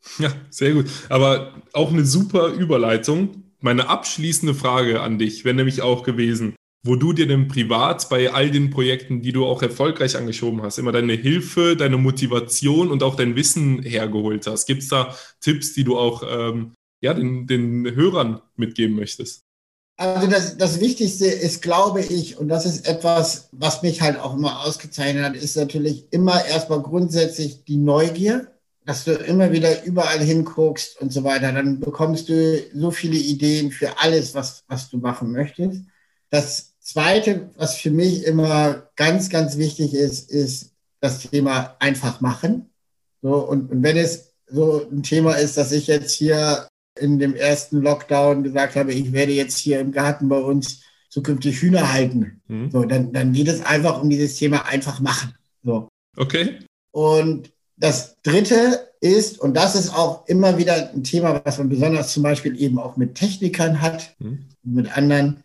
Ja, 0.18 0.32
sehr 0.50 0.72
gut. 0.72 0.86
Aber 1.08 1.54
auch 1.72 1.92
eine 1.92 2.04
super 2.04 2.48
Überleitung. 2.48 3.44
Meine 3.60 3.88
abschließende 3.88 4.54
Frage 4.54 5.00
an 5.00 5.18
dich 5.18 5.44
wäre 5.44 5.54
nämlich 5.54 5.82
auch 5.82 6.02
gewesen, 6.02 6.54
wo 6.84 6.96
du 6.96 7.12
dir 7.12 7.26
denn 7.26 7.48
privat 7.48 8.08
bei 8.08 8.32
all 8.32 8.50
den 8.50 8.70
Projekten, 8.70 9.20
die 9.20 9.32
du 9.32 9.44
auch 9.44 9.62
erfolgreich 9.62 10.16
angeschoben 10.16 10.62
hast, 10.62 10.78
immer 10.78 10.92
deine 10.92 11.14
Hilfe, 11.14 11.76
deine 11.76 11.96
Motivation 11.96 12.90
und 12.90 13.02
auch 13.02 13.16
dein 13.16 13.36
Wissen 13.36 13.82
hergeholt 13.82 14.46
hast. 14.46 14.66
Gibt 14.66 14.82
es 14.82 14.88
da 14.88 15.14
Tipps, 15.40 15.74
die 15.74 15.84
du 15.84 15.98
auch 15.98 16.22
ähm, 16.28 16.74
ja, 17.00 17.14
den, 17.14 17.46
den 17.46 17.94
Hörern 17.94 18.40
mitgeben 18.56 18.96
möchtest? 18.96 19.42
Also 19.96 20.28
das, 20.28 20.56
das 20.56 20.78
Wichtigste 20.78 21.26
ist, 21.26 21.60
glaube 21.60 22.02
ich, 22.02 22.38
und 22.38 22.48
das 22.48 22.64
ist 22.64 22.86
etwas, 22.86 23.48
was 23.50 23.82
mich 23.82 24.00
halt 24.00 24.16
auch 24.20 24.36
immer 24.36 24.64
ausgezeichnet 24.64 25.24
hat, 25.24 25.34
ist 25.34 25.56
natürlich 25.56 26.06
immer 26.12 26.44
erstmal 26.44 26.80
grundsätzlich 26.82 27.64
die 27.64 27.78
Neugier, 27.78 28.46
dass 28.88 29.04
du 29.04 29.12
immer 29.12 29.52
wieder 29.52 29.84
überall 29.84 30.20
hinguckst 30.20 30.98
und 31.02 31.12
so 31.12 31.22
weiter. 31.22 31.52
Dann 31.52 31.78
bekommst 31.78 32.30
du 32.30 32.58
so 32.72 32.90
viele 32.90 33.18
Ideen 33.18 33.70
für 33.70 33.98
alles, 33.98 34.34
was, 34.34 34.64
was 34.66 34.88
du 34.88 34.96
machen 34.96 35.30
möchtest. 35.30 35.82
Das 36.30 36.72
Zweite, 36.80 37.50
was 37.58 37.76
für 37.76 37.90
mich 37.90 38.24
immer 38.24 38.88
ganz, 38.96 39.28
ganz 39.28 39.58
wichtig 39.58 39.92
ist, 39.92 40.30
ist 40.30 40.72
das 41.00 41.18
Thema 41.18 41.76
einfach 41.80 42.22
machen. 42.22 42.70
So, 43.20 43.34
und, 43.34 43.70
und 43.70 43.82
wenn 43.82 43.98
es 43.98 44.32
so 44.46 44.88
ein 44.90 45.02
Thema 45.02 45.34
ist, 45.34 45.58
dass 45.58 45.70
ich 45.72 45.86
jetzt 45.86 46.12
hier 46.12 46.66
in 46.98 47.18
dem 47.18 47.36
ersten 47.36 47.82
Lockdown 47.82 48.42
gesagt 48.42 48.74
habe, 48.74 48.94
ich 48.94 49.12
werde 49.12 49.32
jetzt 49.32 49.58
hier 49.58 49.80
im 49.80 49.92
Garten 49.92 50.30
bei 50.30 50.38
uns 50.38 50.82
zukünftig 51.10 51.60
Hühner 51.60 51.92
halten. 51.92 52.40
Mhm. 52.48 52.70
So, 52.70 52.84
dann, 52.86 53.12
dann 53.12 53.34
geht 53.34 53.48
es 53.48 53.60
einfach 53.60 54.00
um 54.00 54.08
dieses 54.08 54.36
Thema 54.36 54.64
einfach 54.64 55.00
machen. 55.00 55.34
So. 55.62 55.90
Okay. 56.16 56.60
Und 56.90 57.50
das 57.78 58.20
dritte 58.22 58.88
ist, 59.00 59.38
und 59.38 59.54
das 59.54 59.74
ist 59.74 59.94
auch 59.94 60.26
immer 60.26 60.58
wieder 60.58 60.90
ein 60.90 61.04
Thema, 61.04 61.40
was 61.44 61.58
man 61.58 61.68
besonders 61.68 62.12
zum 62.12 62.22
Beispiel 62.22 62.60
eben 62.60 62.78
auch 62.78 62.96
mit 62.96 63.14
Technikern 63.14 63.80
hat, 63.80 64.14
mhm. 64.18 64.46
mit 64.62 64.96
anderen, 64.96 65.44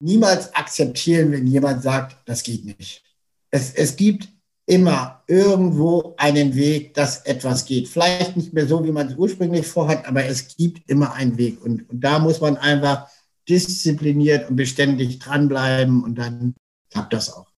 niemals 0.00 0.54
akzeptieren, 0.54 1.32
wenn 1.32 1.46
jemand 1.46 1.82
sagt, 1.82 2.16
das 2.26 2.42
geht 2.42 2.64
nicht. 2.64 3.02
Es, 3.50 3.72
es 3.74 3.96
gibt 3.96 4.28
immer 4.66 5.22
irgendwo 5.26 6.14
einen 6.16 6.54
Weg, 6.54 6.94
dass 6.94 7.18
etwas 7.26 7.66
geht. 7.66 7.88
Vielleicht 7.88 8.36
nicht 8.36 8.54
mehr 8.54 8.66
so, 8.66 8.84
wie 8.84 8.92
man 8.92 9.08
es 9.08 9.16
ursprünglich 9.16 9.66
vorhat, 9.66 10.06
aber 10.06 10.24
es 10.24 10.56
gibt 10.56 10.88
immer 10.90 11.12
einen 11.12 11.36
Weg. 11.36 11.62
Und, 11.62 11.88
und 11.90 12.00
da 12.00 12.18
muss 12.18 12.40
man 12.40 12.56
einfach 12.56 13.08
diszipliniert 13.48 14.48
und 14.48 14.56
beständig 14.56 15.18
dranbleiben 15.18 16.02
und 16.02 16.16
dann 16.16 16.54
klappt 16.90 17.12
das 17.12 17.32
auch. 17.32 17.53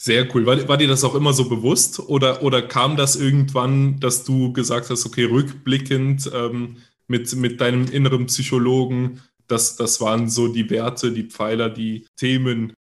Sehr 0.00 0.32
cool. 0.32 0.46
War, 0.46 0.68
war, 0.68 0.76
dir 0.76 0.86
das 0.86 1.02
auch 1.02 1.16
immer 1.16 1.32
so 1.32 1.48
bewusst 1.48 1.98
oder, 1.98 2.44
oder 2.44 2.62
kam 2.62 2.96
das 2.96 3.16
irgendwann, 3.16 3.98
dass 3.98 4.22
du 4.22 4.52
gesagt 4.52 4.90
hast, 4.90 5.04
okay, 5.04 5.24
rückblickend 5.24 6.30
ähm, 6.32 6.76
mit, 7.08 7.34
mit 7.34 7.60
deinem 7.60 7.90
inneren 7.90 8.26
Psychologen, 8.26 9.20
das, 9.48 9.74
das 9.74 10.00
waren 10.00 10.30
so 10.30 10.46
die 10.46 10.70
Werte, 10.70 11.10
die 11.10 11.24
Pfeiler, 11.24 11.68
die 11.68 12.06
Themen? 12.16 12.74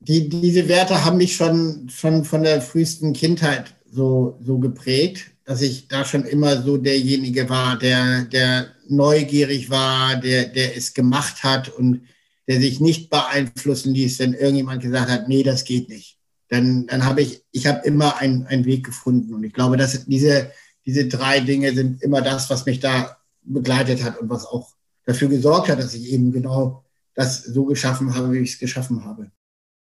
Die, 0.00 0.30
diese 0.30 0.66
Werte 0.66 1.04
haben 1.04 1.18
mich 1.18 1.36
schon, 1.36 1.90
schon 1.90 2.24
von 2.24 2.42
der 2.42 2.62
frühesten 2.62 3.12
Kindheit 3.12 3.74
so, 3.90 4.38
so 4.42 4.58
geprägt, 4.58 5.32
dass 5.44 5.60
ich 5.60 5.88
da 5.88 6.06
schon 6.06 6.24
immer 6.24 6.62
so 6.62 6.78
derjenige 6.78 7.50
war, 7.50 7.78
der, 7.78 8.22
der 8.24 8.68
neugierig 8.88 9.68
war, 9.68 10.16
der, 10.16 10.46
der 10.46 10.74
es 10.74 10.94
gemacht 10.94 11.44
hat 11.44 11.68
und 11.68 12.00
der 12.48 12.60
sich 12.60 12.80
nicht 12.80 13.10
beeinflussen 13.10 13.92
ließ, 13.92 14.20
wenn 14.20 14.32
irgendjemand 14.32 14.82
gesagt 14.82 15.10
hat, 15.10 15.28
nee, 15.28 15.42
das 15.42 15.64
geht 15.64 15.90
nicht. 15.90 16.16
Dann, 16.52 16.86
dann 16.86 17.06
habe 17.06 17.22
ich, 17.22 17.42
ich 17.50 17.66
habe 17.66 17.86
immer 17.86 18.18
einen, 18.18 18.46
einen 18.46 18.66
Weg 18.66 18.84
gefunden. 18.84 19.32
Und 19.32 19.42
ich 19.42 19.54
glaube, 19.54 19.78
dass 19.78 20.04
diese, 20.04 20.52
diese 20.84 21.08
drei 21.08 21.40
Dinge 21.40 21.72
sind 21.72 22.02
immer 22.02 22.20
das, 22.20 22.50
was 22.50 22.66
mich 22.66 22.78
da 22.78 23.16
begleitet 23.40 24.04
hat 24.04 24.18
und 24.18 24.28
was 24.28 24.44
auch 24.44 24.68
dafür 25.06 25.28
gesorgt 25.28 25.70
hat, 25.70 25.78
dass 25.78 25.94
ich 25.94 26.12
eben 26.12 26.30
genau 26.30 26.84
das 27.14 27.42
so 27.42 27.64
geschaffen 27.64 28.14
habe, 28.14 28.32
wie 28.32 28.40
ich 28.40 28.52
es 28.52 28.58
geschaffen 28.58 29.02
habe. 29.02 29.30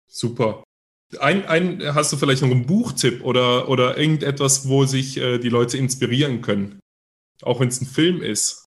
Super. 0.07 0.63
Ein, 1.19 1.45
ein, 1.47 1.83
hast 1.93 2.13
du 2.13 2.17
vielleicht 2.17 2.43
noch 2.43 2.51
einen 2.53 2.67
Buchtipp 2.67 3.25
oder, 3.25 3.69
oder 3.69 3.99
irgendetwas, 3.99 4.69
wo 4.69 4.85
sich 4.85 5.17
äh, 5.17 5.39
die 5.39 5.49
Leute 5.49 5.77
inspirieren 5.77 6.41
können? 6.41 6.79
Auch 7.43 7.59
wenn 7.59 7.67
es 7.69 7.81
ein 7.81 7.87
Film 7.87 8.23
ist. 8.23 8.65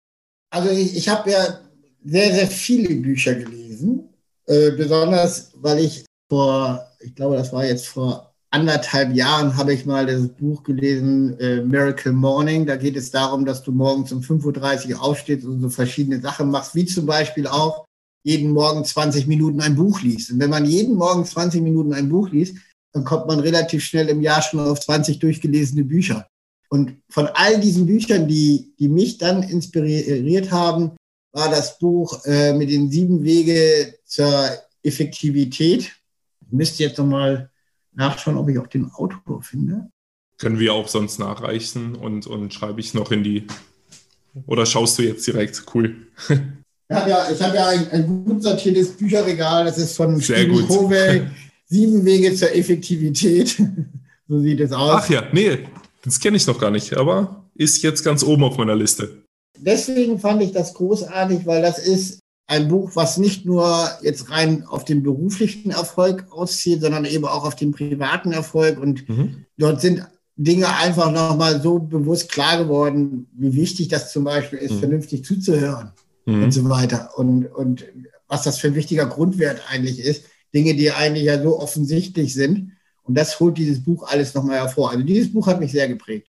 Also 0.52 0.70
ich, 0.70 0.96
ich 0.96 1.10
habe 1.10 1.32
ja 1.32 1.62
sehr, 2.06 2.32
sehr 2.32 2.48
viele 2.48 2.94
Bücher 2.94 3.34
gelesen. 3.34 4.10
Äh, 4.46 4.70
besonders, 4.72 5.52
weil 5.56 5.80
ich 5.80 6.06
vor, 6.30 6.87
ich 7.00 7.16
glaube, 7.16 7.36
das 7.36 7.54
war 7.54 7.66
jetzt 7.66 7.88
vor 7.88 8.34
anderthalb 8.50 9.14
Jahren, 9.14 9.58
habe 9.58 9.74
ich 9.74 9.86
mal 9.86 10.06
das 10.06 10.30
Buch 10.30 10.64
gelesen, 10.64 11.38
äh, 11.40 11.62
Miracle 11.62 12.14
Morning. 12.14 12.66
Da 12.66 12.76
geht 12.76 12.96
es 12.96 13.12
darum, 13.12 13.46
dass 13.46 13.62
du 13.64 13.72
morgens 13.72 14.12
um 14.12 14.22
5.30 14.22 14.94
Uhr 14.94 15.02
aufstehst 15.02 15.46
und 15.46 15.62
so 15.62 15.70
verschiedene 15.70 16.22
Sachen 16.22 16.50
machst, 16.50 16.74
wie 16.74 16.86
zum 16.86 17.06
Beispiel 17.06 17.48
auch 17.48 17.86
jeden 18.24 18.52
Morgen 18.52 18.84
20 18.84 19.28
Minuten 19.28 19.62
ein 19.62 19.76
Buch 19.76 20.02
liest. 20.02 20.32
Und 20.32 20.40
wenn 20.40 20.50
man 20.50 20.66
jeden 20.66 20.96
Morgen 20.96 21.26
20 21.26 21.62
Minuten 21.62 21.94
ein 21.94 22.10
Buch 22.10 22.30
liest, 22.30 22.58
dann 22.94 23.04
kommt 23.04 23.28
man 23.28 23.40
relativ 23.40 23.84
schnell 23.84 24.08
im 24.10 24.22
Jahr 24.22 24.42
schon 24.42 24.60
auf 24.60 24.80
20 24.80 25.20
durchgelesene 25.20 25.84
Bücher. 25.84 26.28
Und 26.70 26.98
von 27.10 27.28
all 27.28 27.60
diesen 27.60 27.86
Büchern, 27.86 28.28
die, 28.28 28.74
die 28.80 28.90
mich 28.90 29.18
dann 29.18 29.44
inspiriert 29.44 30.52
haben, 30.52 30.92
war 31.34 31.50
das 31.50 31.78
Buch 31.80 32.26
äh, 32.26 32.54
mit 32.54 32.70
den 32.70 32.90
sieben 32.90 33.24
Wege 33.24 33.96
zur 34.06 34.50
Effektivität. 34.84 35.92
Ich 36.48 36.54
müsste 36.54 36.84
jetzt 36.84 36.98
nochmal 36.98 37.50
nachschauen, 37.94 38.38
ob 38.38 38.50
ich 38.50 38.60
auch 38.60 38.68
den 38.68 38.90
Autor 38.92 39.42
finde. 39.42 39.88
Können 40.38 40.60
wir 40.60 40.74
auch 40.74 40.88
sonst 40.88 41.20
nachreichen 41.20 41.96
und, 41.96 42.28
und 42.28 42.54
schreibe 42.54 42.80
ich 42.80 42.94
noch 42.94 43.12
in 43.12 43.24
die. 43.24 43.48
Oder 44.46 44.66
schaust 44.66 45.00
du 45.00 45.04
jetzt 45.04 45.26
direkt? 45.26 45.64
Cool. 45.74 45.96
Ja, 46.90 47.08
ja 47.08 47.32
ich 47.32 47.42
habe 47.42 47.56
ja 47.56 47.68
ein, 47.68 47.90
ein, 47.92 48.26
gut 48.26 48.44
sortiertes 48.44 48.92
Bücherregal. 48.92 49.66
Das 49.66 49.78
ist 49.78 49.96
von 49.96 50.22
Stephen 50.22 50.68
Covey. 50.68 51.24
Sieben 51.66 52.06
Wege 52.06 52.34
zur 52.36 52.56
Effektivität. 52.56 53.62
so 54.28 54.40
sieht 54.40 54.60
es 54.60 54.72
aus. 54.72 55.02
Ach 55.04 55.10
ja, 55.10 55.24
nee, 55.34 55.68
das 56.04 56.20
kenne 56.20 56.38
ich 56.38 56.48
noch 56.48 56.60
gar 56.60 56.72
nicht, 56.72 56.96
aber 56.96 57.44
ist 57.56 57.82
jetzt 57.84 58.04
ganz 58.04 58.24
oben 58.24 58.44
auf 58.44 58.58
meiner 58.58 58.76
Liste 58.76 59.24
deswegen 59.60 60.20
fand 60.20 60.42
ich 60.44 60.52
das 60.52 60.74
großartig, 60.74 61.46
weil 61.46 61.62
das 61.62 61.80
ist 61.80 62.20
ein 62.48 62.70
Buch, 62.70 62.92
was 62.96 63.18
nicht 63.18 63.46
nur 63.46 63.90
jetzt 64.02 64.32
rein 64.32 64.66
auf 64.66 64.86
den 64.86 65.04
beruflichen 65.04 65.72
Erfolg 65.72 66.26
auszieht, 66.32 66.82
sondern 66.82 67.04
eben 67.06 67.26
auch 67.26 67.46
auf 67.46 67.56
den 67.56 67.72
privaten 67.72 68.32
Erfolg. 68.32 68.80
Und 68.80 69.08
mhm. 69.10 69.46
dort 69.58 69.82
sind 69.82 70.08
Dinge 70.38 70.74
einfach 70.78 71.12
nochmal 71.12 71.62
so 71.62 71.80
bewusst 71.80 72.32
klar 72.32 72.58
geworden, 72.58 73.28
wie 73.34 73.54
wichtig 73.56 73.90
das 73.90 74.14
zum 74.14 74.24
Beispiel 74.24 74.60
ist, 74.60 74.76
mhm. 74.76 74.80
vernünftig 74.80 75.26
zuzuhören 75.26 75.92
mhm. 76.26 76.44
und 76.44 76.52
so 76.52 76.70
weiter. 76.70 77.18
Und, 77.18 77.48
und 77.48 77.86
was 78.28 78.44
das 78.44 78.60
für 78.60 78.68
ein 78.68 78.76
wichtiger 78.76 79.06
Grundwert 79.06 79.62
eigentlich 79.70 80.00
ist. 80.00 80.24
Dinge, 80.54 80.76
die 80.76 80.92
eigentlich 80.92 81.26
ja 81.26 81.42
so 81.42 81.60
offensichtlich 81.60 82.34
sind. 82.34 82.72
Und 83.04 83.16
das 83.16 83.40
holt 83.40 83.58
dieses 83.58 83.84
Buch 83.84 84.08
alles 84.08 84.34
nochmal 84.34 84.58
hervor. 84.58 84.92
Also 84.92 85.04
dieses 85.04 85.32
Buch 85.32 85.48
hat 85.48 85.60
mich 85.60 85.72
sehr 85.72 85.88
geprägt. 85.88 86.28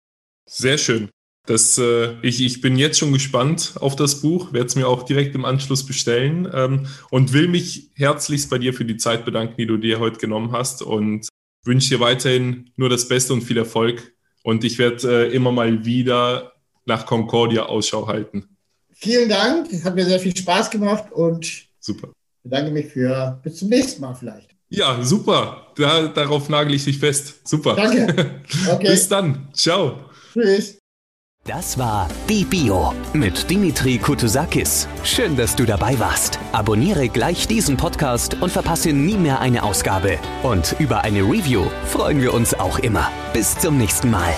Sehr 0.47 0.79
schön. 0.79 1.09
Das, 1.47 1.77
äh, 1.77 2.15
ich, 2.23 2.43
ich 2.43 2.63
bin 2.63 2.77
jetzt 2.77 2.99
schon 2.99 3.13
gespannt 3.13 3.75
auf 3.79 3.97
das 3.97 4.23
Buch, 4.23 4.53
werde 4.55 4.67
es 4.67 4.77
mir 4.77 4.89
auch 4.89 5.03
direkt 5.03 5.35
im 5.35 5.45
Anschluss 5.45 5.85
bestellen 5.85 6.49
ähm, 6.53 6.87
und 7.11 7.35
will 7.35 7.49
mich 7.49 7.91
herzlichst 7.95 8.49
bei 8.49 8.59
dir 8.59 8.73
für 8.73 8.87
die 8.87 8.97
Zeit 8.97 9.27
bedanken, 9.27 9.57
die 9.59 9.67
du 9.67 9.77
dir 9.77 10.01
heute 10.01 10.19
genommen 10.19 10.53
hast 10.53 10.81
und 10.81 11.29
wünsche 11.65 11.91
dir 11.91 12.01
weiterhin 12.01 12.71
nur 12.77 12.89
das 12.89 13.09
Beste 13.09 13.35
und 13.35 13.43
viel 13.43 13.59
Erfolg. 13.59 14.15
Und 14.43 14.65
ich 14.65 14.79
werde 14.79 15.27
äh, 15.27 15.35
immer 15.35 15.53
mal 15.53 15.85
wieder 15.85 16.53
nach 16.87 17.05
Concordia 17.05 17.65
Ausschau 17.67 18.07
halten. 18.07 18.57
Vielen 18.93 19.29
Dank, 19.29 19.69
hat 19.85 19.95
mir 19.95 20.07
sehr 20.07 20.21
viel 20.21 20.37
Spaß 20.37 20.71
gemacht 20.71 21.13
und 21.13 21.67
super. 21.79 22.09
bedanke 22.43 22.71
mich 22.71 22.87
für 22.87 23.39
bis 23.43 23.57
zum 23.57 23.69
nächsten 23.69 24.01
Mal 24.01 24.15
vielleicht. 24.15 24.55
Ja, 24.71 25.03
super. 25.03 25.69
Da, 25.77 26.09
darauf 26.09 26.49
nagel 26.49 26.75
ich 26.75 26.85
dich 26.85 26.99
fest. 26.99 27.47
Super. 27.47 27.75
Danke. 27.75 28.41
Okay. 28.71 28.89
Bis 28.89 29.09
dann. 29.09 29.49
Ciao. 29.53 30.11
Tschüss. 30.33 30.79
Das 31.45 31.77
war 31.77 32.09
Die 32.27 32.43
Bio 32.43 32.95
mit 33.13 33.51
Dimitri 33.51 33.99
Kutusakis. 33.99 34.89
Schön, 35.03 35.37
dass 35.37 35.55
du 35.55 35.67
dabei 35.67 35.99
warst. 35.99 36.39
Abonniere 36.53 37.11
gleich 37.11 37.47
diesen 37.47 37.77
Podcast 37.77 38.41
und 38.41 38.51
verpasse 38.51 38.95
nie 38.95 39.19
mehr 39.19 39.41
eine 39.43 39.63
Ausgabe. 39.63 40.19
Und 40.43 40.75
über 40.79 41.03
eine 41.03 41.21
Review 41.21 41.67
freuen 41.85 42.23
wir 42.23 42.33
uns 42.33 42.55
auch 42.55 42.79
immer. 42.79 43.11
Bis 43.35 43.59
zum 43.59 43.77
nächsten 43.77 44.11
Mal. 44.11 44.35